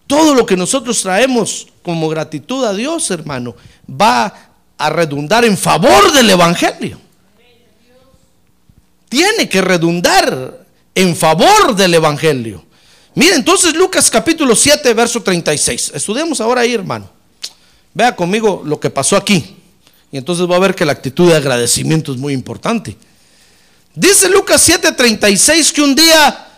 Todo 0.07 0.35
lo 0.35 0.45
que 0.45 0.57
nosotros 0.57 1.01
traemos 1.01 1.67
como 1.83 2.09
gratitud 2.11 2.65
a 2.67 2.75
Dios, 2.75 3.11
hermano, 3.11 3.57
va 3.89 4.51
a 4.77 4.91
redundar 4.91 5.47
en 5.47 5.57
favor 5.57 6.13
del 6.13 6.29
Evangelio. 6.29 7.01
Tiene 9.09 9.49
que 9.49 9.63
redundar 9.63 10.64
en 10.95 11.17
favor 11.17 11.75
del 11.75 11.95
Evangelio. 11.95 12.65
Mire, 13.15 13.37
entonces 13.37 13.75
Lucas 13.75 14.11
capítulo 14.11 14.57
7, 14.57 14.93
verso 14.95 15.23
36. 15.23 15.93
Estudiemos 15.95 16.41
ahora 16.41 16.63
ahí, 16.63 16.75
hermano. 16.75 17.09
Vea 17.93 18.15
conmigo 18.15 18.63
lo 18.65 18.81
que 18.81 18.91
pasó 18.91 19.17
aquí. 19.17 19.57
Y 20.11 20.17
entonces 20.17 20.49
va 20.49 20.57
a 20.57 20.61
ver 20.61 20.75
que 20.75 20.85
la 20.85 20.93
actitud 20.93 21.29
de 21.29 21.37
agradecimiento 21.37 22.13
es 22.13 22.19
muy 22.19 22.33
importante. 22.33 22.97
Dice 23.95 24.29
Lucas 24.29 24.69
7:36 24.69 25.73
que 25.73 25.83
un 25.83 25.95
día 25.95 26.49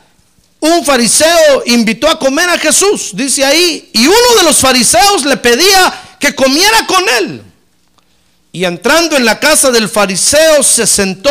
un 0.60 0.84
fariseo 0.84 1.62
invitó 1.66 2.08
a 2.08 2.18
comer 2.18 2.48
a 2.48 2.58
Jesús, 2.58 3.10
dice 3.12 3.44
ahí, 3.44 3.90
y 3.92 4.06
uno 4.06 4.34
de 4.38 4.42
los 4.42 4.56
fariseos 4.56 5.24
le 5.24 5.36
pedía 5.36 6.16
que 6.18 6.34
comiera 6.34 6.86
con 6.86 7.04
él. 7.20 7.42
Y 8.52 8.64
entrando 8.64 9.16
en 9.16 9.26
la 9.26 9.38
casa 9.38 9.70
del 9.70 9.88
fariseo 9.88 10.62
se 10.62 10.86
sentó 10.86 11.30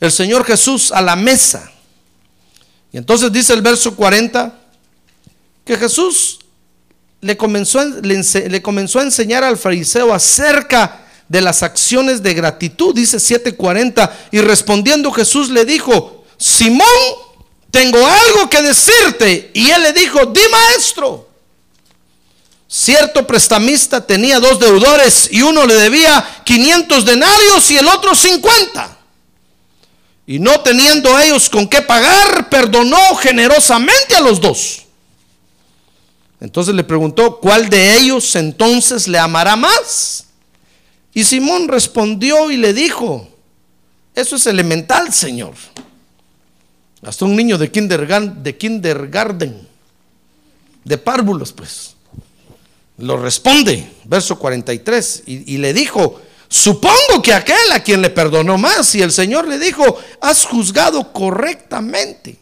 el 0.00 0.10
Señor 0.10 0.44
Jesús 0.44 0.90
a 0.90 1.00
la 1.00 1.14
mesa. 1.14 1.70
Y 2.94 2.96
entonces 2.96 3.32
dice 3.32 3.52
el 3.52 3.60
verso 3.60 3.96
40 3.96 4.56
que 5.64 5.76
Jesús 5.76 6.38
le 7.20 7.36
comenzó, 7.36 7.84
le, 7.84 8.62
comenzó 8.62 9.00
a 9.00 9.02
enseñar 9.02 9.42
al 9.42 9.58
fariseo 9.58 10.14
acerca 10.14 11.04
de 11.28 11.40
las 11.40 11.64
acciones 11.64 12.22
de 12.22 12.34
gratitud, 12.34 12.94
dice 12.94 13.16
7:40, 13.16 14.12
y 14.30 14.40
respondiendo 14.40 15.10
Jesús 15.10 15.50
le 15.50 15.64
dijo, 15.64 16.24
Simón, 16.36 16.86
tengo 17.72 17.98
algo 17.98 18.48
que 18.48 18.62
decirte. 18.62 19.50
Y 19.54 19.70
él 19.70 19.82
le 19.82 19.92
dijo, 19.92 20.26
di 20.26 20.42
maestro. 20.52 21.28
Cierto 22.68 23.26
prestamista 23.26 24.06
tenía 24.06 24.38
dos 24.38 24.60
deudores 24.60 25.28
y 25.32 25.42
uno 25.42 25.66
le 25.66 25.74
debía 25.74 26.42
500 26.44 27.04
denarios 27.04 27.68
y 27.72 27.76
el 27.76 27.88
otro 27.88 28.14
50. 28.14 28.93
Y 30.26 30.38
no 30.38 30.60
teniendo 30.60 31.18
ellos 31.18 31.50
con 31.50 31.68
qué 31.68 31.82
pagar, 31.82 32.48
perdonó 32.48 33.14
generosamente 33.16 34.16
a 34.16 34.20
los 34.20 34.40
dos. 34.40 34.84
Entonces 36.40 36.74
le 36.74 36.84
preguntó, 36.84 37.38
¿cuál 37.40 37.68
de 37.68 37.96
ellos 37.96 38.34
entonces 38.36 39.06
le 39.08 39.18
amará 39.18 39.56
más? 39.56 40.26
Y 41.12 41.24
Simón 41.24 41.68
respondió 41.68 42.50
y 42.50 42.56
le 42.56 42.72
dijo, 42.72 43.28
eso 44.14 44.36
es 44.36 44.46
elemental, 44.46 45.12
Señor. 45.12 45.54
Hasta 47.02 47.24
un 47.24 47.36
niño 47.36 47.58
de 47.58 47.70
kindergarten, 47.70 48.42
de, 48.42 49.54
de 50.84 50.98
párvulos, 50.98 51.52
pues, 51.52 51.94
lo 52.98 53.16
responde, 53.16 53.90
verso 54.04 54.38
43, 54.38 55.22
y, 55.26 55.54
y 55.54 55.58
le 55.58 55.74
dijo, 55.74 56.20
Supongo 56.48 57.22
que 57.22 57.32
aquel 57.32 57.72
a 57.72 57.82
quien 57.82 58.02
le 58.02 58.10
perdonó 58.10 58.58
más 58.58 58.94
y 58.94 59.02
el 59.02 59.10
Señor 59.10 59.48
le 59.48 59.58
dijo, 59.58 59.98
has 60.20 60.44
juzgado 60.44 61.12
correctamente. 61.12 62.38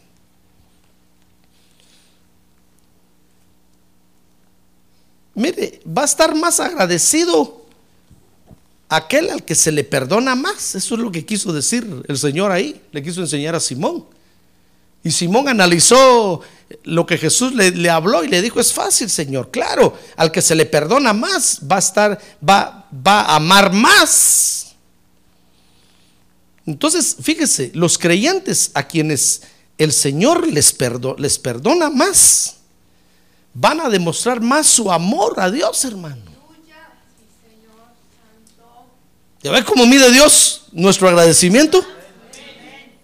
Mire, 5.35 5.81
va 5.85 6.03
a 6.03 6.05
estar 6.05 6.35
más 6.35 6.59
agradecido 6.59 7.65
aquel 8.87 9.31
al 9.31 9.43
que 9.43 9.55
se 9.55 9.71
le 9.71 9.83
perdona 9.83 10.35
más. 10.35 10.75
Eso 10.75 10.95
es 10.95 11.01
lo 11.01 11.11
que 11.11 11.25
quiso 11.25 11.51
decir 11.51 12.03
el 12.07 12.17
Señor 12.17 12.51
ahí. 12.51 12.81
Le 12.91 13.01
quiso 13.01 13.21
enseñar 13.21 13.55
a 13.55 13.59
Simón. 13.59 14.05
Y 15.03 15.11
Simón 15.11 15.49
analizó 15.49 16.41
lo 16.83 17.05
que 17.05 17.17
Jesús 17.17 17.53
le, 17.53 17.89
habló 17.89 18.23
y 18.23 18.29
le 18.29 18.41
dijo, 18.41 18.59
es 18.59 18.71
fácil, 18.71 19.09
Señor. 19.09 19.51
Claro, 19.51 19.97
al 20.15 20.31
que 20.31 20.41
se 20.41 20.55
le 20.55 20.65
perdona 20.65 21.13
más, 21.13 21.59
va 21.69 21.75
a 21.75 21.79
estar, 21.79 22.21
va, 22.47 22.87
va 23.05 23.21
a 23.21 23.35
amar 23.35 23.73
más. 23.73 24.75
Entonces, 26.65 27.17
fíjese, 27.21 27.71
los 27.73 27.97
creyentes 27.97 28.71
a 28.73 28.87
quienes 28.87 29.41
el 29.77 29.91
Señor 29.91 30.47
les, 30.47 30.75
les 31.17 31.39
perdona 31.39 31.89
más, 31.89 32.55
van 33.53 33.81
a 33.81 33.89
demostrar 33.89 34.39
más 34.39 34.67
su 34.67 34.91
amor 34.91 35.35
a 35.37 35.51
Dios, 35.51 35.83
hermano. 35.83 36.33
¿Ya 39.41 39.51
ves 39.51 39.65
cómo 39.65 39.85
mide 39.85 40.09
Dios 40.09 40.67
nuestro 40.71 41.09
agradecimiento? 41.09 41.85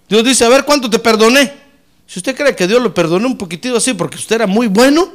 Dios 0.08 0.24
dice, 0.24 0.46
a 0.46 0.50
ver 0.50 0.64
cuánto 0.64 0.90
te 0.90 0.98
perdoné. 0.98 1.69
Si 2.10 2.18
usted 2.18 2.36
cree 2.36 2.56
que 2.56 2.66
Dios 2.66 2.82
lo 2.82 2.92
perdonó 2.92 3.28
un 3.28 3.38
poquitito 3.38 3.78
así 3.78 3.94
porque 3.94 4.18
usted 4.18 4.38
era 4.38 4.48
muy 4.48 4.66
bueno, 4.66 5.08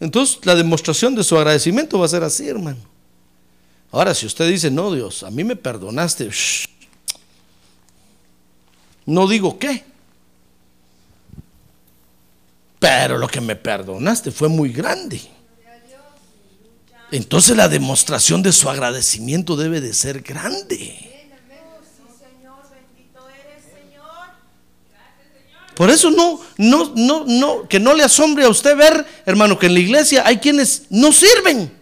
entonces 0.00 0.38
la 0.44 0.54
demostración 0.54 1.14
de 1.14 1.24
su 1.24 1.34
agradecimiento 1.34 1.98
va 1.98 2.04
a 2.04 2.08
ser 2.08 2.22
así, 2.22 2.46
hermano. 2.46 2.76
Ahora, 3.90 4.12
si 4.14 4.26
usted 4.26 4.46
dice, 4.46 4.70
no, 4.70 4.92
Dios, 4.92 5.22
a 5.22 5.30
mí 5.30 5.44
me 5.44 5.56
perdonaste, 5.56 6.28
no 9.06 9.26
digo 9.26 9.58
qué, 9.58 9.82
pero 12.78 13.16
lo 13.16 13.28
que 13.28 13.40
me 13.40 13.56
perdonaste 13.56 14.30
fue 14.30 14.50
muy 14.50 14.74
grande. 14.74 15.22
Entonces 17.10 17.56
la 17.56 17.70
demostración 17.70 18.42
de 18.42 18.52
su 18.52 18.68
agradecimiento 18.68 19.56
debe 19.56 19.80
de 19.80 19.94
ser 19.94 20.20
grande. 20.20 21.07
Por 25.78 25.90
eso 25.90 26.10
no, 26.10 26.40
no, 26.56 26.92
no, 26.96 27.24
no, 27.24 27.68
que 27.68 27.78
no 27.78 27.94
le 27.94 28.02
asombre 28.02 28.44
a 28.44 28.48
usted 28.48 28.76
ver, 28.76 29.06
hermano, 29.24 29.56
que 29.56 29.66
en 29.66 29.74
la 29.74 29.78
iglesia 29.78 30.24
hay 30.26 30.38
quienes 30.38 30.86
no 30.90 31.12
sirven. 31.12 31.72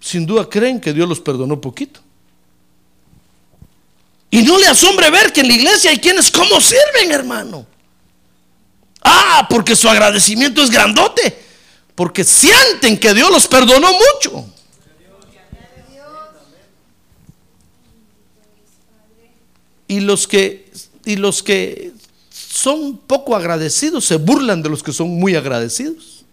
Sin 0.00 0.24
duda 0.24 0.48
creen 0.48 0.80
que 0.80 0.94
Dios 0.94 1.06
los 1.06 1.20
perdonó 1.20 1.60
poquito. 1.60 2.00
Y 4.30 4.40
no 4.40 4.56
le 4.56 4.68
asombre 4.68 5.10
ver 5.10 5.34
que 5.34 5.42
en 5.42 5.48
la 5.48 5.54
iglesia 5.54 5.90
hay 5.90 5.98
quienes 5.98 6.30
cómo 6.30 6.62
sirven, 6.62 7.12
hermano. 7.12 7.66
Ah, 9.02 9.46
porque 9.50 9.76
su 9.76 9.86
agradecimiento 9.86 10.62
es 10.62 10.70
grandote. 10.70 11.44
Porque 11.94 12.24
sienten 12.24 12.98
que 12.98 13.12
Dios 13.12 13.30
los 13.30 13.46
perdonó 13.46 13.90
mucho. 13.92 14.46
Y 19.88 20.00
los 20.00 20.26
que, 20.26 20.70
y 21.04 21.16
los 21.16 21.42
que 21.42 21.92
son 22.30 22.96
poco 22.96 23.36
agradecidos 23.36 24.04
se 24.04 24.16
burlan 24.16 24.62
de 24.62 24.68
los 24.68 24.82
que 24.82 24.92
son 24.92 25.08
muy 25.08 25.36
agradecidos. 25.36 26.24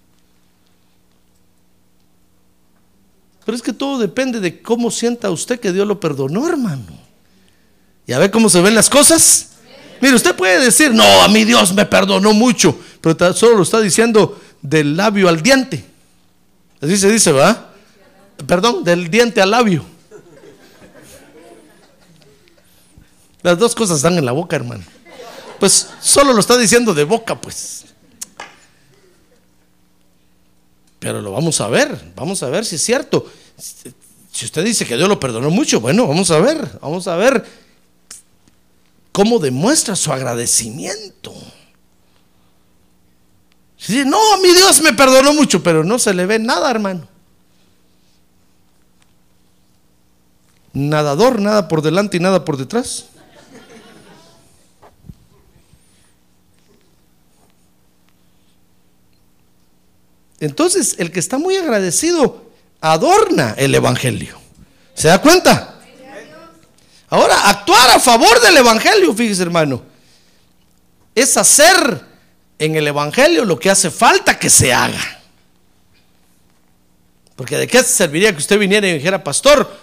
Pero 3.45 3.55
es 3.55 3.61
que 3.61 3.73
todo 3.73 3.99
depende 3.99 4.39
de 4.39 4.61
cómo 4.61 4.89
sienta 4.89 5.29
usted 5.29 5.59
que 5.59 5.73
Dios 5.73 5.87
lo 5.87 5.99
perdonó, 5.99 6.47
hermano. 6.47 6.85
¿Ya 8.07 8.19
ve 8.19 8.31
cómo 8.31 8.49
se 8.49 8.61
ven 8.61 8.75
las 8.75 8.89
cosas? 8.89 9.49
Mire, 10.01 10.15
usted 10.15 10.35
puede 10.35 10.63
decir, 10.63 10.93
no, 10.93 11.03
a 11.03 11.27
mí 11.27 11.45
Dios 11.45 11.73
me 11.73 11.85
perdonó 11.85 12.33
mucho, 12.33 12.77
pero 12.99 13.33
solo 13.33 13.57
lo 13.57 13.63
está 13.63 13.79
diciendo 13.79 14.39
del 14.61 14.97
labio 14.97 15.29
al 15.29 15.41
diente. 15.41 15.85
Así 16.81 16.97
se 16.97 17.09
dice, 17.09 17.31
¿va? 17.31 17.69
Perdón, 18.45 18.83
del 18.83 19.09
diente 19.09 19.41
al 19.41 19.51
labio. 19.51 19.85
Las 23.43 23.59
dos 23.59 23.75
cosas 23.75 23.97
están 23.97 24.17
en 24.17 24.25
la 24.25 24.31
boca, 24.31 24.55
hermano. 24.55 24.83
Pues 25.59 25.89
solo 26.01 26.33
lo 26.33 26.39
está 26.39 26.57
diciendo 26.57 26.93
de 26.93 27.03
boca, 27.03 27.39
pues. 27.39 27.85
Pero 30.99 31.21
lo 31.21 31.31
vamos 31.31 31.59
a 31.61 31.67
ver, 31.67 32.13
vamos 32.15 32.41
a 32.41 32.49
ver 32.49 32.65
si 32.65 32.75
es 32.75 32.81
cierto. 32.83 33.29
Si 34.31 34.45
usted 34.45 34.63
dice 34.63 34.85
que 34.85 34.95
Dios 34.95 35.09
lo 35.09 35.19
perdonó 35.19 35.49
mucho, 35.49 35.81
bueno, 35.81 36.07
vamos 36.07 36.31
a 36.31 36.39
ver, 36.39 36.79
vamos 36.81 37.07
a 37.07 37.15
ver 37.15 37.45
cómo 39.11 39.39
demuestra 39.39 39.95
su 39.95 40.11
agradecimiento. 40.11 41.33
Si 43.77 44.05
no, 44.05 44.17
mi 44.41 44.53
Dios 44.53 44.81
me 44.81 44.93
perdonó 44.93 45.33
mucho, 45.33 45.61
pero 45.61 45.83
no 45.83 45.99
se 45.99 46.13
le 46.13 46.25
ve 46.25 46.39
nada, 46.39 46.71
hermano. 46.71 47.13
nadador, 50.73 51.39
nada 51.39 51.67
por 51.67 51.81
delante 51.81 52.17
y 52.17 52.19
nada 52.19 52.43
por 52.43 52.57
detrás. 52.57 53.05
Entonces, 60.43 60.95
el 60.97 61.09
que 61.09 61.21
está 61.21 61.37
muy 61.37 61.55
agradecido 61.55 62.51
adorna 62.81 63.55
el 63.57 63.73
Evangelio. 63.73 64.37
¿Se 64.93 65.07
da 65.07 65.21
cuenta? 65.21 65.79
Ahora, 67.09 67.47
actuar 67.47 67.91
a 67.91 67.99
favor 67.99 68.41
del 68.41 68.57
Evangelio, 68.57 69.13
fíjese 69.13 69.43
hermano, 69.43 69.81
es 71.15 71.37
hacer 71.37 72.01
en 72.59 72.75
el 72.75 72.85
Evangelio 72.85 73.45
lo 73.45 73.57
que 73.57 73.69
hace 73.69 73.89
falta 73.89 74.37
que 74.37 74.49
se 74.49 74.73
haga. 74.73 75.21
Porque 77.37 77.55
de 77.55 77.65
qué 77.65 77.81
serviría 77.81 78.33
que 78.33 78.39
usted 78.39 78.59
viniera 78.59 78.85
y 78.85 78.95
dijera, 78.95 79.23
pastor, 79.23 79.73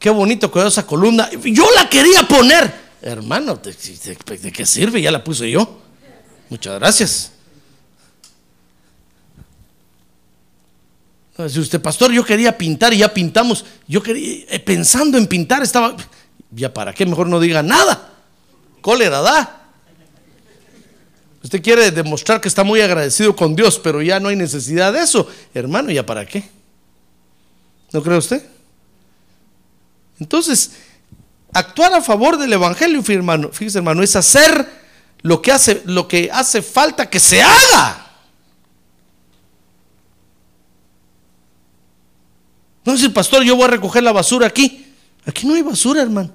qué 0.00 0.10
bonito 0.10 0.50
quedó 0.50 0.66
esa 0.66 0.84
columna. 0.84 1.30
Yo 1.30 1.68
la 1.76 1.88
quería 1.88 2.22
poner. 2.24 2.74
Hermano, 3.02 3.54
¿de, 3.54 3.72
de 4.38 4.52
qué 4.52 4.66
sirve? 4.66 5.00
Ya 5.00 5.12
la 5.12 5.22
puse 5.22 5.48
yo. 5.48 5.80
Muchas 6.48 6.80
gracias. 6.80 7.31
Si 11.48 11.58
usted, 11.58 11.80
pastor, 11.80 12.12
yo 12.12 12.24
quería 12.24 12.56
pintar 12.56 12.92
y 12.92 12.98
ya 12.98 13.12
pintamos. 13.12 13.64
Yo 13.88 14.02
quería, 14.02 14.44
eh, 14.48 14.60
pensando 14.60 15.16
en 15.16 15.26
pintar, 15.26 15.62
estaba. 15.62 15.96
¿Ya 16.50 16.72
para 16.72 16.92
qué? 16.92 17.06
Mejor 17.06 17.26
no 17.28 17.40
diga 17.40 17.62
nada. 17.62 18.12
Cólera 18.82 19.22
da. 19.22 19.62
Usted 21.42 21.62
quiere 21.62 21.90
demostrar 21.90 22.40
que 22.40 22.48
está 22.48 22.62
muy 22.62 22.80
agradecido 22.80 23.34
con 23.34 23.56
Dios, 23.56 23.80
pero 23.82 24.02
ya 24.02 24.20
no 24.20 24.28
hay 24.28 24.36
necesidad 24.36 24.92
de 24.92 25.00
eso. 25.00 25.26
Hermano, 25.54 25.90
¿ya 25.90 26.04
para 26.04 26.26
qué? 26.26 26.44
¿No 27.92 28.02
cree 28.02 28.18
usted? 28.18 28.44
Entonces, 30.20 30.72
actuar 31.52 31.94
a 31.94 32.02
favor 32.02 32.38
del 32.38 32.52
Evangelio, 32.52 33.02
hermano, 33.08 33.48
fíjese, 33.50 33.78
hermano, 33.78 34.02
es 34.02 34.14
hacer 34.14 34.68
lo 35.22 35.42
que 35.42 35.50
hace, 35.50 35.82
lo 35.86 36.06
que 36.06 36.30
hace 36.30 36.62
falta 36.62 37.10
que 37.10 37.18
se 37.18 37.42
haga. 37.42 38.11
No 42.84 42.94
el 42.94 43.12
pastor, 43.12 43.42
yo 43.44 43.54
voy 43.54 43.64
a 43.64 43.68
recoger 43.68 44.02
la 44.02 44.12
basura 44.12 44.46
aquí. 44.46 44.92
Aquí 45.24 45.46
no 45.46 45.54
hay 45.54 45.62
basura, 45.62 46.02
hermano. 46.02 46.30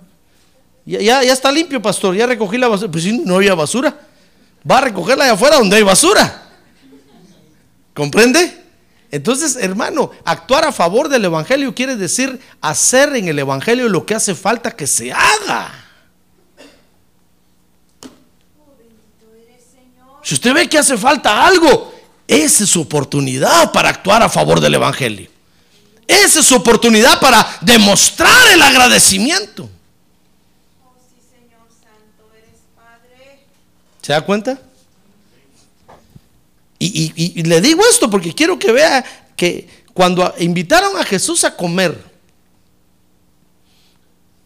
Ya, 0.86 1.21
ya, 1.21 1.33
está 1.33 1.51
limpio, 1.51 1.81
pastor. 1.81 2.15
Ya 2.15 2.25
recogí 2.25 2.57
la 2.57 2.69
basura. 2.69 2.89
Pues 2.89 3.03
si 3.03 3.17
no 3.17 3.36
había 3.36 3.53
basura. 3.53 3.99
Va 4.69 4.77
a 4.77 4.81
recogerla 4.81 5.25
allá 5.25 5.33
afuera 5.33 5.57
donde 5.57 5.75
hay 5.75 5.83
basura. 5.83 6.43
¿Comprende? 7.93 8.65
Entonces, 9.12 9.57
hermano, 9.57 10.12
actuar 10.23 10.65
a 10.65 10.71
favor 10.71 11.10
del 11.10 11.25
Evangelio 11.25 11.73
quiere 11.73 11.95
decir 11.95 12.39
hacer 12.62 13.15
en 13.15 13.27
el 13.27 13.39
Evangelio 13.39 13.89
lo 13.89 14.05
que 14.05 14.15
hace 14.15 14.36
falta 14.36 14.71
que 14.71 14.88
se 14.88 15.12
haga. 15.12 15.73
Si 20.23 20.33
usted 20.33 20.53
ve 20.53 20.67
que 20.67 20.77
hace 20.77 20.97
falta 20.97 21.45
algo, 21.45 21.93
esa 22.27 22.65
es 22.65 22.69
su 22.69 22.81
oportunidad 22.81 23.71
para 23.71 23.89
actuar 23.89 24.21
a 24.21 24.29
favor 24.29 24.60
del 24.60 24.75
Evangelio. 24.75 25.37
Esa 26.08 26.39
es 26.39 26.46
su 26.46 26.56
oportunidad 26.56 27.20
para 27.20 27.46
demostrar 27.62 28.48
el 28.54 28.62
agradecimiento. 28.62 29.70
¿Se 34.02 34.13
da 34.13 34.22
cuenta? 34.22 34.58
Y, 36.80 37.43
le 37.43 37.60
digo 37.60 37.82
esto 37.89 38.10
porque 38.10 38.34
quiero 38.34 38.58
que 38.58 38.72
vea 38.72 39.04
que 39.36 39.67
cuando 39.93 40.34
invitaron 40.39 40.96
a 40.96 41.04
Jesús 41.04 41.43
a 41.43 41.58
comer, 41.58 42.02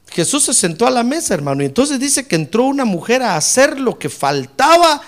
Jesús 0.07 0.43
se 0.43 0.53
sentó 0.55 0.87
a 0.87 0.89
la 0.89 1.03
mesa, 1.03 1.35
hermano, 1.35 1.61
y 1.61 1.67
entonces 1.67 1.99
dice 1.99 2.25
que 2.25 2.35
entró 2.35 2.63
una 2.63 2.85
mujer 2.85 3.21
a 3.21 3.35
hacer 3.35 3.79
lo 3.79 3.99
que 3.99 4.09
faltaba 4.09 5.01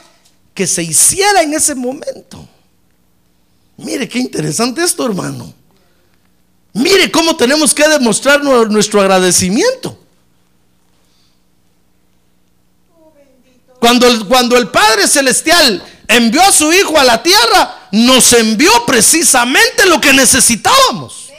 que 0.54 0.68
se 0.68 0.84
hiciera 0.84 1.42
en 1.42 1.54
ese 1.54 1.74
momento. 1.74 2.48
Mire 3.78 4.08
qué 4.08 4.20
interesante 4.20 4.84
esto, 4.84 5.06
hermano. 5.06 5.54
Mire 6.74 7.12
cómo 7.12 7.36
tenemos 7.36 7.74
que 7.74 7.88
demostrar 7.88 8.44
nuestro 8.44 9.00
agradecimiento. 9.00 9.98
Cuando 13.80 14.08
el, 14.08 14.26
cuando 14.26 14.58
el 14.58 14.70
Padre 14.70 15.08
Celestial 15.08 15.84
envió 16.08 16.42
a 16.42 16.52
su 16.52 16.72
Hijo 16.74 16.98
a 16.98 17.04
la 17.04 17.22
tierra, 17.22 17.90
nos 17.92 18.34
envió 18.34 18.72
precisamente 18.88 19.86
lo 19.86 20.02
que 20.02 20.14
necesitábamos. 20.14 21.32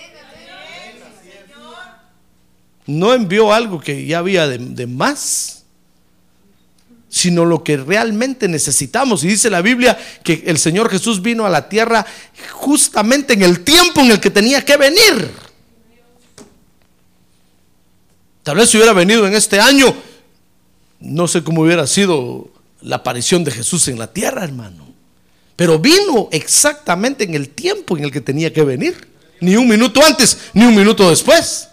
No 2.86 3.14
envió 3.14 3.52
algo 3.52 3.80
que 3.80 4.06
ya 4.06 4.18
había 4.18 4.46
de, 4.46 4.58
de 4.58 4.86
más, 4.86 5.63
sino 7.14 7.44
lo 7.44 7.62
que 7.62 7.76
realmente 7.76 8.48
necesitamos. 8.48 9.22
Y 9.22 9.28
dice 9.28 9.48
la 9.48 9.62
Biblia 9.62 9.96
que 10.24 10.42
el 10.46 10.58
Señor 10.58 10.90
Jesús 10.90 11.22
vino 11.22 11.46
a 11.46 11.48
la 11.48 11.68
tierra 11.68 12.04
justamente 12.50 13.34
en 13.34 13.42
el 13.42 13.60
tiempo 13.60 14.00
en 14.00 14.10
el 14.10 14.18
que 14.18 14.30
tenía 14.30 14.64
que 14.64 14.76
venir. 14.76 15.30
Tal 18.42 18.56
vez 18.56 18.68
si 18.68 18.78
hubiera 18.78 18.92
venido 18.92 19.28
en 19.28 19.34
este 19.34 19.60
año, 19.60 19.94
no 20.98 21.28
sé 21.28 21.44
cómo 21.44 21.62
hubiera 21.62 21.86
sido 21.86 22.50
la 22.80 22.96
aparición 22.96 23.44
de 23.44 23.52
Jesús 23.52 23.86
en 23.86 24.00
la 24.00 24.12
tierra, 24.12 24.42
hermano. 24.42 24.84
Pero 25.54 25.78
vino 25.78 26.28
exactamente 26.32 27.22
en 27.22 27.34
el 27.34 27.50
tiempo 27.50 27.96
en 27.96 28.02
el 28.02 28.10
que 28.10 28.22
tenía 28.22 28.52
que 28.52 28.64
venir. 28.64 29.08
Ni 29.40 29.54
un 29.54 29.68
minuto 29.68 30.04
antes, 30.04 30.36
ni 30.52 30.64
un 30.64 30.74
minuto 30.74 31.08
después. 31.08 31.68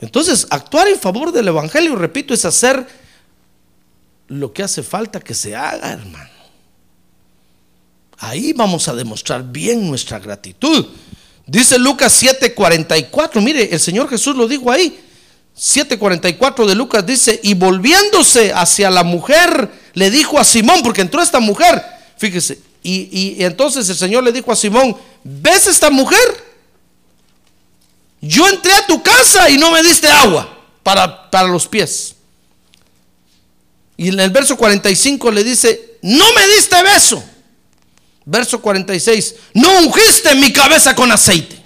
Entonces, 0.00 0.46
actuar 0.50 0.88
en 0.88 0.98
favor 0.98 1.32
del 1.32 1.48
Evangelio, 1.48 1.96
repito, 1.96 2.32
es 2.32 2.44
hacer 2.44 2.86
lo 4.28 4.52
que 4.52 4.62
hace 4.62 4.82
falta 4.82 5.20
que 5.20 5.34
se 5.34 5.56
haga, 5.56 5.92
hermano. 5.92 6.30
Ahí 8.18 8.52
vamos 8.52 8.88
a 8.88 8.94
demostrar 8.94 9.42
bien 9.42 9.88
nuestra 9.88 10.18
gratitud. 10.18 10.86
Dice 11.46 11.78
Lucas 11.78 12.22
7:44, 12.22 13.40
mire, 13.40 13.72
el 13.72 13.80
Señor 13.80 14.08
Jesús 14.08 14.36
lo 14.36 14.46
dijo 14.46 14.70
ahí. 14.70 15.00
7:44 15.56 16.66
de 16.66 16.74
Lucas 16.74 17.04
dice, 17.04 17.40
y 17.42 17.54
volviéndose 17.54 18.52
hacia 18.52 18.90
la 18.90 19.02
mujer, 19.02 19.70
le 19.94 20.10
dijo 20.10 20.38
a 20.38 20.44
Simón, 20.44 20.82
porque 20.82 21.00
entró 21.00 21.22
esta 21.22 21.40
mujer, 21.40 21.82
fíjese, 22.16 22.60
y, 22.82 23.08
y 23.10 23.44
entonces 23.44 23.88
el 23.88 23.96
Señor 23.96 24.22
le 24.22 24.30
dijo 24.30 24.52
a 24.52 24.56
Simón, 24.56 24.96
¿ves 25.24 25.66
esta 25.66 25.90
mujer? 25.90 26.47
Yo 28.20 28.48
entré 28.48 28.72
a 28.72 28.86
tu 28.86 29.02
casa 29.02 29.48
y 29.48 29.58
no 29.58 29.70
me 29.70 29.82
diste 29.82 30.08
agua 30.08 30.58
para, 30.82 31.30
para 31.30 31.48
los 31.48 31.66
pies. 31.66 32.14
Y 33.96 34.08
en 34.08 34.20
el 34.20 34.30
verso 34.30 34.56
45 34.56 35.30
le 35.30 35.44
dice, 35.44 35.98
no 36.02 36.32
me 36.32 36.46
diste 36.54 36.82
beso. 36.82 37.22
Verso 38.24 38.60
46, 38.60 39.34
no 39.54 39.70
ungiste 39.80 40.34
mi 40.34 40.52
cabeza 40.52 40.94
con 40.94 41.10
aceite. 41.10 41.58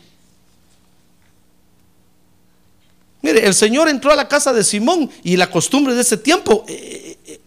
Mire, 3.21 3.47
el 3.47 3.55
Señor 3.55 3.89
entró 3.89 4.13
a 4.13 4.17
la 4.17 4.29
casa 4.29 4.53
de 4.53 4.65
Simón 4.65 5.11
y 5.23 5.37
la 5.37 5.51
costumbre 5.51 5.95
de 5.95 6.01
ese 6.01 6.17
tiempo, 6.17 6.65
eh, 6.69 7.19
eh, 7.27 7.41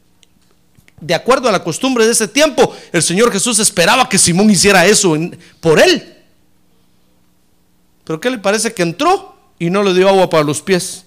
de 1.01 1.13
acuerdo 1.13 1.49
a 1.49 1.51
la 1.51 1.63
costumbre 1.63 2.05
de 2.05 2.11
ese 2.11 2.27
tiempo, 2.27 2.75
el 2.91 3.03
Señor 3.03 3.31
Jesús 3.31 3.59
esperaba 3.59 4.07
que 4.07 4.17
Simón 4.17 4.49
hiciera 4.49 4.85
eso 4.85 5.15
por 5.59 5.79
él. 5.79 6.14
Pero 8.05 8.21
¿qué 8.21 8.29
le 8.29 8.37
parece 8.37 8.73
que 8.73 8.83
entró 8.83 9.35
y 9.59 9.69
no 9.69 9.83
le 9.83 9.93
dio 9.93 10.07
agua 10.07 10.29
para 10.29 10.43
los 10.43 10.61
pies? 10.61 11.05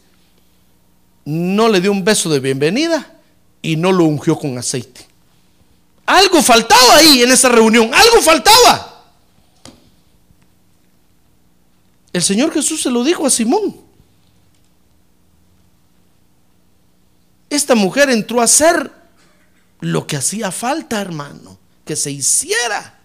No 1.24 1.68
le 1.68 1.80
dio 1.80 1.92
un 1.92 2.04
beso 2.04 2.28
de 2.28 2.40
bienvenida 2.40 3.14
y 3.62 3.76
no 3.76 3.92
lo 3.92 4.04
ungió 4.04 4.36
con 4.38 4.58
aceite. 4.58 5.06
Algo 6.04 6.42
faltaba 6.42 6.96
ahí 6.96 7.22
en 7.22 7.30
esa 7.30 7.48
reunión, 7.48 7.90
algo 7.94 8.20
faltaba. 8.20 9.04
El 12.12 12.22
Señor 12.22 12.52
Jesús 12.52 12.82
se 12.82 12.90
lo 12.90 13.04
dijo 13.04 13.26
a 13.26 13.30
Simón. 13.30 13.76
Esta 17.50 17.74
mujer 17.74 18.10
entró 18.10 18.40
a 18.40 18.44
hacer 18.44 18.90
lo 19.80 20.06
que 20.06 20.16
hacía 20.16 20.50
falta, 20.50 21.00
hermano, 21.00 21.58
que 21.84 21.94
se 21.94 22.10
hiciera. 22.10 22.97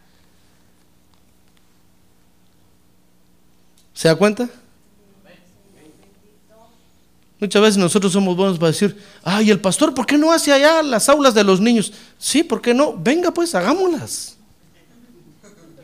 ¿Se 4.04 4.10
da 4.10 4.16
cuenta? 4.18 4.50
Muchas 7.40 7.62
veces 7.62 7.78
nosotros 7.78 8.12
somos 8.12 8.36
buenos 8.36 8.60
para 8.60 8.74
decir, 8.74 9.02
ay, 9.24 9.50
el 9.50 9.62
pastor, 9.62 9.94
¿por 9.94 10.06
qué 10.06 10.18
no 10.18 10.34
hace 10.34 10.52
allá 10.52 10.84
las 10.84 11.08
aulas 11.08 11.34
de 11.34 11.42
los 11.42 11.62
niños? 11.62 11.94
Sí, 12.18 12.44
¿por 12.44 12.62
qué 12.62 12.74
no? 12.74 12.98
Venga 12.98 13.34
pues, 13.34 13.56
hagámoslas. 13.56 14.36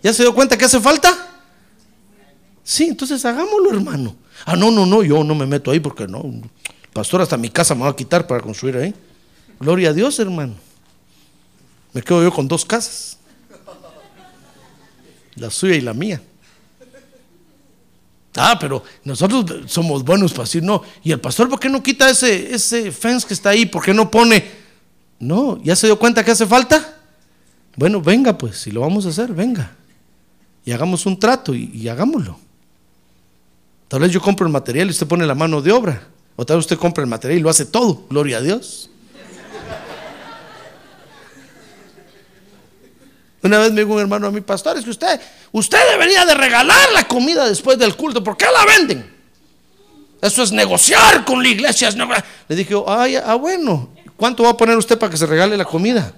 ¿Ya 0.03 0.11
se 0.11 0.23
dio 0.23 0.35
cuenta 0.35 0.57
que 0.57 0.65
hace 0.65 0.81
falta? 0.81 1.17
Sí, 2.61 2.87
entonces 2.89 3.23
hagámoslo, 3.23 3.69
hermano. 3.71 4.17
Ah, 4.45 4.57
no, 4.57 4.69
no, 4.69 4.85
no, 4.85 5.01
yo 5.01 5.23
no 5.23 5.33
me 5.33 5.45
meto 5.45 5.71
ahí 5.71 5.79
porque 5.79 6.05
no. 6.05 6.21
Pastor 6.91 7.21
hasta 7.21 7.37
mi 7.37 7.49
casa 7.49 7.73
me 7.73 7.83
va 7.83 7.91
a 7.91 7.95
quitar 7.95 8.27
para 8.27 8.41
construir 8.41 8.75
ahí. 8.75 8.93
Gloria 9.61 9.91
a 9.91 9.93
Dios, 9.93 10.19
hermano. 10.19 10.55
Me 11.93 12.01
quedo 12.01 12.21
yo 12.21 12.33
con 12.33 12.49
dos 12.49 12.65
casas. 12.65 13.17
La 15.35 15.49
suya 15.49 15.75
y 15.75 15.79
la 15.79 15.93
mía. 15.93 16.21
Ah, 18.35 18.57
pero 18.59 18.83
nosotros 19.03 19.63
somos 19.67 20.03
buenos 20.03 20.31
para 20.31 20.43
decir 20.43 20.63
no. 20.63 20.83
¿Y 21.03 21.11
el 21.11 21.19
pastor 21.19 21.49
por 21.49 21.59
qué 21.59 21.69
no 21.69 21.81
quita 21.81 22.09
ese, 22.09 22.53
ese 22.53 22.91
fence 22.91 23.27
que 23.27 23.33
está 23.33 23.49
ahí? 23.49 23.65
¿Por 23.65 23.83
qué 23.83 23.93
no 23.93 24.09
pone? 24.09 24.45
No, 25.19 25.61
¿ya 25.63 25.75
se 25.75 25.87
dio 25.87 25.99
cuenta 25.99 26.23
que 26.23 26.31
hace 26.31 26.45
falta? 26.45 26.97
Bueno, 27.75 28.01
venga 28.01 28.37
pues, 28.37 28.57
si 28.57 28.71
lo 28.71 28.81
vamos 28.81 29.05
a 29.05 29.09
hacer, 29.09 29.33
venga. 29.33 29.75
Y 30.63 30.71
hagamos 30.71 31.05
un 31.05 31.19
trato 31.19 31.55
y, 31.55 31.71
y 31.73 31.87
hagámoslo. 31.87 32.37
Tal 33.87 34.01
vez 34.01 34.11
yo 34.11 34.21
compro 34.21 34.45
el 34.45 34.53
material 34.53 34.87
y 34.87 34.91
usted 34.91 35.07
pone 35.07 35.25
la 35.25 35.35
mano 35.35 35.61
de 35.61 35.71
obra. 35.71 36.07
O 36.35 36.45
tal 36.45 36.57
vez 36.57 36.65
usted 36.65 36.77
compra 36.77 37.03
el 37.03 37.09
material 37.09 37.39
y 37.39 37.41
lo 37.41 37.49
hace 37.49 37.65
todo. 37.65 38.03
Gloria 38.09 38.37
a 38.37 38.41
Dios. 38.41 38.89
Una 43.41 43.59
vez 43.59 43.71
me 43.71 43.81
dijo 43.81 43.93
un 43.93 44.01
hermano 44.01 44.27
a 44.27 44.31
mi 44.31 44.41
pastor, 44.41 44.77
es 44.77 44.83
que 44.83 44.89
usted, 44.89 45.19
usted 45.51 45.79
debería 45.91 46.25
de 46.25 46.33
regalar 46.33 46.91
la 46.93 47.07
comida 47.07 47.47
después 47.47 47.77
del 47.77 47.95
culto. 47.95 48.23
¿Por 48.23 48.35
qué 48.35 48.45
la 48.53 48.65
venden? 48.65 49.19
Eso 50.21 50.43
es 50.43 50.51
negociar 50.51 51.23
con 51.23 51.41
la 51.41 51.47
iglesia. 51.47 51.89
Le 52.47 52.55
dije, 52.55 52.75
ay, 52.87 53.15
ah, 53.15 53.35
bueno, 53.35 53.89
¿cuánto 54.17 54.43
va 54.43 54.49
a 54.49 54.57
poner 54.57 54.77
usted 54.77 54.97
para 54.97 55.09
que 55.09 55.17
se 55.17 55.25
regale 55.25 55.55
la 55.55 55.65
comida? 55.65 56.13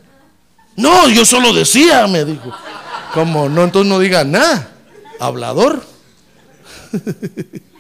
No, 0.76 1.07
yo 1.09 1.26
solo 1.26 1.53
decía, 1.53 2.07
me 2.07 2.26
dijo. 2.26 2.51
Como 3.13 3.49
no, 3.49 3.63
entonces 3.63 3.89
no 3.89 3.99
diga 3.99 4.24
nada. 4.24 4.72
Hablador. 5.19 5.84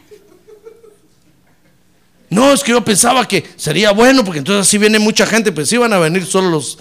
No, 2.31 2.53
es 2.53 2.63
que 2.63 2.71
yo 2.71 2.81
pensaba 2.83 3.27
que 3.27 3.45
sería 3.57 3.91
bueno, 3.91 4.23
porque 4.23 4.39
entonces 4.39 4.65
así 4.65 4.77
viene 4.77 4.99
mucha 4.99 5.25
gente, 5.25 5.51
pues 5.51 5.71
iban 5.73 5.91
a 5.91 5.99
venir 5.99 6.25
solo 6.25 6.49
los, 6.49 6.79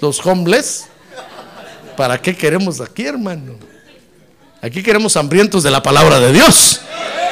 los 0.00 0.24
homeless. 0.24 0.88
¿Para 1.98 2.22
qué 2.22 2.36
queremos 2.36 2.80
aquí, 2.80 3.06
hermano? 3.06 3.58
Aquí 4.62 4.84
queremos 4.84 5.16
hambrientos 5.16 5.64
de 5.64 5.70
la 5.72 5.82
palabra 5.82 6.20
de 6.20 6.32
Dios. 6.32 6.80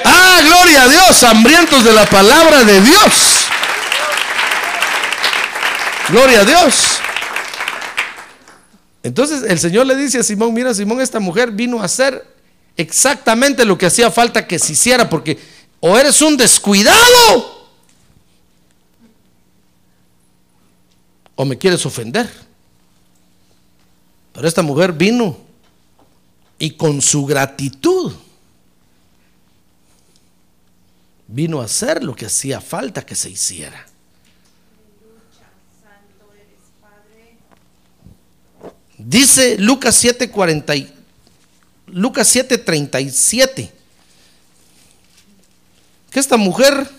Ah, 0.05 0.41
gloria 0.43 0.83
a 0.83 0.89
Dios, 0.89 1.23
hambrientos 1.23 1.85
de 1.85 1.93
la 1.93 2.05
palabra 2.05 2.65
de 2.65 2.81
Dios. 2.81 3.45
Gloria 6.09 6.41
a 6.41 6.45
Dios. 6.45 6.99
Entonces 9.05 9.45
el 9.49 9.61
Señor 9.61 9.87
le 9.87 9.95
dice 9.95 10.19
a 10.19 10.25
Simón, 10.25 10.53
mira 10.53 10.75
Simón, 10.75 11.01
esta 11.01 11.21
mujer 11.21 11.53
vino 11.53 11.81
a 11.81 11.85
hacer 11.85 12.27
exactamente 12.77 13.65
lo 13.65 13.79
que 13.79 13.87
hacía 13.87 14.11
falta 14.11 14.49
que 14.49 14.59
se 14.59 14.73
hiciera, 14.73 15.09
porque 15.09 15.39
o 15.79 15.97
eres 15.97 16.21
un 16.23 16.37
descuidado 16.37 17.71
o 21.37 21.45
me 21.45 21.57
quieres 21.57 21.87
ofender. 21.87 22.29
Pero 24.37 24.47
esta 24.49 24.61
mujer 24.61 24.93
vino 24.93 25.35
y 26.59 26.73
con 26.73 27.01
su 27.01 27.25
gratitud 27.25 28.13
vino 31.27 31.63
a 31.63 31.65
hacer 31.65 32.05
lo 32.05 32.15
que 32.15 32.27
hacía 32.27 32.61
falta 32.61 33.05
que 33.05 33.15
se 33.15 33.31
hiciera. 33.31 33.87
Dice 38.99 39.57
Lucas 39.59 39.95
7:40 40.05 40.77
y- 40.77 40.93
Lucas 41.87 42.29
7:37 42.29 43.71
que 46.11 46.21
esta 46.21 46.37
mujer 46.37 46.91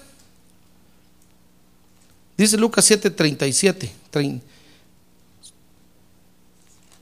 dice 2.36 2.58
Lucas 2.58 2.86
7:37 2.86 3.92
trein- 4.12 4.42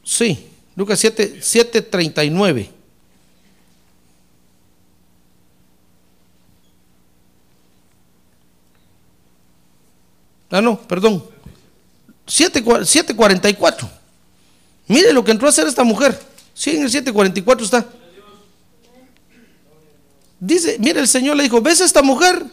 Sí, 0.06 0.48
Lucas 0.76 1.00
7 1.00 1.42
7:39 1.42 2.70
Ah, 10.52 10.62
no, 10.62 10.80
perdón. 10.80 11.22
7, 12.28 12.64
7:44. 12.64 13.90
Mire 14.88 15.12
lo 15.12 15.24
que 15.24 15.32
entró 15.32 15.48
a 15.48 15.50
hacer 15.50 15.68
esta 15.68 15.84
mujer. 15.84 16.18
Sí, 16.54 16.78
en 16.78 16.84
el 16.84 16.90
744 16.90 17.66
está. 17.66 17.86
Dice, 20.40 20.78
mire, 20.80 21.02
el 21.02 21.08
Señor 21.08 21.36
le 21.36 21.44
dijo, 21.44 21.60
¿ves 21.60 21.82
esta 21.82 22.02
mujer? 22.02 22.46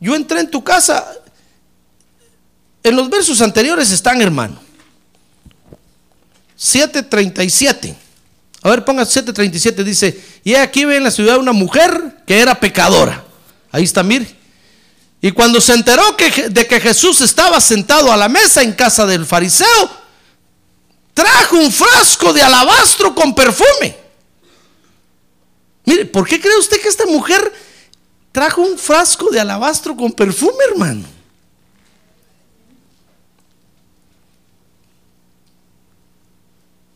Yo 0.00 0.14
entré 0.14 0.40
en 0.40 0.50
tu 0.50 0.62
casa. 0.62 1.10
En 2.82 2.96
los 2.96 3.08
versos 3.08 3.40
anteriores 3.40 3.90
están, 3.92 4.20
hermano. 4.20 4.67
737. 6.58 7.94
A 8.62 8.70
ver, 8.70 8.84
ponga 8.84 9.06
737. 9.06 9.84
Dice, 9.84 10.20
y 10.42 10.56
aquí 10.56 10.84
ve 10.84 10.96
en 10.96 11.04
la 11.04 11.10
ciudad 11.10 11.38
una 11.38 11.52
mujer 11.52 12.16
que 12.26 12.40
era 12.40 12.58
pecadora. 12.58 13.24
Ahí 13.70 13.84
está, 13.84 14.02
mire. 14.02 14.36
Y 15.20 15.30
cuando 15.30 15.60
se 15.60 15.72
enteró 15.72 16.16
de 16.50 16.66
que 16.66 16.80
Jesús 16.80 17.20
estaba 17.20 17.60
sentado 17.60 18.12
a 18.12 18.16
la 18.16 18.28
mesa 18.28 18.62
en 18.62 18.72
casa 18.72 19.06
del 19.06 19.24
fariseo, 19.24 19.90
trajo 21.14 21.56
un 21.56 21.72
frasco 21.72 22.32
de 22.32 22.42
alabastro 22.42 23.14
con 23.14 23.34
perfume. 23.34 23.96
Mire, 25.84 26.06
¿por 26.06 26.26
qué 26.26 26.40
cree 26.40 26.56
usted 26.58 26.80
que 26.80 26.88
esta 26.88 27.06
mujer 27.06 27.52
trajo 28.32 28.62
un 28.62 28.76
frasco 28.78 29.30
de 29.30 29.40
alabastro 29.40 29.96
con 29.96 30.12
perfume, 30.12 30.58
hermano? 30.70 31.17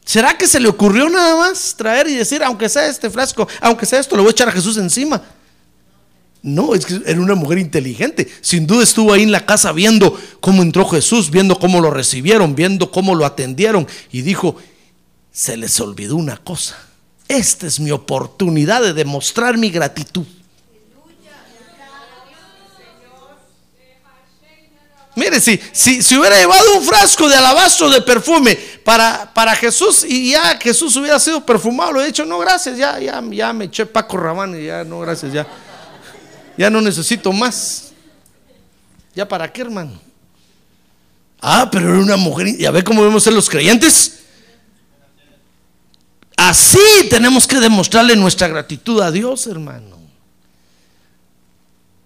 ¿Será 0.04 0.36
que 0.36 0.46
se 0.46 0.60
le 0.60 0.68
ocurrió 0.68 1.08
nada 1.08 1.36
más 1.36 1.74
traer 1.76 2.08
y 2.08 2.14
decir, 2.14 2.42
aunque 2.42 2.68
sea 2.68 2.86
este 2.86 3.08
frasco, 3.08 3.46
aunque 3.60 3.86
sea 3.86 4.00
esto, 4.00 4.16
le 4.16 4.22
voy 4.22 4.30
a 4.30 4.32
echar 4.32 4.48
a 4.48 4.52
Jesús 4.52 4.76
encima? 4.76 5.22
No, 6.42 6.74
es 6.74 6.84
que 6.84 7.00
era 7.06 7.20
una 7.20 7.36
mujer 7.36 7.58
inteligente. 7.58 8.28
Sin 8.40 8.66
duda 8.66 8.82
estuvo 8.82 9.12
ahí 9.12 9.22
en 9.22 9.30
la 9.30 9.46
casa 9.46 9.70
viendo 9.70 10.18
cómo 10.40 10.62
entró 10.62 10.88
Jesús, 10.88 11.30
viendo 11.30 11.58
cómo 11.58 11.80
lo 11.80 11.90
recibieron, 11.90 12.56
viendo 12.56 12.90
cómo 12.90 13.14
lo 13.14 13.24
atendieron. 13.24 13.86
Y 14.10 14.22
dijo, 14.22 14.56
se 15.30 15.56
les 15.56 15.78
olvidó 15.80 16.16
una 16.16 16.36
cosa. 16.36 16.76
Esta 17.28 17.68
es 17.68 17.78
mi 17.78 17.92
oportunidad 17.92 18.82
de 18.82 18.92
demostrar 18.92 19.56
mi 19.56 19.70
gratitud. 19.70 20.26
Mire, 25.14 25.40
si, 25.40 25.60
si, 25.72 26.02
si 26.02 26.16
hubiera 26.16 26.38
llevado 26.38 26.78
un 26.78 26.84
frasco 26.84 27.28
de 27.28 27.34
alabastro 27.34 27.90
de 27.90 28.00
perfume 28.00 28.56
para, 28.82 29.30
para 29.34 29.54
Jesús 29.54 30.04
y 30.08 30.30
ya 30.30 30.58
Jesús 30.58 30.96
hubiera 30.96 31.20
sido 31.20 31.44
perfumado, 31.44 31.92
le 31.92 32.04
he 32.04 32.06
dicho, 32.06 32.24
no, 32.24 32.38
gracias, 32.38 32.78
ya, 32.78 32.98
ya, 32.98 33.22
ya 33.30 33.52
me 33.52 33.66
eché 33.66 33.84
Paco 33.84 34.16
Rabanne, 34.16 34.62
y 34.62 34.66
ya, 34.66 34.84
no, 34.84 35.00
gracias, 35.00 35.32
ya. 35.32 35.46
Ya 36.56 36.70
no 36.70 36.80
necesito 36.80 37.32
más. 37.32 37.92
¿Ya 39.14 39.28
para 39.28 39.52
qué, 39.52 39.62
hermano? 39.62 40.00
Ah, 41.40 41.68
pero 41.70 41.90
era 41.90 41.98
una 41.98 42.16
mujer. 42.16 42.48
¿Y 42.58 42.64
a 42.64 42.70
ver 42.70 42.84
cómo 42.84 43.02
vemos 43.02 43.22
ser 43.22 43.32
los 43.32 43.50
creyentes? 43.50 44.20
Así 46.36 46.78
tenemos 47.10 47.46
que 47.46 47.60
demostrarle 47.60 48.16
nuestra 48.16 48.48
gratitud 48.48 49.00
a 49.00 49.10
Dios, 49.10 49.46
hermano. 49.46 50.01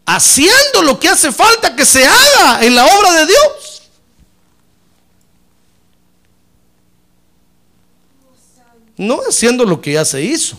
Haciendo 0.07 0.83
lo 0.83 0.99
que 0.99 1.09
hace 1.09 1.33
falta 1.33 1.75
que 1.75 1.85
se 1.85 2.07
haga 2.07 2.65
en 2.65 2.75
la 2.75 2.87
obra 2.87 3.13
de 3.13 3.27
Dios. 3.27 3.83
No 8.97 9.21
haciendo 9.29 9.65
lo 9.65 9.81
que 9.81 9.93
ya 9.93 10.05
se 10.05 10.23
hizo. 10.23 10.59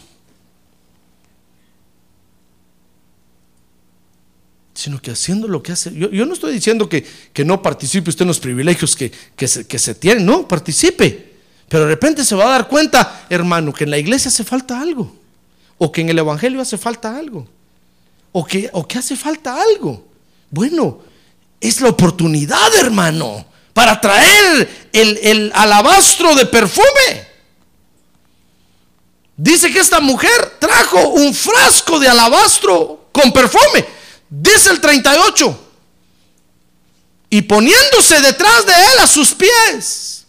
sino 4.77 5.01
que 5.01 5.09
haciendo 5.09 5.47
lo 5.47 5.63
que 5.63 5.71
hace. 5.71 5.91
Yo, 5.91 6.25
no 6.27 6.33
estoy 6.33 6.53
diciendo 6.53 6.87
que, 6.87 7.03
que, 7.33 7.43
no 7.43 7.63
participe 7.63 8.11
usted 8.11 8.21
en 8.21 8.27
los 8.27 8.39
privilegios 8.39 8.95
que, 8.95 9.11
que, 9.35 9.47
se, 9.47 9.65
que 9.65 9.79
se 9.79 9.95
tienen, 9.95 10.23
no, 10.23 10.47
participe. 10.47 11.33
Pero 11.67 11.85
de 11.85 11.89
repente 11.89 12.23
se 12.23 12.35
va 12.35 12.45
a 12.45 12.49
dar 12.49 12.67
cuenta, 12.67 13.25
hermano, 13.27 13.73
que 13.73 13.85
en 13.85 13.89
la 13.89 13.97
iglesia 13.97 14.29
hace 14.29 14.43
falta 14.43 14.79
algo, 14.79 15.11
o 15.79 15.91
que 15.91 16.01
en 16.01 16.09
el 16.09 16.19
Evangelio 16.19 16.61
hace 16.61 16.77
falta 16.77 17.17
algo, 17.17 17.47
o 18.37 18.45
que, 18.45 18.69
o 18.73 18.87
que 18.87 18.99
hace 18.99 19.15
falta 19.15 19.59
algo. 19.59 20.05
Bueno, 20.51 20.99
es 21.59 21.81
la 21.81 21.89
oportunidad, 21.89 22.75
hermano, 22.75 23.47
para 23.73 23.99
traer 23.99 24.89
el, 24.93 25.17
el 25.23 25.51
alabastro 25.55 26.35
de 26.35 26.45
perfume. 26.45 27.27
Dice 29.35 29.71
que 29.71 29.79
esta 29.79 29.99
mujer 29.99 30.57
trajo 30.59 30.99
un 31.09 31.33
frasco 31.33 31.99
de 31.99 32.09
alabastro 32.09 33.07
con 33.11 33.31
perfume. 33.31 33.83
Dice 34.29 34.69
el 34.69 34.81
38. 34.81 35.69
Y 37.31 37.41
poniéndose 37.41 38.21
detrás 38.21 38.67
de 38.67 38.73
él 38.73 38.99
a 39.01 39.07
sus 39.07 39.33
pies, 39.33 40.27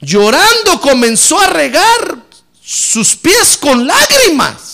llorando 0.00 0.80
comenzó 0.80 1.38
a 1.38 1.46
regar 1.46 2.18
sus 2.60 3.14
pies 3.14 3.56
con 3.56 3.86
lágrimas 3.86 4.67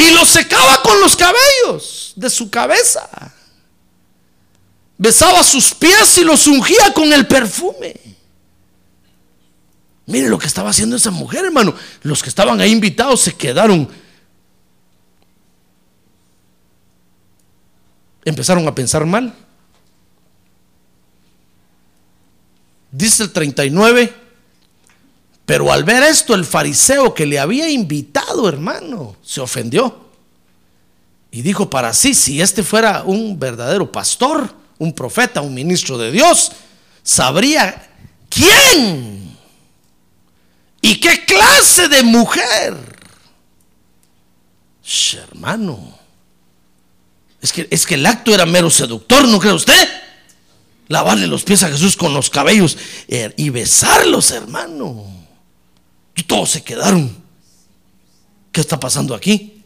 y 0.00 0.10
lo 0.12 0.24
secaba 0.24 0.82
con 0.82 1.00
los 1.00 1.16
cabellos 1.16 2.12
de 2.16 2.30
su 2.30 2.50
cabeza. 2.50 3.08
Besaba 4.96 5.42
sus 5.42 5.74
pies 5.74 6.18
y 6.18 6.24
los 6.24 6.46
ungía 6.46 6.92
con 6.94 7.12
el 7.12 7.26
perfume. 7.26 7.98
Mire 10.06 10.28
lo 10.28 10.38
que 10.38 10.46
estaba 10.46 10.70
haciendo 10.70 10.96
esa 10.96 11.10
mujer, 11.10 11.44
hermano. 11.44 11.74
Los 12.02 12.22
que 12.22 12.28
estaban 12.28 12.60
ahí 12.60 12.72
invitados 12.72 13.20
se 13.20 13.34
quedaron. 13.34 13.88
Empezaron 18.24 18.66
a 18.66 18.74
pensar 18.74 19.06
mal. 19.06 19.34
Dice 22.90 23.22
el 23.22 23.32
39 23.32 24.19
pero 25.50 25.72
al 25.72 25.82
ver 25.82 26.04
esto 26.04 26.36
el 26.36 26.44
fariseo 26.44 27.12
que 27.12 27.26
le 27.26 27.36
había 27.36 27.68
invitado, 27.68 28.48
hermano, 28.48 29.16
se 29.20 29.40
ofendió. 29.40 30.12
Y 31.32 31.42
dijo 31.42 31.68
para 31.68 31.92
sí, 31.92 32.14
si 32.14 32.40
este 32.40 32.62
fuera 32.62 33.02
un 33.02 33.36
verdadero 33.36 33.90
pastor, 33.90 34.54
un 34.78 34.92
profeta, 34.92 35.40
un 35.40 35.52
ministro 35.52 35.98
de 35.98 36.12
Dios, 36.12 36.52
sabría 37.02 37.90
quién 38.28 39.36
y 40.80 41.00
qué 41.00 41.24
clase 41.24 41.88
de 41.88 42.04
mujer. 42.04 42.76
hermano, 45.32 45.98
es 47.42 47.52
que, 47.52 47.66
es 47.72 47.84
que 47.86 47.96
el 47.96 48.06
acto 48.06 48.32
era 48.32 48.46
mero 48.46 48.70
seductor, 48.70 49.26
¿no 49.26 49.40
cree 49.40 49.54
usted? 49.54 49.88
Lavarle 50.86 51.26
los 51.26 51.42
pies 51.42 51.64
a 51.64 51.70
Jesús 51.70 51.96
con 51.96 52.14
los 52.14 52.30
cabellos 52.30 52.78
eh, 53.08 53.34
y 53.36 53.50
besarlos, 53.50 54.30
hermano. 54.30 55.19
Todos 56.22 56.50
se 56.50 56.62
quedaron. 56.62 57.16
¿Qué 58.52 58.60
está 58.60 58.78
pasando 58.78 59.14
aquí? 59.14 59.60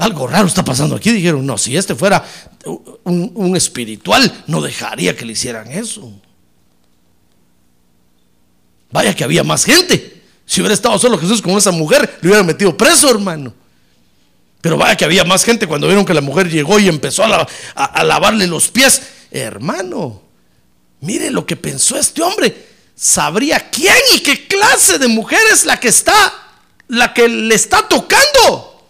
Algo 0.00 0.26
raro 0.26 0.46
está 0.46 0.64
pasando 0.64 0.96
aquí. 0.96 1.12
Dijeron, 1.12 1.44
no, 1.44 1.58
si 1.58 1.76
este 1.76 1.94
fuera 1.94 2.24
un, 3.04 3.54
espiritual, 3.54 4.44
no 4.46 4.62
dejaría 4.62 5.14
que 5.14 5.26
le 5.26 5.32
hicieran 5.32 5.70
eso. 5.70 6.10
Vaya 8.90 9.14
que 9.14 9.22
había 9.22 9.44
más 9.44 9.64
gente. 9.64 10.22
Si 10.46 10.60
hubiera 10.60 10.74
estado 10.74 10.98
solo 10.98 11.18
Jesús 11.18 11.42
con 11.42 11.52
esa 11.52 11.70
mujer, 11.70 12.18
le 12.22 12.28
hubieran 12.28 12.46
metido 12.46 12.74
preso, 12.76 13.10
hermano. 13.10 13.52
Pero 14.60 14.76
vaya 14.76 14.96
que 14.96 15.04
había 15.04 15.24
más 15.24 15.44
gente 15.44 15.66
cuando 15.66 15.86
vieron 15.86 16.04
que 16.04 16.14
la 16.14 16.20
mujer 16.20 16.50
llegó 16.50 16.78
y 16.78 16.88
empezó 16.88 17.24
a, 17.24 17.46
a 17.74 18.04
lavarle 18.04 18.46
los 18.46 18.68
pies. 18.68 19.02
Hermano, 19.30 20.22
mire 21.00 21.30
lo 21.30 21.46
que 21.46 21.56
pensó 21.56 21.96
este 21.96 22.22
hombre. 22.22 22.68
Sabría 22.94 23.70
quién 23.70 23.96
y 24.14 24.20
qué 24.20 24.46
clase 24.46 24.98
de 24.98 25.08
mujer 25.08 25.40
es 25.50 25.64
la 25.64 25.80
que 25.80 25.88
está, 25.88 26.32
la 26.88 27.14
que 27.14 27.26
le 27.28 27.54
está 27.54 27.88
tocando. 27.88 28.86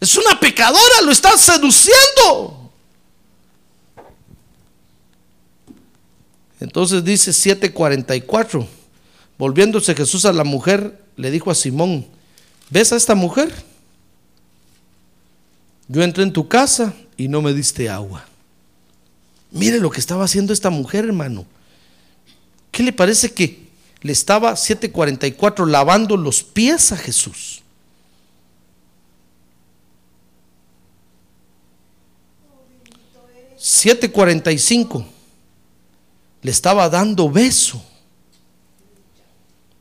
Es 0.00 0.16
una 0.16 0.38
pecadora, 0.38 1.02
lo 1.04 1.10
está 1.10 1.36
seduciendo. 1.36 2.72
Entonces 6.60 7.02
dice 7.02 7.32
7:44. 7.32 8.66
Volviéndose 9.36 9.94
Jesús 9.94 10.26
a 10.26 10.32
la 10.32 10.44
mujer, 10.44 11.02
le 11.16 11.30
dijo 11.30 11.50
a 11.50 11.54
Simón, 11.54 12.06
¿ves 12.70 12.92
a 12.92 12.96
esta 12.96 13.14
mujer? 13.14 13.52
Yo 15.88 16.02
entré 16.02 16.22
en 16.22 16.32
tu 16.32 16.48
casa 16.48 16.94
y 17.16 17.28
no 17.28 17.42
me 17.42 17.52
diste 17.52 17.88
agua. 17.88 18.24
Mire 19.50 19.80
lo 19.80 19.90
que 19.90 20.00
estaba 20.00 20.24
haciendo 20.24 20.52
esta 20.52 20.70
mujer, 20.70 21.04
hermano. 21.04 21.44
¿Qué 22.70 22.82
le 22.84 22.92
parece 22.92 23.32
que 23.32 23.68
le 24.00 24.12
estaba 24.12 24.54
7:44 24.54 25.66
lavando 25.66 26.16
los 26.16 26.42
pies 26.42 26.92
a 26.92 26.96
Jesús? 26.96 27.62
7:45 33.60 35.04
le 36.42 36.50
estaba 36.50 36.88
dando 36.88 37.30
beso. 37.30 37.84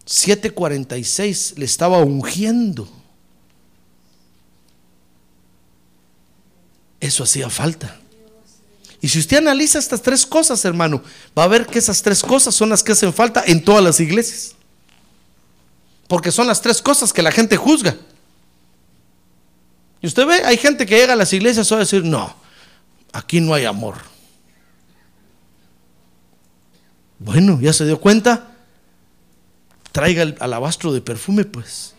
7:46 0.10 1.54
le 1.58 1.66
estaba 1.66 2.00
ungiendo. 2.00 2.90
Eso 7.00 7.24
hacía 7.24 7.50
falta. 7.50 8.00
Y 9.02 9.08
si 9.08 9.20
usted 9.20 9.38
analiza 9.38 9.78
estas 9.78 10.02
tres 10.02 10.26
cosas, 10.26 10.66
hermano, 10.66 11.02
va 11.38 11.44
a 11.44 11.48
ver 11.48 11.68
que 11.68 11.80
esas 11.80 12.02
tres 12.02 12.22
cosas 12.22 12.56
son 12.56 12.70
las 12.70 12.84
que 12.84 12.92
hacen 12.92 13.14
falta 13.14 13.44
en 13.46 13.64
todas 13.64 13.84
las 13.84 14.00
iglesias. 14.00 14.56
Porque 16.08 16.32
son 16.32 16.48
las 16.48 16.60
tres 16.60 16.82
cosas 16.82 17.14
que 17.14 17.22
la 17.22 17.32
gente 17.32 17.56
juzga. 17.56 17.96
Y 20.02 20.08
usted 20.08 20.26
ve, 20.26 20.42
hay 20.44 20.58
gente 20.58 20.86
que 20.88 20.98
llega 20.98 21.14
a 21.14 21.16
las 21.16 21.32
iglesias 21.32 21.72
a 21.72 21.78
decir, 21.78 22.04
no, 22.04 22.36
aquí 23.14 23.40
no 23.40 23.54
hay 23.54 23.66
amor. 23.66 23.96
Bueno, 27.20 27.60
ya 27.62 27.74
se 27.74 27.86
dio 27.86 28.00
cuenta. 28.02 28.49
Traiga 29.92 30.24
el 30.24 30.36
alabastro 30.40 30.94
de 30.94 31.02
perfume, 31.02 31.46
pues. 31.46 31.96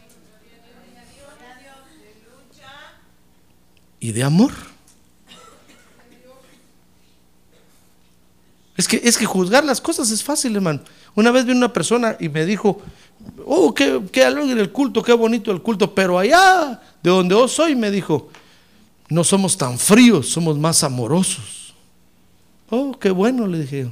Y 3.99 4.13
de 4.13 4.23
amor. 4.23 4.53
Es 8.77 8.89
que, 8.89 9.01
es 9.05 9.19
que 9.19 9.27
juzgar 9.27 9.63
las 9.63 9.81
cosas 9.81 10.11
es 10.11 10.25
fácil, 10.25 10.57
hermano. 10.57 10.81
Una 11.15 11.31
vez 11.31 11.45
vi 11.45 11.53
una 11.53 11.71
persona 11.71 12.17
y 12.19 12.31
me 12.31 12.47
dijo, 12.47 12.81
oh, 13.45 13.75
qué, 13.75 14.01
qué 14.11 14.25
alegre 14.25 14.59
el 14.61 14.73
culto, 14.73 15.03
qué 15.03 15.13
bonito 15.13 15.51
el 15.51 15.61
culto, 15.61 15.95
pero 15.95 16.19
allá 16.19 16.81
de 17.03 17.11
donde 17.11 17.35
yo 17.35 17.47
soy, 17.47 17.77
me 17.77 17.91
dijo, 17.91 18.31
no 19.11 19.23
somos 19.23 19.59
tan 19.59 19.79
fríos, 19.79 20.29
somos 20.29 20.57
más 20.57 20.83
amorosos. 20.83 21.75
Oh, 22.71 22.97
qué 22.99 23.11
bueno, 23.11 23.47
le 23.47 23.59
dije. 23.59 23.91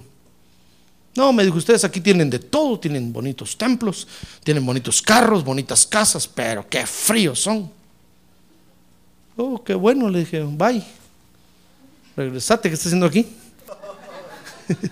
No, 1.18 1.32
me 1.32 1.44
dijo, 1.44 1.58
ustedes 1.58 1.82
aquí 1.82 2.00
tienen 2.00 2.30
de 2.30 2.38
todo, 2.38 2.78
tienen 2.78 3.12
bonitos 3.12 3.58
templos, 3.58 4.06
tienen 4.44 4.64
bonitos 4.64 5.02
carros, 5.02 5.42
bonitas 5.42 5.84
casas, 5.84 6.28
pero 6.28 6.64
qué 6.68 6.86
fríos 6.86 7.40
son. 7.40 7.68
Oh, 9.36 9.60
qué 9.64 9.74
bueno, 9.74 10.08
le 10.08 10.20
dije, 10.20 10.44
bye. 10.44 10.80
Regresate, 12.16 12.68
¿qué 12.68 12.74
está 12.76 12.86
haciendo 12.86 13.06
aquí? 13.06 13.26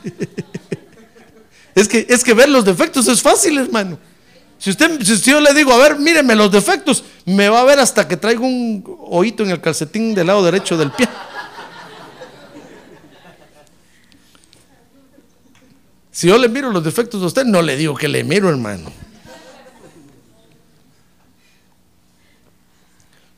es, 1.77 1.87
que, 1.87 2.05
es 2.09 2.25
que 2.25 2.35
ver 2.35 2.49
los 2.49 2.65
defectos 2.65 3.07
es 3.07 3.23
fácil, 3.23 3.59
hermano. 3.59 3.97
Si 4.59 4.71
usted, 4.71 5.01
si 5.05 5.31
yo 5.31 5.41
le 5.41 5.55
digo, 5.55 5.73
a 5.73 5.79
ver, 5.79 5.97
míreme 5.97 6.35
los 6.35 6.51
defectos, 6.51 7.05
me 7.25 7.49
va 7.49 7.61
a 7.61 7.65
ver 7.65 7.79
hasta 7.79 8.09
que 8.09 8.17
traigo 8.17 8.45
un 8.45 8.83
oído 9.11 9.45
en 9.45 9.53
el 9.53 9.61
calcetín 9.61 10.13
del 10.13 10.27
lado 10.27 10.45
derecho 10.45 10.77
del 10.77 10.91
pie. 10.91 11.09
Si 16.17 16.29
yo 16.29 16.39
le 16.39 16.49
miro 16.49 16.73
los 16.73 16.83
defectos 16.83 17.23
a 17.23 17.27
usted, 17.27 17.45
no 17.45 17.61
le 17.61 17.77
digo 17.77 17.95
que 17.95 18.09
le 18.09 18.25
miro, 18.25 18.49
hermano. 18.49 18.91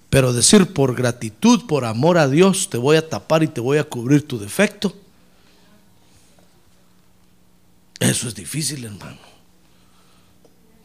Pero 0.09 0.33
decir 0.33 0.73
por 0.73 0.95
gratitud, 0.95 1.67
por 1.67 1.85
amor 1.85 2.19
a 2.19 2.29
Dios, 2.29 2.71
te 2.71 2.77
voy 2.77 2.97
a 2.97 3.09
tapar 3.09 3.43
y 3.43 3.49
te 3.49 3.61
voy 3.61 3.79
a 3.79 3.85
cubrir 3.85 4.29
tu 4.29 4.39
defecto. 4.39 4.95
Eso 7.99 8.29
es 8.29 8.37
difícil, 8.37 8.85
hermano 8.85 9.19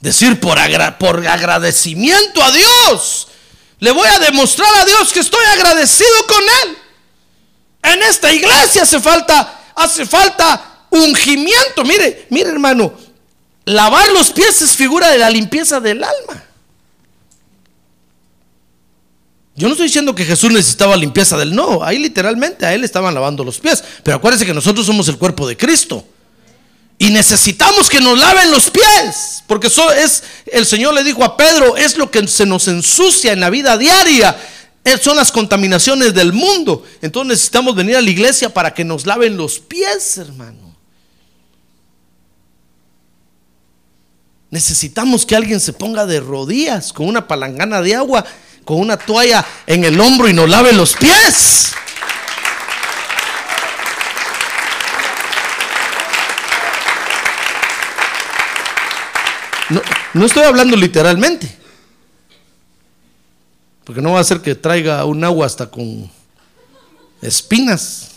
decir 0.03 0.37
por, 0.41 0.57
por 0.97 1.25
agradecimiento 1.25 2.43
a 2.43 2.51
Dios. 2.51 3.29
Le 3.79 3.91
voy 3.91 4.07
a 4.07 4.19
demostrar 4.19 4.69
a 4.75 4.85
Dios 4.85 5.13
que 5.13 5.21
estoy 5.21 5.45
agradecido 5.45 6.27
con 6.27 6.43
Él. 6.43 6.77
En 7.83 8.03
esta 8.03 8.31
iglesia 8.33 8.81
hace 8.81 8.99
falta, 8.99 9.71
hace 9.73 10.05
falta 10.05 10.72
ungimiento. 10.93 11.83
Mire, 11.83 12.27
mire 12.29 12.49
hermano, 12.49 12.93
lavar 13.65 14.09
los 14.11 14.31
pies 14.31 14.61
es 14.61 14.71
figura 14.71 15.09
de 15.09 15.17
la 15.17 15.29
limpieza 15.29 15.79
del 15.79 16.03
alma. 16.03 16.43
Yo 19.55 19.67
no 19.67 19.73
estoy 19.73 19.87
diciendo 19.87 20.15
que 20.15 20.25
Jesús 20.25 20.51
necesitaba 20.51 20.95
limpieza 20.95 21.37
del 21.37 21.53
no, 21.53 21.83
ahí 21.83 21.99
literalmente 21.99 22.65
a 22.65 22.73
él 22.73 22.83
estaban 22.83 23.13
lavando 23.13 23.43
los 23.43 23.59
pies, 23.59 23.83
pero 24.01 24.17
acuérdense 24.17 24.47
que 24.47 24.53
nosotros 24.53 24.85
somos 24.85 25.07
el 25.09 25.17
cuerpo 25.17 25.47
de 25.47 25.55
Cristo. 25.55 26.05
Y 26.97 27.09
necesitamos 27.09 27.89
que 27.89 27.99
nos 27.99 28.17
laven 28.17 28.49
los 28.49 28.69
pies, 28.69 29.43
porque 29.45 29.67
eso 29.67 29.91
es, 29.91 30.23
el 30.45 30.65
Señor 30.65 30.93
le 30.93 31.03
dijo 31.03 31.23
a 31.23 31.37
Pedro, 31.37 31.75
es 31.75 31.97
lo 31.97 32.09
que 32.09 32.27
se 32.27 32.45
nos 32.45 32.67
ensucia 32.67 33.33
en 33.33 33.41
la 33.41 33.49
vida 33.49 33.77
diaria, 33.77 34.35
son 35.01 35.17
las 35.17 35.31
contaminaciones 35.31 36.13
del 36.13 36.33
mundo. 36.33 36.83
Entonces 37.01 37.29
necesitamos 37.29 37.75
venir 37.75 37.97
a 37.97 38.01
la 38.01 38.09
iglesia 38.09 38.53
para 38.53 38.73
que 38.73 38.83
nos 38.83 39.05
laven 39.05 39.37
los 39.37 39.59
pies, 39.59 40.17
hermano. 40.17 40.62
Necesitamos 44.53 45.25
que 45.25 45.35
alguien 45.35 45.59
se 45.59 45.73
ponga 45.73 46.05
de 46.05 46.19
rodillas 46.19 46.93
con 46.93 47.07
una 47.07 47.27
palangana 47.27 47.81
de 47.81 47.95
agua, 47.95 48.23
con 48.63 48.79
una 48.79 48.97
toalla 48.97 49.43
en 49.65 49.83
el 49.83 49.99
hombro 49.99 50.29
y 50.29 50.33
nos 50.33 50.47
lave 50.47 50.73
los 50.73 50.95
pies. 50.95 51.73
No, 60.13 60.23
estoy 60.23 60.43
hablando 60.43 60.77
literalmente. 60.77 61.51
Porque 63.85 64.03
no 64.03 64.11
va 64.11 64.19
a 64.19 64.23
ser 64.23 64.41
que 64.41 64.53
traiga 64.53 65.03
un 65.05 65.23
agua 65.23 65.47
hasta 65.47 65.71
con 65.71 66.11
espinas. 67.23 68.11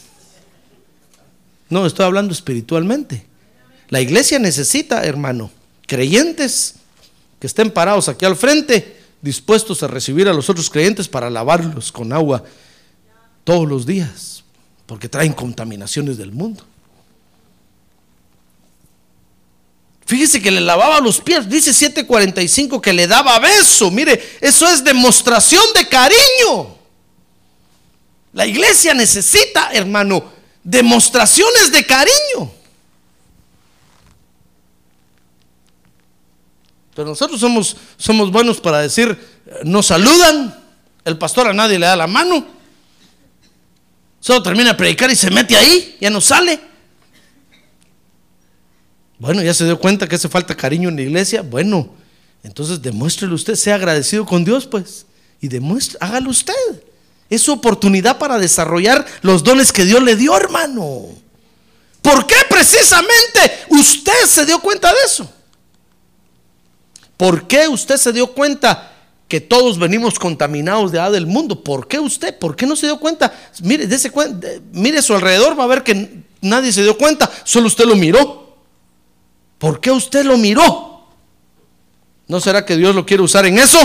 No, 1.71 1.87
estoy 1.87 2.05
hablando 2.05 2.35
espiritualmente. 2.35 3.25
La 3.89 4.03
iglesia 4.03 4.39
necesita, 4.39 5.03
hermano, 5.03 5.51
creyentes 5.87 6.77
que 7.41 7.47
estén 7.47 7.71
parados 7.71 8.09
aquí 8.09 8.25
al 8.25 8.37
frente, 8.37 8.97
dispuestos 9.21 9.83
a 9.83 9.87
recibir 9.87 10.29
a 10.29 10.33
los 10.33 10.49
otros 10.51 10.71
creyentes 10.71 11.09
para 11.09 11.31
lavarlos 11.31 11.93
con 11.93 12.13
agua 12.13 12.45
todos 13.45 13.69
los 13.69 13.87
días, 13.87 14.45
porque 14.87 15.09
traen 15.09 15.33
contaminaciones 15.33 16.19
del 16.19 16.33
mundo. 16.33 16.65
Fíjese 20.07 20.41
que 20.41 20.53
le 20.53 20.61
lavaba 20.61 21.01
los 21.01 21.21
pies, 21.21 21.49
dice 21.49 21.75
745 21.75 22.81
que 22.81 22.93
le 22.93 23.09
daba 23.09 23.41
beso. 23.41 23.91
Mire, 23.91 24.39
eso 24.41 24.69
es 24.69 24.85
demostración 24.85 25.65
de 25.75 25.89
cariño. 25.89 26.77
La 28.33 28.47
iglesia 28.47 28.95
necesita, 28.95 29.71
hermano, 29.73 30.23
demostraciones 30.63 31.73
de 31.73 31.85
cariño. 31.85 32.53
Pero 36.97 37.11
nosotros 37.11 37.39
somos, 37.39 37.77
somos 37.99 38.33
buenos 38.33 38.59
para 38.59 38.81
decir, 38.81 39.17
nos 39.65 39.87
saludan, 39.87 40.59
el 41.05 41.19
pastor 41.19 41.47
a 41.47 41.53
nadie 41.53 41.79
le 41.79 41.85
da 41.85 41.95
la 41.95 42.07
mano, 42.07 42.47
solo 44.19 44.43
termina 44.43 44.71
de 44.71 44.75
predicar 44.77 45.11
y 45.11 45.15
se 45.15 45.31
mete 45.31 45.55
ahí, 45.55 45.99
ya 46.01 46.09
no 46.09 46.23
sale. 46.23 46.59
Bueno, 49.19 49.43
ya 49.43 49.53
se 49.53 49.67
dio 49.67 49.79
cuenta 49.79 50.09
que 50.09 50.17
hace 50.17 50.31
falta 50.31 50.57
cariño 50.57 50.89
en 50.89 50.97
la 50.97 51.03
iglesia. 51.03 51.43
Bueno, 51.43 51.91
entonces 52.43 52.81
demuéstrelo 52.81 53.35
usted, 53.35 53.57
sea 53.57 53.75
agradecido 53.75 54.25
con 54.25 54.43
Dios, 54.43 54.67
pues. 54.67 55.05
Y 55.43 55.49
demuestre, 55.49 55.99
hágalo 56.01 56.31
usted. 56.31 56.55
Es 57.29 57.43
su 57.43 57.53
oportunidad 57.53 58.17
para 58.17 58.39
desarrollar 58.39 59.05
los 59.21 59.45
dones 59.45 59.71
que 59.71 59.85
Dios 59.85 60.03
le 60.03 60.17
dio, 60.17 60.35
hermano. 60.35 61.09
¿Por 62.01 62.27
qué 62.27 62.37
precisamente 62.49 63.67
usted 63.69 64.25
se 64.27 64.47
dio 64.47 64.61
cuenta 64.61 64.89
de 64.89 64.99
eso? 65.05 65.36
¿Por 67.17 67.47
qué 67.47 67.69
usted 67.69 67.97
se 67.97 68.13
dio 68.13 68.29
cuenta 68.29 68.93
que 69.29 69.41
todos 69.41 69.79
venimos 69.79 70.19
contaminados 70.19 70.93
de 70.93 71.01
allá 71.01 71.11
del 71.11 71.27
mundo? 71.27 71.63
¿Por 71.63 71.89
qué 71.89 71.99
usted? 71.99 72.39
¿Por 72.39 72.55
qué 72.55 72.67
no 72.67 72.77
se 72.77 72.87
dio 72.87 72.99
cuenta? 72.99 73.33
Mire, 73.63 73.89
cuenta, 74.11 74.49
mire 74.73 74.99
a 74.99 75.03
su 75.03 75.15
alrededor, 75.15 75.59
va 75.59 75.65
a 75.65 75.69
ver 75.69 75.83
que 75.83 76.23
nadie 76.41 76.73
se 76.73 76.83
dio 76.83 76.97
cuenta, 76.97 77.31
solo 77.45 77.67
usted 77.67 77.87
lo 77.87 77.97
miró. 77.97 78.57
¿Por 79.59 79.81
qué 79.81 79.91
usted 79.91 80.25
lo 80.25 80.37
miró? 80.37 81.07
¿No 82.29 82.41
será 82.41 82.65
que 82.65 82.77
Dios 82.77 82.95
lo 82.95 83.07
quiere 83.07 83.23
usar 83.23 83.47
en 83.47 83.59
eso? 83.59 83.79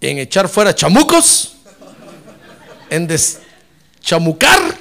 ¿En 0.00 0.18
echar 0.18 0.48
fuera 0.48 0.74
chamucos? 0.74 1.56
¿En 2.88 3.06
deschamucar? 3.06 4.79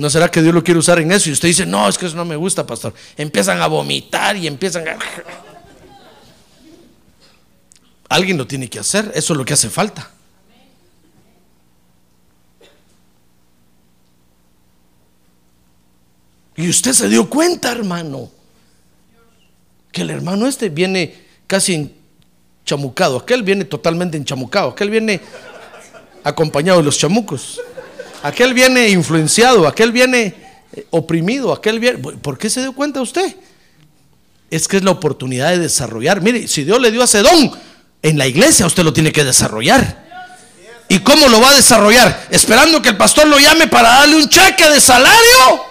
¿No 0.00 0.08
será 0.08 0.30
que 0.30 0.40
Dios 0.40 0.54
lo 0.54 0.64
quiere 0.64 0.80
usar 0.80 0.98
en 0.98 1.12
eso? 1.12 1.28
Y 1.28 1.32
usted 1.32 1.48
dice, 1.48 1.66
no, 1.66 1.86
es 1.86 1.98
que 1.98 2.06
eso 2.06 2.16
no 2.16 2.24
me 2.24 2.34
gusta, 2.34 2.66
pastor. 2.66 2.94
Empiezan 3.18 3.60
a 3.60 3.66
vomitar 3.66 4.34
y 4.34 4.46
empiezan 4.46 4.88
a... 4.88 4.96
Alguien 8.08 8.38
lo 8.38 8.46
tiene 8.46 8.70
que 8.70 8.78
hacer, 8.78 9.12
eso 9.14 9.34
es 9.34 9.36
lo 9.36 9.44
que 9.44 9.52
hace 9.52 9.68
falta. 9.68 10.10
Y 16.56 16.70
usted 16.70 16.94
se 16.94 17.10
dio 17.10 17.28
cuenta, 17.28 17.70
hermano, 17.70 18.30
que 19.92 20.00
el 20.00 20.08
hermano 20.08 20.46
este 20.46 20.70
viene 20.70 21.26
casi 21.46 21.94
enchamucado, 22.62 23.18
aquel 23.18 23.42
viene 23.42 23.66
totalmente 23.66 24.16
enchamucado, 24.16 24.70
aquel 24.70 24.88
viene 24.88 25.20
acompañado 26.24 26.78
de 26.78 26.84
los 26.84 26.98
chamucos, 26.98 27.60
aquel 28.22 28.54
viene 28.54 28.88
influenciado, 28.88 29.66
aquel 29.66 29.92
viene 29.92 30.34
eh, 30.72 30.86
oprimido, 30.90 31.52
aquel 31.52 31.78
viene... 31.80 31.98
¿Por 31.98 32.38
qué 32.38 32.50
se 32.50 32.60
dio 32.60 32.72
cuenta 32.72 33.00
usted? 33.00 33.36
Es 34.50 34.66
que 34.68 34.78
es 34.78 34.82
la 34.82 34.90
oportunidad 34.90 35.50
de 35.50 35.58
desarrollar. 35.58 36.20
Mire, 36.20 36.48
si 36.48 36.64
Dios 36.64 36.80
le 36.80 36.90
dio 36.90 37.02
a 37.02 37.06
Sedón, 37.06 37.52
en 38.02 38.18
la 38.18 38.26
iglesia 38.26 38.66
usted 38.66 38.82
lo 38.82 38.92
tiene 38.92 39.12
que 39.12 39.24
desarrollar. 39.24 40.08
¿Y 40.88 40.98
cómo 41.00 41.28
lo 41.28 41.40
va 41.40 41.50
a 41.50 41.54
desarrollar? 41.54 42.26
¿Esperando 42.30 42.82
que 42.82 42.88
el 42.88 42.96
pastor 42.96 43.28
lo 43.28 43.38
llame 43.38 43.68
para 43.68 43.90
darle 43.90 44.16
un 44.16 44.28
cheque 44.28 44.68
de 44.68 44.80
salario? 44.80 45.70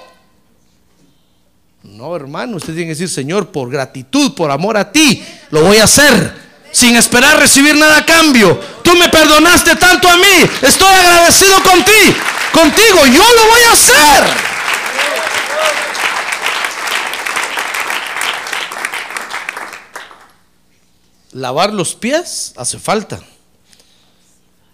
No, 1.84 2.16
hermano, 2.16 2.56
usted 2.56 2.74
tiene 2.74 2.86
que 2.86 2.92
decir, 2.92 3.10
Señor, 3.10 3.50
por 3.50 3.70
gratitud, 3.70 4.34
por 4.34 4.50
amor 4.50 4.78
a 4.78 4.90
ti, 4.90 5.22
lo 5.52 5.64
voy 5.64 5.78
a 5.78 5.84
hacer, 5.84 6.34
sin 6.72 6.96
esperar 6.96 7.40
recibir 7.40 7.76
nada 7.76 7.98
a 7.98 8.06
cambio. 8.06 8.60
Tú 8.84 8.96
me 8.96 9.10
perdonaste 9.10 9.76
tanto 9.76 10.08
a 10.08 10.18
mí, 10.18 10.50
estoy 10.62 10.88
agradecido 10.88 11.62
con 11.64 11.84
ti, 11.84 12.16
contigo, 12.52 13.06
yo 13.06 13.24
lo 13.24 13.48
voy 13.48 13.62
a 13.70 13.74
hacer. 13.74 14.50
Lavar 21.32 21.74
los 21.74 21.94
pies 21.94 22.54
hace 22.58 22.80
falta. 22.80 23.22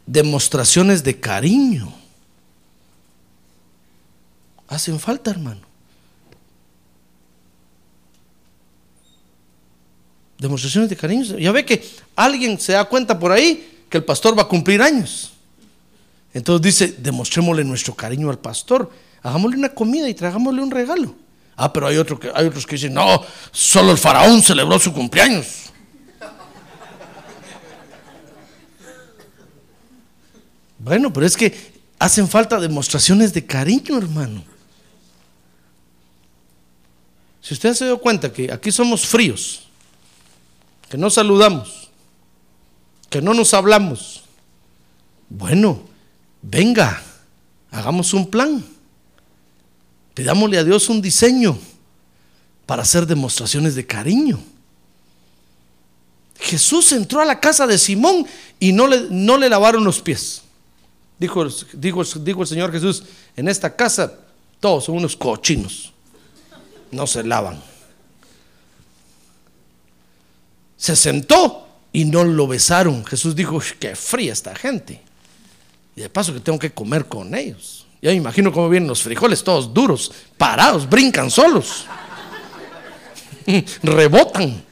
Demostraciones 0.05 1.03
de 1.03 1.19
cariño. 1.19 1.93
Hacen 4.67 4.99
falta, 4.99 5.31
hermano. 5.31 5.64
Demostraciones 10.37 10.89
de 10.89 10.95
cariño. 10.95 11.37
Ya 11.37 11.51
ve 11.51 11.65
que 11.65 11.83
alguien 12.15 12.59
se 12.59 12.73
da 12.73 12.85
cuenta 12.85 13.17
por 13.17 13.31
ahí 13.31 13.85
que 13.89 13.97
el 13.97 14.03
pastor 14.03 14.37
va 14.37 14.43
a 14.43 14.47
cumplir 14.47 14.81
años. 14.81 15.33
Entonces 16.33 16.61
dice, 16.61 16.95
demostrémosle 16.97 17.63
nuestro 17.63 17.95
cariño 17.95 18.29
al 18.29 18.39
pastor. 18.39 18.91
Hagámosle 19.21 19.57
una 19.57 19.69
comida 19.69 20.09
y 20.09 20.13
tragámosle 20.13 20.61
un 20.61 20.71
regalo. 20.71 21.15
Ah, 21.55 21.71
pero 21.71 21.87
hay, 21.87 21.97
otro 21.97 22.19
que, 22.19 22.29
hay 22.33 22.45
otros 22.47 22.65
que 22.65 22.75
dicen, 22.75 22.93
no, 22.93 23.23
solo 23.51 23.91
el 23.91 23.97
faraón 23.97 24.41
celebró 24.41 24.77
su 24.77 24.91
cumpleaños. 24.91 25.71
Bueno, 30.77 31.11
pero 31.11 31.25
es 31.25 31.37
que 31.37 31.73
hacen 31.97 32.27
falta 32.27 32.59
demostraciones 32.59 33.33
de 33.33 33.45
cariño, 33.45 33.97
hermano. 33.97 34.43
Si 37.41 37.53
usted 37.53 37.73
se 37.73 37.85
dio 37.85 37.97
cuenta 37.97 38.31
que 38.31 38.51
aquí 38.51 38.71
somos 38.71 39.05
fríos, 39.05 39.64
que 40.89 40.97
no 40.97 41.09
saludamos, 41.09 41.89
que 43.09 43.21
no 43.21 43.33
nos 43.33 43.53
hablamos. 43.53 44.23
Bueno, 45.29 45.81
venga, 46.41 47.01
hagamos 47.71 48.13
un 48.13 48.29
plan. 48.29 48.63
Pidámosle 50.13 50.57
a 50.57 50.63
Dios 50.63 50.87
un 50.89 51.01
diseño 51.01 51.57
para 52.65 52.83
hacer 52.83 53.05
demostraciones 53.05 53.75
de 53.75 53.85
cariño. 53.85 54.39
Jesús 56.39 56.91
entró 56.91 57.21
a 57.21 57.25
la 57.25 57.39
casa 57.39 57.65
de 57.65 57.77
Simón 57.77 58.25
y 58.59 58.71
no 58.71 58.87
le, 58.87 59.07
no 59.09 59.37
le 59.37 59.49
lavaron 59.49 59.83
los 59.83 60.01
pies. 60.01 60.43
Dijo, 61.17 61.45
dijo, 61.73 62.03
dijo 62.03 62.41
el 62.41 62.47
Señor 62.47 62.71
Jesús, 62.71 63.03
en 63.35 63.47
esta 63.47 63.75
casa 63.75 64.19
todos 64.59 64.85
son 64.85 64.97
unos 64.97 65.15
cochinos, 65.15 65.93
no 66.91 67.07
se 67.07 67.23
lavan 67.23 67.74
se 70.85 70.95
sentó 70.95 71.67
y 71.91 72.05
no 72.05 72.23
lo 72.23 72.47
besaron. 72.47 73.03
Jesús 73.05 73.35
dijo, 73.35 73.59
qué 73.79 73.95
fría 73.95 74.31
esta 74.31 74.53
gente. 74.53 75.01
Y 75.95 76.01
de 76.01 76.09
paso 76.09 76.31
que 76.31 76.39
tengo 76.39 76.59
que 76.59 76.71
comer 76.71 77.05
con 77.05 77.33
ellos. 77.33 77.87
Ya 78.03 78.11
me 78.11 78.17
imagino 78.17 78.51
cómo 78.51 78.69
vienen 78.69 78.87
los 78.87 79.01
frijoles 79.01 79.43
todos 79.43 79.73
duros, 79.73 80.11
parados, 80.37 80.87
brincan 80.87 81.31
solos. 81.31 81.85
Rebotan. 83.81 84.63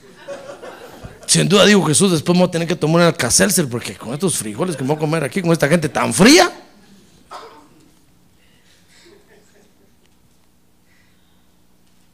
Sin 1.25 1.49
duda 1.49 1.65
digo 1.65 1.83
Jesús, 1.83 2.11
después 2.11 2.35
me 2.35 2.43
voy 2.43 2.49
a 2.49 2.51
tener 2.51 2.67
que 2.67 2.75
tomar 2.75 3.01
un 3.01 3.07
alcacelser 3.07 3.67
porque 3.67 3.95
con 3.95 4.13
estos 4.13 4.37
frijoles 4.37 4.75
que 4.75 4.83
me 4.83 4.89
voy 4.89 4.97
a 4.97 4.99
comer 4.99 5.23
aquí, 5.23 5.41
con 5.41 5.51
esta 5.51 5.67
gente 5.67 5.89
tan 5.89 6.13
fría. 6.13 6.51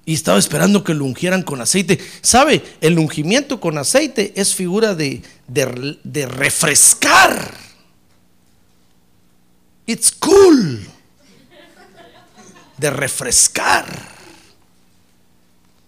Y 0.10 0.16
estaba 0.16 0.39
esperando 0.39 0.84
que 0.84 0.95
lo 0.95 1.05
ungieran 1.05 1.43
con 1.43 1.62
aceite. 1.62 1.99
¿Sabe? 2.24 2.64
El 2.82 2.97
ungimiento 2.97 3.60
con 3.60 3.78
aceite 3.78 4.34
es 4.36 4.55
figura 4.55 4.95
de, 4.95 5.22
de, 5.45 6.26
refrescar. 6.26 7.53
It's 9.86 10.12
cool. 10.12 10.84
De 12.76 12.89
refrescar. 12.89 13.86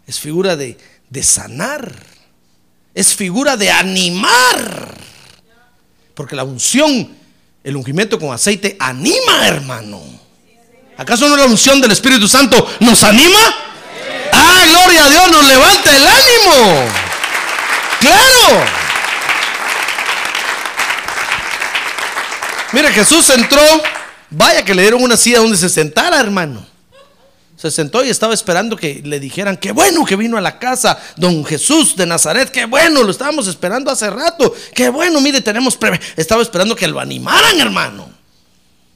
Es 0.05 0.19
figura 0.19 0.55
de, 0.55 0.77
de 1.09 1.23
sanar. 1.23 1.91
Es 2.93 3.15
figura 3.15 3.57
de 3.57 3.71
animar. 3.71 4.93
Porque 6.13 6.35
la 6.35 6.43
unción, 6.43 7.09
el 7.63 7.75
ungimiento 7.75 8.19
con 8.19 8.31
aceite 8.31 8.75
anima, 8.79 9.47
hermano. 9.47 9.99
¿Acaso 10.95 11.27
no 11.27 11.35
la 11.35 11.45
unción 11.45 11.81
del 11.81 11.89
Espíritu 11.89 12.27
Santo 12.27 12.69
nos 12.81 13.03
anima? 13.03 13.70
Gloria 14.69 15.05
a 15.05 15.09
Dios, 15.09 15.31
nos 15.31 15.47
levanta 15.47 15.95
el 15.95 16.07
ánimo. 16.07 16.91
Claro. 17.99 18.65
Mire, 22.73 22.91
Jesús 22.91 23.29
entró, 23.29 23.61
vaya 24.29 24.63
que 24.63 24.73
le 24.73 24.83
dieron 24.83 25.03
una 25.03 25.17
silla 25.17 25.39
donde 25.39 25.57
se 25.57 25.69
sentara, 25.69 26.19
hermano. 26.19 26.65
Se 27.57 27.69
sentó 27.69 28.03
y 28.03 28.09
estaba 28.09 28.33
esperando 28.33 28.75
que 28.75 29.01
le 29.03 29.19
dijeran, 29.19 29.55
qué 29.57 29.71
bueno 29.71 30.03
que 30.05 30.15
vino 30.15 30.37
a 30.37 30.41
la 30.41 30.57
casa, 30.57 30.99
don 31.17 31.45
Jesús 31.45 31.95
de 31.95 32.07
Nazaret, 32.07 32.49
qué 32.49 32.65
bueno, 32.65 33.03
lo 33.03 33.11
estábamos 33.11 33.47
esperando 33.47 33.91
hace 33.91 34.09
rato, 34.09 34.55
qué 34.73 34.89
bueno, 34.89 35.21
mire, 35.21 35.41
tenemos... 35.41 35.77
Estaba 36.15 36.41
esperando 36.41 36.75
que 36.75 36.87
lo 36.87 36.99
animaran, 36.99 37.59
hermano. 37.59 38.09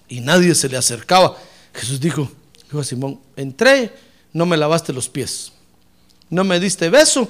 Y 0.07 0.22
nadie 0.22 0.55
se 0.55 0.68
le 0.70 0.78
acercaba. 0.78 1.38
Jesús 1.74 1.99
dijo, 1.99 2.32
dijo 2.63 2.80
a 2.80 2.84
Simón, 2.84 3.20
entré, 3.36 3.93
no 4.34 4.45
me 4.45 4.57
lavaste 4.57 4.93
los 4.93 5.09
pies, 5.09 5.51
no 6.30 6.44
me 6.44 6.60
diste 6.60 6.90
beso, 6.90 7.30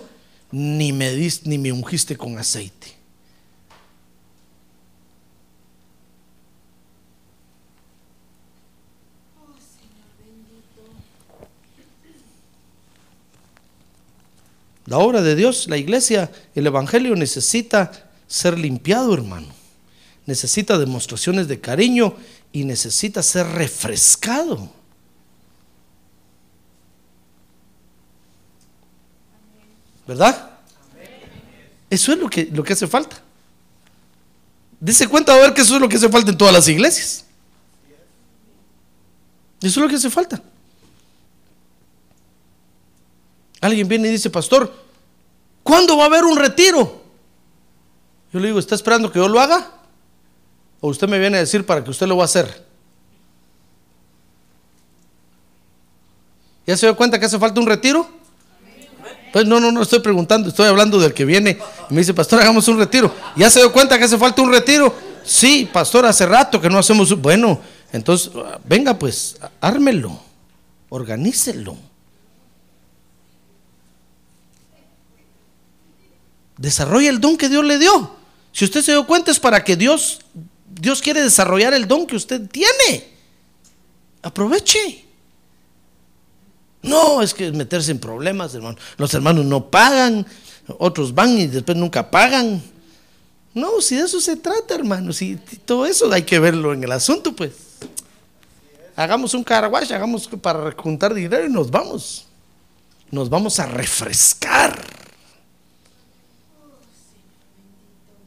ni 0.51 0.93
me, 0.93 1.11
diste, 1.11 1.49
ni 1.49 1.57
me 1.57 1.71
ungiste 1.71 2.15
con 2.15 2.37
aceite. 2.37 2.95
La 14.85 14.99
obra 14.99 15.21
de 15.21 15.35
Dios, 15.35 15.67
la 15.67 15.77
iglesia, 15.77 16.31
el 16.53 16.67
Evangelio 16.67 17.15
necesita 17.15 18.11
ser 18.27 18.57
limpiado, 18.59 19.13
hermano. 19.13 19.47
Necesita 20.27 20.77
demostraciones 20.77 21.47
de 21.47 21.59
cariño 21.59 22.15
y 22.51 22.65
necesita 22.65 23.23
ser 23.23 23.47
refrescado. 23.47 24.69
¿Verdad? 30.15 30.49
Eso 31.89 32.13
es 32.13 32.17
lo 32.17 32.29
que, 32.29 32.45
lo 32.45 32.63
que 32.63 32.71
hace 32.71 32.87
falta. 32.87 33.21
Dese 34.79 35.09
cuenta 35.09 35.33
a 35.33 35.37
ver 35.37 35.53
que 35.53 35.59
eso 35.59 35.75
es 35.75 35.81
lo 35.81 35.89
que 35.89 35.97
hace 35.97 36.07
falta 36.07 36.31
en 36.31 36.37
todas 36.37 36.53
las 36.53 36.65
iglesias. 36.69 37.25
Eso 39.59 39.67
es 39.67 39.77
lo 39.77 39.89
que 39.89 39.95
hace 39.95 40.09
falta. 40.09 40.41
Alguien 43.59 43.89
viene 43.89 44.07
y 44.07 44.11
dice, 44.11 44.29
pastor, 44.29 44.73
¿cuándo 45.63 45.97
va 45.97 46.03
a 46.03 46.07
haber 46.07 46.23
un 46.23 46.37
retiro? 46.37 47.03
Yo 48.31 48.39
le 48.39 48.47
digo, 48.47 48.59
¿está 48.59 48.75
esperando 48.75 49.11
que 49.11 49.19
yo 49.19 49.27
lo 49.27 49.41
haga? 49.41 49.69
¿O 50.79 50.87
usted 50.87 51.09
me 51.09 51.19
viene 51.19 51.35
a 51.35 51.41
decir 51.41 51.65
para 51.65 51.83
que 51.83 51.89
usted 51.89 52.07
lo 52.07 52.15
va 52.15 52.23
a 52.23 52.25
hacer? 52.25 52.65
¿Ya 56.65 56.77
se 56.77 56.85
dio 56.85 56.95
cuenta 56.95 57.19
que 57.19 57.25
hace 57.25 57.37
falta 57.37 57.59
un 57.59 57.67
retiro? 57.67 58.23
Pues 59.35 59.45
no, 59.45 59.59
no, 59.59 59.69
no 59.69 59.81
estoy 59.81 59.99
preguntando, 59.99 60.47
estoy 60.47 60.65
hablando 60.65 60.97
del 60.97 61.13
que 61.13 61.25
viene 61.25 61.59
y 61.89 61.93
me 61.93 61.99
dice, 61.99 62.13
pastor, 62.13 62.39
hagamos 62.39 62.69
un 62.69 62.77
retiro. 62.77 63.13
¿Ya 63.35 63.49
se 63.49 63.59
dio 63.59 63.69
cuenta 63.69 63.97
que 63.97 64.05
hace 64.05 64.17
falta 64.17 64.41
un 64.41 64.49
retiro? 64.49 64.95
Sí, 65.25 65.69
pastor, 65.73 66.05
hace 66.05 66.25
rato 66.25 66.61
que 66.61 66.69
no 66.69 66.77
hacemos. 66.79 67.21
Bueno, 67.21 67.59
entonces, 67.91 68.31
venga 68.63 68.97
pues, 68.97 69.35
ármelo, 69.59 70.17
organícelo. 70.87 71.75
Desarrolla 76.55 77.09
el 77.09 77.19
don 77.19 77.35
que 77.35 77.49
Dios 77.49 77.65
le 77.65 77.77
dio. 77.77 78.15
Si 78.53 78.63
usted 78.63 78.81
se 78.81 78.93
dio 78.93 79.05
cuenta 79.05 79.31
es 79.31 79.39
para 79.41 79.65
que 79.65 79.75
Dios, 79.75 80.21
Dios 80.65 81.01
quiere 81.01 81.21
desarrollar 81.21 81.73
el 81.73 81.89
don 81.89 82.07
que 82.07 82.15
usted 82.15 82.49
tiene. 82.49 83.05
Aproveche. 84.21 85.04
No, 86.85 87.21
es 87.21 87.33
que 87.33 87.51
meterse 87.51 87.91
en 87.91 87.99
problemas, 87.99 88.53
hermano. 88.53 88.77
Los 88.97 89.13
hermanos 89.13 89.45
no 89.45 89.69
pagan, 89.69 90.25
otros 90.77 91.13
van 91.13 91.37
y 91.37 91.47
después 91.47 91.77
nunca 91.77 92.09
pagan. 92.09 92.61
No, 93.53 93.81
si 93.81 93.95
de 93.95 94.03
eso 94.03 94.19
se 94.19 94.35
trata, 94.35 94.75
hermano. 94.75 95.13
Si 95.13 95.35
todo 95.65 95.85
eso 95.85 96.11
hay 96.11 96.23
que 96.23 96.39
verlo 96.39 96.73
en 96.73 96.83
el 96.83 96.91
asunto, 96.91 97.35
pues. 97.35 97.53
Hagamos 98.95 99.33
un 99.33 99.43
caraguash, 99.43 99.91
hagamos 99.91 100.27
para 100.41 100.71
juntar 100.71 101.13
dinero 101.13 101.45
y 101.45 101.49
nos 101.49 101.69
vamos. 101.71 102.27
Nos 103.11 103.29
vamos 103.29 103.59
a 103.59 103.65
refrescar. 103.65 104.81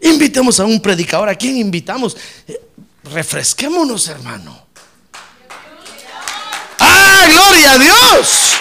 Invitemos 0.00 0.60
a 0.60 0.64
un 0.64 0.80
predicador. 0.80 1.28
¿A 1.28 1.34
quién 1.34 1.56
invitamos? 1.56 2.16
Eh, 2.46 2.60
refresquémonos, 3.04 4.08
hermano. 4.08 4.67
¡Ah, 7.28 7.32
gloria 7.32 7.72
a 7.72 7.78
Dios! 7.78 8.52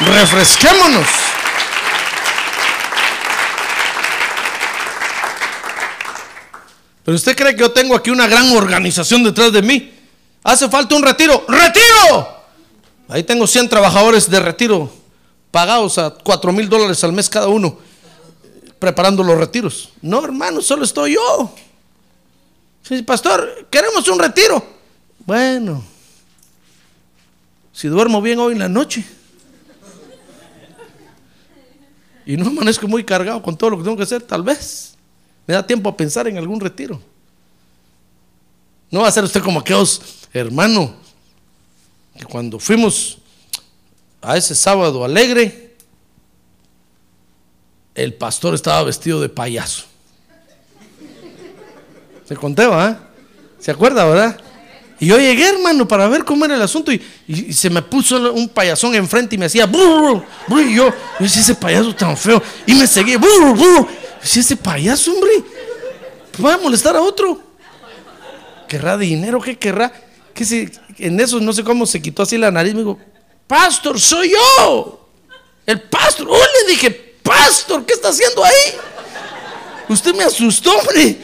Refresquémonos. 0.00 1.06
Pero 7.04 7.16
usted 7.16 7.36
cree 7.36 7.54
que 7.54 7.60
yo 7.60 7.72
tengo 7.72 7.96
aquí 7.96 8.10
una 8.10 8.26
gran 8.26 8.52
organización 8.52 9.24
detrás 9.24 9.52
de 9.52 9.62
mí. 9.62 9.92
Hace 10.44 10.68
falta 10.68 10.94
un 10.94 11.02
retiro. 11.02 11.44
¡Retiro! 11.48 12.40
Ahí 13.08 13.24
tengo 13.24 13.46
100 13.46 13.68
trabajadores 13.68 14.30
de 14.30 14.38
retiro 14.38 14.90
pagados 15.50 15.98
a 15.98 16.10
4 16.10 16.52
mil 16.52 16.68
dólares 16.68 17.02
al 17.02 17.12
mes 17.12 17.28
cada 17.28 17.48
uno 17.48 17.78
preparando 18.78 19.22
los 19.22 19.36
retiros. 19.36 19.90
No, 20.00 20.24
hermano, 20.24 20.62
solo 20.62 20.84
estoy 20.84 21.14
yo. 21.14 21.52
Sí, 22.82 23.02
pastor, 23.02 23.66
queremos 23.70 24.06
un 24.08 24.18
retiro. 24.18 24.64
Bueno, 25.26 25.84
si 27.72 27.88
duermo 27.88 28.20
bien 28.20 28.38
hoy 28.38 28.52
en 28.52 28.58
la 28.58 28.68
noche 28.68 29.04
y 32.26 32.36
no 32.36 32.48
amanezco 32.48 32.86
muy 32.86 33.04
cargado 33.04 33.42
con 33.42 33.56
todo 33.56 33.70
lo 33.70 33.78
que 33.78 33.84
tengo 33.84 33.96
que 33.96 34.02
hacer, 34.02 34.22
tal 34.22 34.42
vez 34.42 34.94
me 35.46 35.54
da 35.54 35.66
tiempo 35.66 35.88
a 35.88 35.96
pensar 35.96 36.28
en 36.28 36.38
algún 36.38 36.60
retiro. 36.60 37.00
No 38.90 39.00
va 39.00 39.08
a 39.08 39.12
ser 39.12 39.24
usted 39.24 39.42
como 39.42 39.60
aquellos 39.60 40.00
hermano 40.32 40.94
que 42.16 42.24
cuando 42.24 42.58
fuimos 42.58 43.18
a 44.20 44.36
ese 44.36 44.54
sábado 44.54 45.04
alegre, 45.04 45.76
el 47.94 48.14
pastor 48.14 48.54
estaba 48.54 48.82
vestido 48.82 49.20
de 49.20 49.28
payaso. 49.28 49.84
Se 52.26 52.36
conté, 52.36 52.66
¿verdad? 52.66 53.00
¿Se 53.58 53.70
acuerda, 53.70 54.04
verdad? 54.04 54.40
Y 55.00 55.06
yo 55.06 55.18
llegué, 55.18 55.48
hermano, 55.48 55.88
para 55.88 56.06
ver 56.08 56.24
cómo 56.24 56.44
era 56.44 56.54
el 56.54 56.62
asunto. 56.62 56.92
Y, 56.92 57.52
se 57.52 57.70
me 57.70 57.80
puso 57.80 58.32
un 58.32 58.48
payasón 58.48 58.94
enfrente 58.94 59.34
y 59.34 59.38
me 59.38 59.46
hacía, 59.46 59.66
burro, 59.66 60.24
y 60.50 60.74
yo, 60.74 60.92
yo 61.18 61.26
ese 61.26 61.54
payaso 61.54 61.94
tan 61.94 62.16
feo. 62.16 62.42
Y 62.66 62.74
me 62.74 62.86
seguía, 62.86 63.16
burro, 63.16 63.54
burro. 63.54 63.88
Decía, 64.20 64.42
ese 64.42 64.56
payaso, 64.56 65.10
hombre, 65.12 65.30
va 66.44 66.54
a 66.54 66.58
molestar 66.58 66.94
a 66.94 67.00
otro. 67.00 67.40
¿Querrá 68.68 68.98
dinero? 68.98 69.40
¿Qué 69.40 69.58
querrá? 69.58 69.90
Que 70.34 70.44
si, 70.44 70.68
en 70.98 71.18
eso 71.18 71.40
no 71.40 71.52
sé 71.52 71.64
cómo 71.64 71.86
se 71.86 72.00
quitó 72.00 72.22
así 72.22 72.36
la 72.36 72.50
nariz. 72.50 72.74
Me 72.74 72.80
dijo, 72.80 72.98
Pastor, 73.50 73.98
soy 73.98 74.30
yo. 74.30 75.08
El 75.66 75.80
pastor. 75.80 76.28
Oh, 76.30 76.38
le 76.38 76.72
dije, 76.72 76.90
pastor, 77.20 77.84
¿qué 77.84 77.94
está 77.94 78.10
haciendo 78.10 78.44
ahí? 78.44 78.76
Usted 79.88 80.14
me 80.14 80.22
asustó, 80.22 80.70
hombre. 80.70 81.18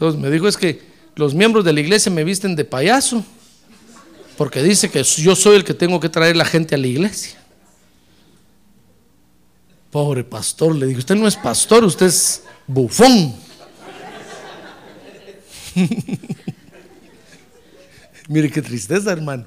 Entonces 0.00 0.18
me 0.18 0.30
dijo 0.30 0.48
es 0.48 0.56
que 0.56 0.80
los 1.14 1.34
miembros 1.34 1.62
de 1.62 1.74
la 1.74 1.80
iglesia 1.80 2.10
me 2.10 2.24
visten 2.24 2.56
de 2.56 2.64
payaso, 2.64 3.22
porque 4.38 4.62
dice 4.62 4.90
que 4.90 5.02
yo 5.02 5.36
soy 5.36 5.56
el 5.56 5.64
que 5.64 5.74
tengo 5.74 6.00
que 6.00 6.08
traer 6.08 6.36
la 6.36 6.46
gente 6.46 6.74
a 6.74 6.78
la 6.78 6.86
iglesia. 6.86 7.38
Pobre 9.90 10.24
pastor, 10.24 10.74
le 10.74 10.86
digo, 10.86 11.00
usted 11.00 11.16
no 11.16 11.28
es 11.28 11.36
pastor, 11.36 11.84
usted 11.84 12.06
es 12.06 12.44
bufón. 12.66 13.34
Mire 18.28 18.50
qué 18.50 18.62
tristeza, 18.62 19.12
hermano 19.12 19.44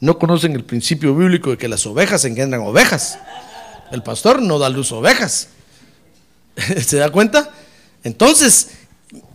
no 0.00 0.18
conocen 0.18 0.52
el 0.52 0.64
principio 0.64 1.14
bíblico 1.14 1.50
de 1.50 1.56
que 1.56 1.66
las 1.66 1.86
ovejas 1.86 2.26
engendran 2.26 2.60
ovejas. 2.60 3.18
El 3.90 4.02
pastor 4.02 4.42
no 4.42 4.58
da 4.58 4.68
luz 4.68 4.92
a 4.92 4.96
ovejas. 4.96 5.48
¿Se 6.56 6.98
da 6.98 7.10
cuenta? 7.10 7.50
Entonces, 8.04 8.68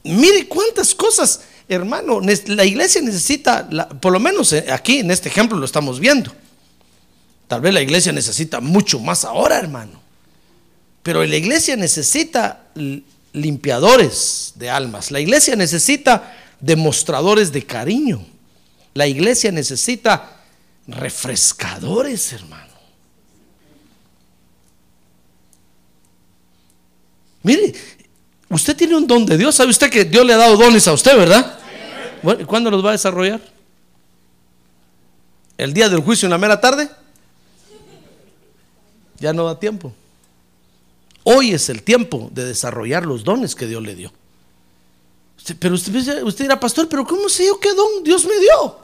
mire 0.04 0.48
cuántas 0.48 0.96
cosas, 0.96 1.42
hermano, 1.68 2.22
la 2.22 2.66
iglesia 2.66 3.02
necesita, 3.02 3.68
por 4.00 4.14
lo 4.14 4.20
menos 4.20 4.54
eh, 4.54 4.66
aquí 4.72 5.00
en 5.00 5.12
este 5.12 5.28
ejemplo 5.28 5.58
lo 5.58 5.66
estamos 5.66 6.00
viendo. 6.00 6.32
Tal 7.48 7.62
vez 7.62 7.74
la 7.74 7.82
iglesia 7.82 8.12
necesita 8.12 8.62
mucho 8.62 9.00
más 9.00 9.26
ahora, 9.26 9.58
hermano. 9.58 10.00
Pero 11.02 11.26
la 11.26 11.36
iglesia 11.36 11.76
necesita 11.76 12.68
limpiadores 13.34 14.54
de 14.56 14.70
almas. 14.70 15.10
La 15.10 15.20
iglesia 15.20 15.56
necesita 15.56 16.36
demostradores 16.60 17.52
de 17.52 17.66
cariño. 17.66 18.24
La 18.94 19.08
iglesia 19.08 19.52
necesita 19.52 20.44
refrescadores, 20.86 22.34
hermano. 22.34 22.70
Mire, 27.42 27.74
usted 28.50 28.76
tiene 28.76 28.96
un 28.96 29.08
don 29.08 29.26
de 29.26 29.38
Dios. 29.38 29.56
¿Sabe 29.56 29.70
usted 29.70 29.90
que 29.90 30.06
Dios 30.06 30.26
le 30.26 30.34
ha 30.34 30.38
dado 30.38 30.58
dones 30.58 30.88
a 30.88 30.94
usted, 30.94 31.16
verdad? 31.16 31.60
¿Cuándo 32.46 32.70
los 32.70 32.84
va 32.84 32.90
a 32.90 32.94
desarrollar? 32.94 33.42
¿El 35.58 35.74
día 35.74 35.90
del 35.90 36.02
juicio 36.02 36.26
en 36.26 36.32
la 36.32 36.38
mera 36.38 36.60
tarde? 36.60 36.90
Ya 39.20 39.34
no 39.34 39.46
da 39.46 39.60
tiempo. 39.60 39.94
Hoy 41.24 41.52
es 41.52 41.70
el 41.70 41.84
tiempo 41.84 42.30
de 42.34 42.46
desarrollar 42.46 43.06
los 43.06 43.24
dones 43.24 43.56
que 43.56 43.68
Dios 43.68 43.84
le 43.84 43.96
dio. 43.96 44.12
Pero 45.60 45.76
usted, 45.76 46.24
usted 46.24 46.46
dirá, 46.46 46.60
pastor, 46.60 46.88
pero 46.88 47.06
¿cómo 47.06 47.30
sé 47.30 47.46
yo 47.46 47.60
qué 47.60 47.74
don 47.74 48.04
Dios 48.04 48.26
me 48.26 48.40
dio? 48.40 48.78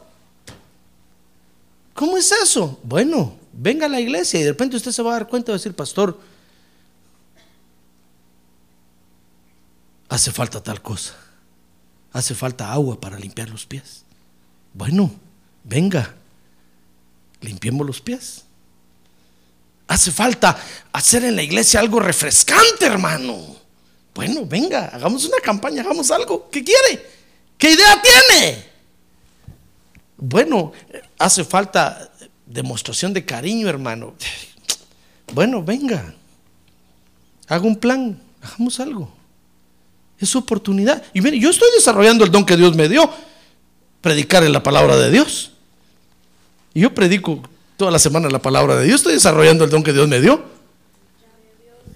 ¿Cómo 1.94 2.18
es 2.18 2.32
eso? 2.32 2.78
Bueno, 2.84 3.36
venga 3.54 3.86
a 3.86 3.90
la 3.90 4.00
iglesia 4.00 4.40
y 4.40 4.44
de 4.44 4.50
repente 4.50 4.76
usted 4.76 4.92
se 4.92 5.02
va 5.02 5.12
a 5.12 5.14
dar 5.14 5.28
cuenta 5.28 5.50
y 5.50 5.54
va 5.54 5.56
a 5.56 5.60
decir, 5.60 5.74
pastor, 5.74 6.20
hace 10.16 10.32
falta 10.32 10.64
tal 10.64 10.82
cosa. 10.82 11.14
Hace 12.12 12.34
falta 12.34 12.72
agua 12.72 13.00
para 13.00 13.20
limpiar 13.20 13.50
los 13.50 13.66
pies. 13.66 14.04
Bueno, 14.74 15.12
venga, 15.64 16.16
limpiemos 17.42 17.86
los 17.86 18.02
pies. 18.02 18.46
Hace 19.88 20.12
falta 20.12 20.58
hacer 20.94 21.26
en 21.26 21.36
la 21.36 21.44
iglesia 21.44 21.80
algo 21.80 22.00
refrescante, 22.00 22.86
hermano. 22.86 23.56
Bueno, 24.14 24.46
venga, 24.46 24.86
hagamos 24.86 25.26
una 25.26 25.40
campaña, 25.44 25.82
hagamos 25.82 26.10
algo. 26.10 26.50
¿Qué 26.50 26.64
quiere? 26.64 27.06
¿Qué 27.58 27.72
idea 27.72 28.02
tiene? 28.02 28.66
Bueno, 30.18 30.72
hace 31.20 31.44
falta 31.44 32.10
demostración 32.46 33.14
de 33.14 33.26
cariño, 33.26 33.68
hermano. 33.68 34.16
Bueno, 35.34 35.62
venga. 35.62 36.16
Haga 37.48 37.68
un 37.68 37.76
plan, 37.76 38.20
hagamos 38.42 38.80
algo. 38.80 39.15
Es 40.20 40.30
su 40.30 40.40
oportunidad. 40.40 41.04
Y 41.14 41.22
mire, 41.22 41.40
yo 41.40 41.50
estoy 41.50 41.70
desarrollando 41.76 42.24
el 42.24 42.32
don 42.32 42.46
que 42.46 42.56
Dios 42.56 42.76
me 42.76 42.88
dio, 42.88 43.10
predicar 44.02 44.44
en 44.44 44.54
la 44.54 44.64
palabra 44.64 44.98
de 44.98 45.12
Dios. 45.12 45.52
Y 46.74 46.82
yo 46.82 46.94
predico 46.94 47.42
toda 47.78 47.92
la 47.92 48.00
semana 48.00 48.30
la 48.30 48.42
palabra 48.42 48.76
de 48.78 48.86
Dios, 48.86 49.02
estoy 49.02 49.14
desarrollando 49.14 49.64
el 49.64 49.70
don 49.70 49.84
que 49.84 49.94
Dios 49.94 50.08
me 50.08 50.22
dio. 50.22 50.44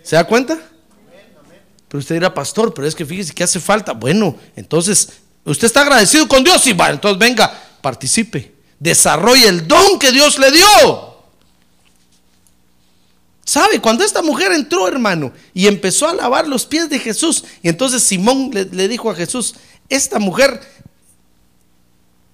¿Se 0.04 0.16
da 0.16 0.24
cuenta? 0.24 0.58
Pero 1.88 2.00
usted 2.00 2.16
dirá, 2.16 2.34
pastor, 2.34 2.74
pero 2.74 2.88
es 2.88 2.94
que 2.94 3.06
fíjese 3.06 3.34
que 3.34 3.44
hace 3.44 3.60
falta. 3.60 3.94
Bueno, 3.94 4.36
entonces, 4.56 5.10
¿usted 5.44 5.66
está 5.66 5.82
agradecido 5.82 6.28
con 6.28 6.44
Dios? 6.44 6.62
Sí, 6.62 6.74
va, 6.74 6.90
entonces 6.90 7.18
venga, 7.18 7.52
participe. 7.82 8.54
Desarrolle 8.80 9.48
el 9.48 9.68
don 9.68 9.98
que 9.98 10.12
Dios 10.12 10.38
le 10.38 10.52
dio. 10.52 11.09
¿Sabe? 13.50 13.82
Cuando 13.82 14.04
esta 14.04 14.22
mujer 14.22 14.52
entró, 14.52 14.88
hermano, 14.88 15.34
y 15.56 15.66
empezó 15.66 16.08
a 16.08 16.14
lavar 16.14 16.48
los 16.48 16.68
pies 16.68 16.88
de 16.88 17.00
Jesús, 17.00 17.44
y 17.64 17.70
entonces 17.70 18.04
Simón 18.04 18.52
le, 18.54 18.88
dijo 18.88 19.10
a 19.10 19.16
Jesús, 19.16 19.56
esta 19.90 20.20
mujer, 20.20 20.62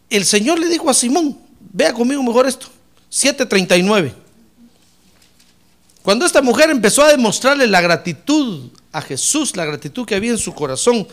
el 0.09 0.25
Señor 0.25 0.59
le 0.59 0.67
dijo 0.67 0.89
a 0.89 0.93
Simón, 0.93 1.39
vea 1.71 1.93
conmigo 1.93 2.21
mejor 2.21 2.47
esto, 2.47 2.67
739. 3.07 4.13
Cuando 6.03 6.25
esta 6.25 6.41
mujer 6.41 6.69
empezó 6.69 7.01
a 7.01 7.11
demostrarle 7.11 7.65
la 7.65 7.79
gratitud 7.79 8.69
a 8.91 9.01
Jesús, 9.01 9.55
la 9.55 9.63
gratitud 9.63 10.05
que 10.05 10.15
había 10.15 10.31
en 10.31 10.37
su 10.37 10.53
corazón, 10.53 11.07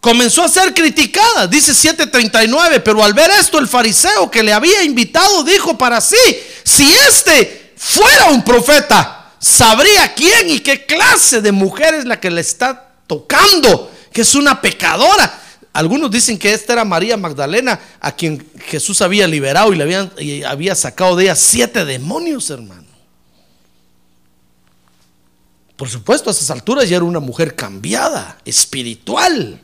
comenzó 0.00 0.42
a 0.42 0.48
ser 0.48 0.72
criticada, 0.72 1.46
dice 1.46 1.74
739, 1.74 2.80
pero 2.80 3.04
al 3.04 3.12
ver 3.12 3.30
esto 3.32 3.58
el 3.58 3.68
fariseo 3.68 4.30
que 4.30 4.42
le 4.42 4.54
había 4.54 4.82
invitado 4.84 5.44
dijo 5.44 5.76
para 5.76 6.00
sí, 6.00 6.16
si 6.68 6.92
este 7.08 7.72
fuera 7.76 8.26
un 8.26 8.44
profeta, 8.44 9.32
sabría 9.38 10.12
quién 10.14 10.50
y 10.50 10.60
qué 10.60 10.84
clase 10.84 11.40
de 11.40 11.50
mujer 11.50 11.94
es 11.94 12.04
la 12.04 12.20
que 12.20 12.30
le 12.30 12.42
está 12.42 12.92
tocando, 13.06 13.90
que 14.12 14.20
es 14.20 14.34
una 14.34 14.60
pecadora. 14.60 15.42
Algunos 15.72 16.10
dicen 16.10 16.38
que 16.38 16.52
esta 16.52 16.74
era 16.74 16.84
María 16.84 17.16
Magdalena, 17.16 17.80
a 18.00 18.12
quien 18.12 18.46
Jesús 18.66 19.00
había 19.00 19.26
liberado 19.26 19.72
y 19.72 19.76
le 19.76 19.84
habían, 19.84 20.12
había 20.46 20.74
sacado 20.74 21.16
de 21.16 21.24
ella 21.24 21.36
siete 21.36 21.86
demonios, 21.86 22.50
hermano. 22.50 22.86
Por 25.74 25.88
supuesto, 25.88 26.28
a 26.28 26.32
esas 26.32 26.50
alturas 26.50 26.86
ya 26.86 26.96
era 26.96 27.04
una 27.04 27.20
mujer 27.20 27.56
cambiada, 27.56 28.36
espiritual. 28.44 29.62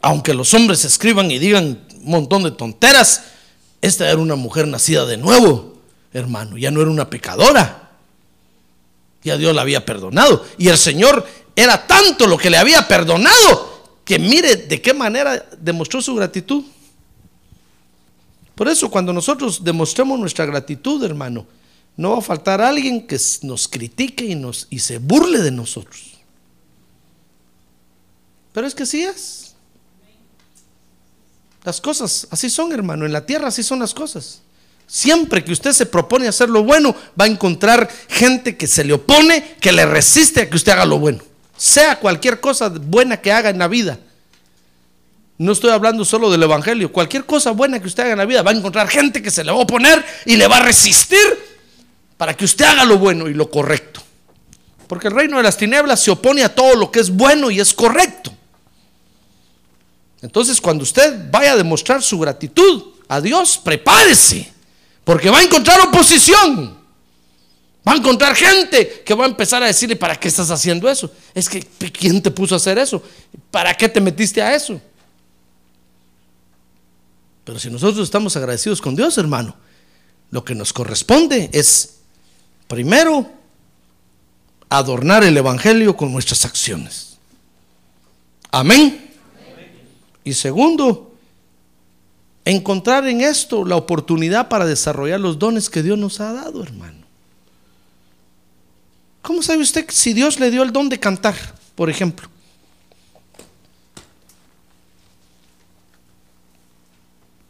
Aunque 0.00 0.32
los 0.32 0.54
hombres 0.54 0.84
escriban 0.86 1.30
y 1.30 1.38
digan 1.38 1.84
un 1.92 2.10
montón 2.10 2.44
de 2.44 2.52
tonteras, 2.52 3.22
esta 3.80 4.08
era 4.10 4.18
una 4.18 4.36
mujer 4.36 4.66
nacida 4.66 5.06
de 5.06 5.16
nuevo, 5.16 5.78
hermano, 6.12 6.56
ya 6.56 6.70
no 6.70 6.80
era 6.80 6.90
una 6.90 7.08
pecadora. 7.08 7.90
Ya 9.22 9.36
Dios 9.36 9.54
la 9.54 9.62
había 9.62 9.84
perdonado. 9.84 10.44
Y 10.58 10.68
el 10.68 10.78
Señor 10.78 11.26
era 11.54 11.86
tanto 11.86 12.26
lo 12.26 12.38
que 12.38 12.50
le 12.50 12.56
había 12.56 12.86
perdonado 12.86 13.78
que 14.04 14.18
mire 14.18 14.56
de 14.56 14.80
qué 14.80 14.94
manera 14.94 15.46
demostró 15.60 16.00
su 16.00 16.14
gratitud. 16.14 16.64
Por 18.54 18.68
eso 18.68 18.90
cuando 18.90 19.12
nosotros 19.12 19.62
demostremos 19.62 20.18
nuestra 20.18 20.46
gratitud, 20.46 21.04
hermano, 21.04 21.46
no 21.96 22.12
va 22.12 22.18
a 22.18 22.22
faltar 22.22 22.60
alguien 22.60 23.06
que 23.06 23.18
nos 23.42 23.68
critique 23.68 24.24
y, 24.24 24.34
nos, 24.34 24.66
y 24.70 24.78
se 24.78 24.98
burle 24.98 25.40
de 25.40 25.50
nosotros. 25.50 26.18
Pero 28.52 28.66
es 28.66 28.74
que 28.74 28.84
así 28.84 29.02
es. 29.02 29.47
Las 31.64 31.80
cosas 31.80 32.26
así 32.30 32.50
son, 32.50 32.72
hermano. 32.72 33.06
En 33.06 33.12
la 33.12 33.26
tierra 33.26 33.48
así 33.48 33.62
son 33.62 33.80
las 33.80 33.94
cosas. 33.94 34.40
Siempre 34.86 35.44
que 35.44 35.52
usted 35.52 35.72
se 35.72 35.86
propone 35.86 36.28
hacer 36.28 36.48
lo 36.48 36.64
bueno, 36.64 36.94
va 37.20 37.26
a 37.26 37.28
encontrar 37.28 37.88
gente 38.08 38.56
que 38.56 38.66
se 38.66 38.84
le 38.84 38.94
opone, 38.94 39.56
que 39.60 39.70
le 39.70 39.84
resiste 39.84 40.42
a 40.42 40.50
que 40.50 40.56
usted 40.56 40.72
haga 40.72 40.86
lo 40.86 40.98
bueno. 40.98 41.22
Sea 41.56 41.98
cualquier 41.98 42.40
cosa 42.40 42.68
buena 42.70 43.20
que 43.20 43.30
haga 43.30 43.50
en 43.50 43.58
la 43.58 43.68
vida. 43.68 43.98
No 45.36 45.52
estoy 45.52 45.70
hablando 45.70 46.04
solo 46.04 46.30
del 46.30 46.42
Evangelio. 46.42 46.90
Cualquier 46.90 47.26
cosa 47.26 47.50
buena 47.50 47.78
que 47.80 47.86
usted 47.86 48.04
haga 48.04 48.12
en 48.12 48.18
la 48.18 48.24
vida, 48.24 48.42
va 48.42 48.50
a 48.50 48.54
encontrar 48.54 48.88
gente 48.88 49.22
que 49.22 49.30
se 49.30 49.44
le 49.44 49.52
va 49.52 49.58
a 49.58 49.62
oponer 49.62 50.04
y 50.24 50.36
le 50.36 50.48
va 50.48 50.56
a 50.56 50.60
resistir 50.60 51.18
para 52.16 52.34
que 52.34 52.44
usted 52.44 52.64
haga 52.64 52.84
lo 52.84 52.98
bueno 52.98 53.28
y 53.28 53.34
lo 53.34 53.50
correcto. 53.50 54.02
Porque 54.88 55.08
el 55.08 55.14
reino 55.14 55.36
de 55.36 55.42
las 55.42 55.56
tinieblas 55.56 56.00
se 56.00 56.10
opone 56.10 56.42
a 56.42 56.54
todo 56.54 56.74
lo 56.74 56.90
que 56.90 57.00
es 57.00 57.10
bueno 57.10 57.50
y 57.50 57.60
es 57.60 57.74
correcto. 57.74 58.32
Entonces, 60.20 60.60
cuando 60.60 60.82
usted 60.82 61.30
vaya 61.30 61.52
a 61.52 61.56
demostrar 61.56 62.02
su 62.02 62.18
gratitud 62.18 62.84
a 63.08 63.20
Dios, 63.20 63.58
prepárese, 63.58 64.50
porque 65.04 65.30
va 65.30 65.38
a 65.38 65.42
encontrar 65.42 65.80
oposición. 65.80 66.76
Va 67.86 67.92
a 67.92 67.96
encontrar 67.96 68.34
gente 68.34 69.02
que 69.04 69.14
va 69.14 69.24
a 69.24 69.28
empezar 69.28 69.62
a 69.62 69.66
decirle, 69.66 69.96
¿para 69.96 70.18
qué 70.18 70.28
estás 70.28 70.50
haciendo 70.50 70.90
eso? 70.90 71.10
Es 71.34 71.48
que, 71.48 71.62
¿quién 71.90 72.20
te 72.20 72.30
puso 72.30 72.54
a 72.54 72.58
hacer 72.58 72.78
eso? 72.78 73.02
¿Para 73.50 73.74
qué 73.74 73.88
te 73.88 74.00
metiste 74.00 74.42
a 74.42 74.54
eso? 74.54 74.78
Pero 77.44 77.58
si 77.58 77.70
nosotros 77.70 78.04
estamos 78.04 78.36
agradecidos 78.36 78.82
con 78.82 78.94
Dios, 78.94 79.16
hermano, 79.16 79.56
lo 80.30 80.44
que 80.44 80.54
nos 80.54 80.74
corresponde 80.74 81.48
es, 81.52 82.00
primero, 82.66 83.30
adornar 84.68 85.24
el 85.24 85.34
Evangelio 85.34 85.96
con 85.96 86.12
nuestras 86.12 86.44
acciones. 86.44 87.16
Amén. 88.50 89.07
Y 90.28 90.34
segundo, 90.34 91.14
encontrar 92.44 93.08
en 93.08 93.22
esto 93.22 93.64
la 93.64 93.76
oportunidad 93.76 94.50
para 94.50 94.66
desarrollar 94.66 95.18
los 95.18 95.38
dones 95.38 95.70
que 95.70 95.82
Dios 95.82 95.96
nos 95.96 96.20
ha 96.20 96.34
dado, 96.34 96.62
hermano. 96.62 97.06
¿Cómo 99.22 99.42
sabe 99.42 99.62
usted 99.62 99.86
si 99.88 100.12
Dios 100.12 100.38
le 100.38 100.50
dio 100.50 100.62
el 100.62 100.70
don 100.70 100.90
de 100.90 101.00
cantar, 101.00 101.34
por 101.74 101.88
ejemplo? 101.88 102.28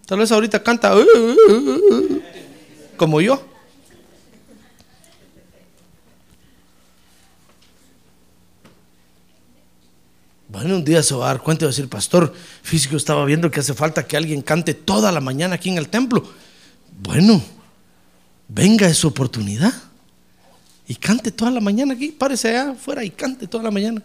Tal 0.07 0.21
vez 0.21 0.31
ahorita 0.31 0.63
canta 0.63 0.95
"Uh, 0.95 1.01
uh, 1.01 1.53
uh, 1.53 1.95
uh", 1.97 2.23
como 2.97 3.21
yo. 3.21 3.45
Bueno, 10.49 10.77
un 10.77 10.85
día 10.85 11.03
se 11.03 11.15
va 11.15 11.27
a 11.27 11.29
dar 11.35 11.43
cuenta 11.43 11.65
y 11.65 11.67
va 11.67 11.69
a 11.69 11.73
decir, 11.73 11.89
pastor, 11.89 12.33
físico 12.63 12.97
estaba 12.97 13.25
viendo 13.27 13.51
que 13.51 13.61
hace 13.61 13.75
falta 13.75 14.07
que 14.07 14.17
alguien 14.17 14.41
cante 14.41 14.73
toda 14.73 15.13
la 15.13 15.21
mañana 15.21 15.57
aquí 15.57 15.69
en 15.69 15.77
el 15.77 15.89
templo. 15.89 16.25
Bueno, 17.03 17.43
venga 18.49 18.89
esa 18.89 19.09
oportunidad. 19.09 19.75
Y 20.87 20.95
cante 20.95 21.31
toda 21.31 21.51
la 21.51 21.61
mañana 21.61 21.93
aquí, 21.93 22.13
párese 22.13 22.49
allá 22.49 22.71
afuera 22.71 23.05
y 23.05 23.11
cante 23.11 23.47
toda 23.47 23.65
la 23.65 23.71
mañana. 23.71 24.03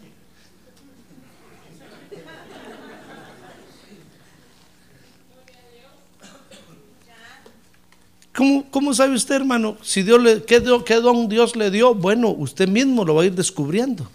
¿Cómo, 8.34 8.68
cómo 8.70 8.92
sabe 8.92 9.14
usted, 9.14 9.36
hermano? 9.36 9.78
Si 9.80 10.02
Dios 10.02 10.20
le, 10.20 10.42
¿qué, 10.42 10.62
¿Qué 10.84 10.94
don 10.96 11.28
Dios 11.28 11.56
le 11.56 11.70
dio? 11.70 11.94
Bueno, 11.94 12.28
usted 12.30 12.68
mismo 12.68 13.04
lo 13.04 13.14
va 13.14 13.22
a 13.22 13.26
ir 13.26 13.34
descubriendo. 13.34 14.10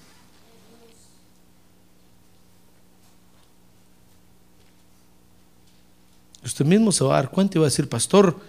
Usted 6.43 6.65
mismo 6.65 6.91
se 6.91 7.03
va 7.03 7.17
a 7.17 7.21
dar 7.21 7.31
cuenta 7.31 7.57
y 7.57 7.59
va 7.59 7.67
a 7.67 7.69
decir, 7.69 7.89
pastor, 7.89 8.39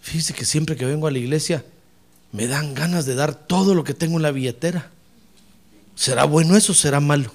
fíjese 0.00 0.34
que 0.34 0.44
siempre 0.44 0.76
que 0.76 0.84
vengo 0.84 1.06
a 1.06 1.10
la 1.10 1.18
iglesia 1.18 1.64
me 2.32 2.46
dan 2.46 2.74
ganas 2.74 3.06
de 3.06 3.14
dar 3.14 3.34
todo 3.34 3.74
lo 3.74 3.84
que 3.84 3.94
tengo 3.94 4.16
en 4.16 4.22
la 4.22 4.30
billetera. 4.30 4.90
¿Será 5.94 6.24
bueno 6.24 6.56
eso 6.56 6.72
o 6.72 6.74
será 6.74 7.00
malo? 7.00 7.32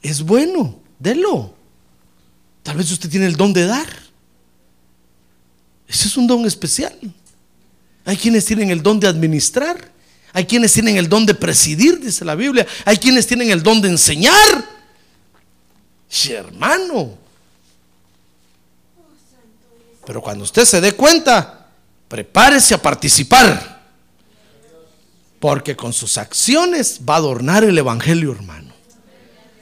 Es 0.00 0.22
bueno, 0.22 0.80
délo. 0.98 1.54
Tal 2.62 2.76
vez 2.76 2.90
usted 2.90 3.10
tiene 3.10 3.26
el 3.26 3.36
don 3.36 3.52
de 3.52 3.66
dar. 3.66 3.88
Ese 5.86 6.08
es 6.08 6.16
un 6.16 6.26
don 6.26 6.46
especial. 6.46 6.96
Hay 8.04 8.16
quienes 8.16 8.44
tienen 8.44 8.70
el 8.70 8.82
don 8.82 8.98
de 8.98 9.08
administrar. 9.08 9.92
Hay 10.32 10.46
quienes 10.46 10.72
tienen 10.72 10.96
el 10.96 11.08
don 11.08 11.26
de 11.26 11.34
presidir, 11.34 12.00
dice 12.00 12.24
la 12.24 12.34
Biblia. 12.34 12.66
Hay 12.84 12.96
quienes 12.96 13.26
tienen 13.26 13.50
el 13.50 13.62
don 13.62 13.80
de 13.80 13.88
enseñar. 13.88 14.32
Sí, 16.08 16.32
hermano. 16.32 17.25
Pero 20.06 20.22
cuando 20.22 20.44
usted 20.44 20.64
se 20.64 20.80
dé 20.80 20.92
cuenta, 20.92 21.66
prepárese 22.08 22.74
a 22.74 22.80
participar. 22.82 23.82
Porque 25.40 25.76
con 25.76 25.92
sus 25.92 26.16
acciones 26.16 27.00
va 27.08 27.14
a 27.14 27.18
adornar 27.18 27.64
el 27.64 27.76
Evangelio, 27.76 28.32
hermano. 28.32 28.72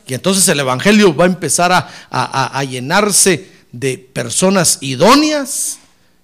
Y 0.06 0.14
entonces 0.14 0.46
el 0.48 0.60
Evangelio 0.60 1.14
va 1.16 1.24
a 1.24 1.28
empezar 1.28 1.72
a, 1.72 1.88
a- 2.10 2.58
a 2.58 2.64
llenarse 2.64 3.50
de 3.72 3.98
personas 3.98 4.78
idóneas, 4.82 5.78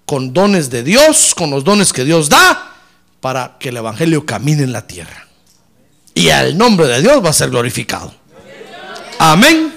con 0.07 0.33
dones 0.33 0.71
de 0.71 0.83
Dios, 0.83 1.35
con 1.37 1.51
los 1.51 1.65
dones 1.65 1.93
que 1.93 2.05
Dios 2.05 2.29
da, 2.29 2.75
para 3.21 3.57
que 3.59 3.69
el 3.71 3.77
Evangelio 3.77 4.27
camine 4.27 4.63
en 4.65 4.73
la 4.73 4.87
tierra. 4.87 5.27
Y 6.15 6.29
el 6.29 6.59
nombre 6.59 6.87
de 6.89 7.01
Dios 7.01 7.25
va 7.25 7.31
a 7.31 7.33
ser 7.33 7.51
glorificado. 7.51 8.13
Amén. 9.19 9.75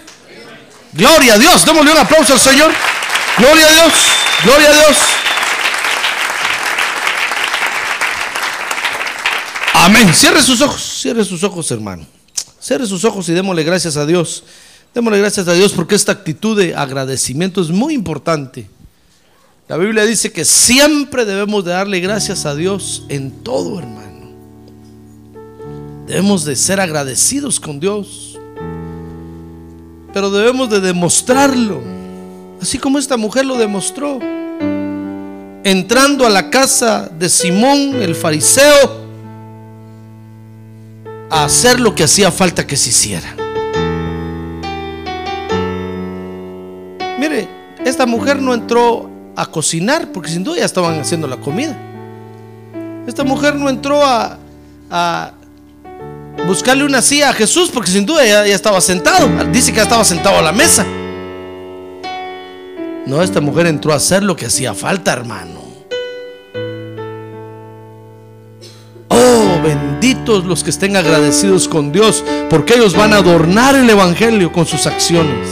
Gloria 0.91 1.35
a 1.35 1.37
Dios. 1.37 1.65
Démosle 1.65 1.91
un 1.91 1.97
aplauso 1.97 2.33
al 2.33 2.39
Señor. 2.39 2.71
Gloria 3.37 3.67
a 3.67 3.71
Dios. 3.71 3.93
Gloria 4.43 4.69
a 4.69 4.73
Dios. 4.73 4.97
Amén. 9.73 10.13
Cierre 10.13 10.41
sus 10.41 10.61
ojos. 10.61 10.81
Cierre 11.01 11.23
sus 11.23 11.43
ojos, 11.43 11.69
hermano. 11.71 12.05
Cierre 12.59 12.85
sus 12.85 13.03
ojos 13.05 13.27
y 13.29 13.33
démosle 13.33 13.63
gracias 13.63 13.97
a 13.97 14.05
Dios. 14.05 14.43
Démosle 14.93 15.19
gracias 15.19 15.47
a 15.47 15.53
Dios 15.53 15.71
porque 15.73 15.95
esta 15.95 16.11
actitud 16.11 16.57
de 16.57 16.75
agradecimiento 16.75 17.61
es 17.61 17.69
muy 17.69 17.93
importante. 17.93 18.69
La 19.67 19.77
Biblia 19.77 20.03
dice 20.03 20.31
que 20.31 20.45
siempre 20.45 21.25
debemos 21.25 21.63
de 21.65 21.71
darle 21.71 21.99
gracias 21.99 22.45
a 22.45 22.53
Dios 22.53 23.05
en 23.09 23.31
todo, 23.43 23.79
hermano. 23.79 24.31
Debemos 26.05 26.43
de 26.43 26.55
ser 26.55 26.79
agradecidos 26.79 27.59
con 27.59 27.79
Dios. 27.79 28.37
Pero 30.13 30.29
debemos 30.29 30.69
de 30.69 30.81
demostrarlo. 30.81 32.02
Así 32.63 32.79
como 32.79 32.97
esta 32.97 33.17
mujer 33.17 33.45
lo 33.45 33.57
demostró. 33.57 34.19
Entrando 35.65 36.25
a 36.25 36.29
la 36.29 36.49
casa 36.49 37.09
de 37.19 37.27
Simón 37.27 38.01
el 38.01 38.15
fariseo 38.15 39.03
a 41.29 41.43
hacer 41.43 41.81
lo 41.81 41.93
que 41.93 42.05
hacía 42.05 42.31
falta 42.31 42.65
que 42.65 42.77
se 42.77 42.91
hiciera. 42.91 43.35
Mire, 47.19 47.49
esta 47.83 48.05
mujer 48.05 48.41
no 48.41 48.53
entró 48.53 49.09
a 49.35 49.45
cocinar 49.45 50.13
porque 50.13 50.29
sin 50.29 50.45
duda 50.45 50.59
ya 50.59 50.65
estaban 50.65 50.97
haciendo 51.01 51.27
la 51.27 51.35
comida. 51.35 51.75
Esta 53.05 53.25
mujer 53.25 53.55
no 53.55 53.67
entró 53.67 54.05
a, 54.05 54.37
a 54.89 55.33
buscarle 56.47 56.85
una 56.85 57.01
silla 57.01 57.31
a 57.31 57.33
Jesús 57.33 57.69
porque 57.73 57.91
sin 57.91 58.05
duda 58.05 58.25
ya, 58.25 58.47
ya 58.47 58.55
estaba 58.55 58.79
sentado. 58.79 59.27
Dice 59.51 59.71
que 59.71 59.77
ya 59.77 59.83
estaba 59.83 60.05
sentado 60.05 60.39
a 60.39 60.41
la 60.41 60.53
mesa. 60.53 60.85
No, 63.05 63.21
esta 63.21 63.41
mujer 63.41 63.67
entró 63.67 63.91
a 63.91 63.97
hacer 63.97 64.23
lo 64.23 64.35
que 64.35 64.45
hacía 64.45 64.73
falta, 64.73 65.11
hermano. 65.11 65.61
Oh, 69.09 69.61
benditos 69.61 70.45
los 70.45 70.63
que 70.63 70.69
estén 70.69 70.95
agradecidos 70.95 71.67
con 71.67 71.91
Dios, 71.91 72.23
porque 72.49 72.75
ellos 72.75 72.95
van 72.95 73.13
a 73.13 73.17
adornar 73.17 73.75
el 73.75 73.89
Evangelio 73.89 74.51
con 74.51 74.65
sus 74.65 74.87
acciones. 74.87 75.47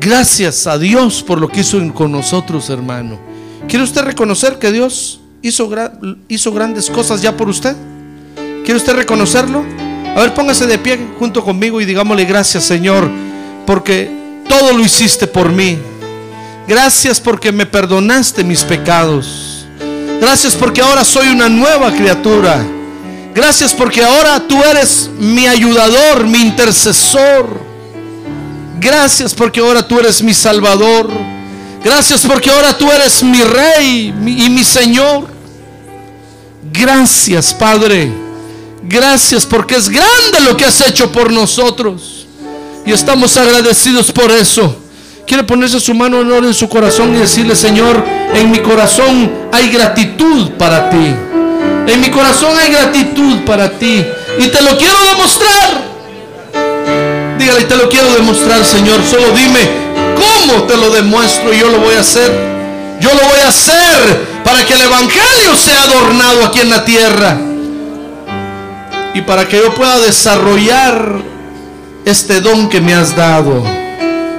Gracias 0.00 0.66
a 0.66 0.78
Dios 0.78 1.22
por 1.22 1.40
lo 1.40 1.48
que 1.48 1.60
hizo 1.60 1.78
con 1.92 2.12
nosotros, 2.12 2.70
hermano. 2.70 3.18
¿Quiere 3.68 3.84
usted 3.84 4.02
reconocer 4.02 4.58
que 4.58 4.72
Dios 4.72 5.20
hizo, 5.42 5.70
hizo 6.28 6.52
grandes 6.52 6.88
cosas 6.88 7.20
ya 7.22 7.36
por 7.36 7.48
usted? 7.48 7.76
¿Quiere 8.64 8.76
usted 8.76 8.94
reconocerlo? 8.94 9.64
A 10.16 10.20
ver, 10.20 10.34
póngase 10.34 10.66
de 10.66 10.78
pie 10.78 10.98
junto 11.18 11.42
conmigo 11.44 11.80
y 11.80 11.84
digámosle 11.84 12.24
gracias, 12.24 12.64
Señor, 12.64 13.08
porque 13.66 14.10
todo 14.48 14.72
lo 14.72 14.84
hiciste 14.84 15.26
por 15.26 15.50
mí. 15.50 15.78
Gracias 16.66 17.20
porque 17.20 17.52
me 17.52 17.66
perdonaste 17.66 18.44
mis 18.44 18.62
pecados. 18.62 19.66
Gracias 20.20 20.54
porque 20.54 20.80
ahora 20.80 21.04
soy 21.04 21.28
una 21.28 21.48
nueva 21.48 21.92
criatura. 21.92 22.64
Gracias 23.34 23.72
porque 23.72 24.04
ahora 24.04 24.46
tú 24.46 24.62
eres 24.62 25.10
mi 25.18 25.46
ayudador, 25.46 26.26
mi 26.26 26.38
intercesor. 26.38 27.60
Gracias 28.78 29.34
porque 29.34 29.60
ahora 29.60 29.86
tú 29.86 29.98
eres 29.98 30.22
mi 30.22 30.34
salvador. 30.34 31.10
Gracias 31.82 32.22
porque 32.26 32.50
ahora 32.50 32.76
tú 32.76 32.90
eres 32.90 33.22
mi 33.22 33.42
rey 33.42 34.14
y 34.26 34.50
mi 34.50 34.62
Señor. 34.62 35.26
Gracias, 36.72 37.52
Padre. 37.52 38.12
Gracias 38.82 39.46
porque 39.46 39.76
es 39.76 39.88
grande 39.88 40.40
lo 40.44 40.56
que 40.56 40.64
has 40.64 40.80
hecho 40.80 41.10
por 41.10 41.32
nosotros. 41.32 42.21
Y 42.84 42.92
estamos 42.92 43.36
agradecidos 43.36 44.10
por 44.10 44.30
eso. 44.30 44.76
Quiere 45.26 45.44
ponerse 45.44 45.78
su 45.78 45.94
mano 45.94 46.20
en 46.20 46.32
oro 46.32 46.46
en 46.48 46.54
su 46.54 46.68
corazón 46.68 47.14
y 47.14 47.18
decirle, 47.18 47.54
Señor, 47.54 48.04
en 48.34 48.50
mi 48.50 48.58
corazón 48.58 49.30
hay 49.52 49.70
gratitud 49.70 50.50
para 50.58 50.90
ti. 50.90 51.14
En 51.86 52.00
mi 52.00 52.10
corazón 52.10 52.56
hay 52.58 52.72
gratitud 52.72 53.38
para 53.46 53.70
ti. 53.70 54.04
Y 54.38 54.48
te 54.48 54.62
lo 54.62 54.76
quiero 54.76 54.96
demostrar. 55.12 55.92
Dígale, 57.38 57.64
te 57.64 57.76
lo 57.76 57.88
quiero 57.88 58.12
demostrar, 58.14 58.64
Señor. 58.64 59.00
Solo 59.08 59.30
dime 59.34 59.60
cómo 60.16 60.64
te 60.64 60.76
lo 60.76 60.90
demuestro 60.90 61.52
y 61.52 61.58
yo 61.58 61.68
lo 61.68 61.78
voy 61.78 61.94
a 61.94 62.00
hacer. 62.00 62.30
Yo 63.00 63.08
lo 63.10 63.20
voy 63.20 63.40
a 63.44 63.48
hacer 63.48 64.42
para 64.44 64.64
que 64.64 64.74
el 64.74 64.82
Evangelio 64.82 65.56
sea 65.56 65.82
adornado 65.82 66.44
aquí 66.44 66.60
en 66.60 66.70
la 66.70 66.84
tierra. 66.84 67.38
Y 69.14 69.22
para 69.22 69.46
que 69.46 69.58
yo 69.58 69.74
pueda 69.74 69.98
desarrollar 69.98 71.31
este 72.04 72.40
don 72.40 72.68
que 72.68 72.80
me 72.80 72.94
has 72.94 73.14
dado. 73.14 73.62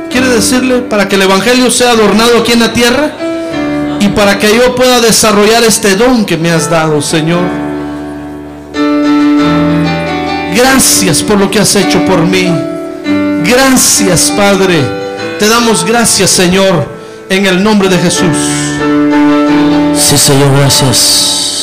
¿Quiere 0.09 0.27
decirle 0.29 0.79
para 0.79 1.07
que 1.07 1.15
el 1.15 1.23
Evangelio 1.23 1.71
sea 1.71 1.91
adornado 1.91 2.39
aquí 2.39 2.51
en 2.51 2.59
la 2.59 2.73
tierra? 2.73 3.11
Y 3.99 4.09
para 4.09 4.37
que 4.37 4.53
yo 4.53 4.75
pueda 4.75 4.99
desarrollar 4.99 5.63
este 5.63 5.95
don 5.95 6.25
que 6.25 6.37
me 6.37 6.51
has 6.51 6.69
dado, 6.69 7.01
Señor. 7.01 7.43
Gracias 10.55 11.23
por 11.23 11.37
lo 11.37 11.49
que 11.49 11.59
has 11.59 11.75
hecho 11.75 12.03
por 12.05 12.21
mí. 12.21 12.47
Gracias, 13.43 14.31
Padre. 14.35 14.79
Te 15.39 15.47
damos 15.47 15.83
gracias, 15.85 16.29
Señor, 16.29 16.87
en 17.29 17.45
el 17.45 17.63
nombre 17.63 17.89
de 17.89 17.97
Jesús. 17.97 18.37
Sí, 19.97 20.17
Señor, 20.17 20.55
gracias. 20.57 21.62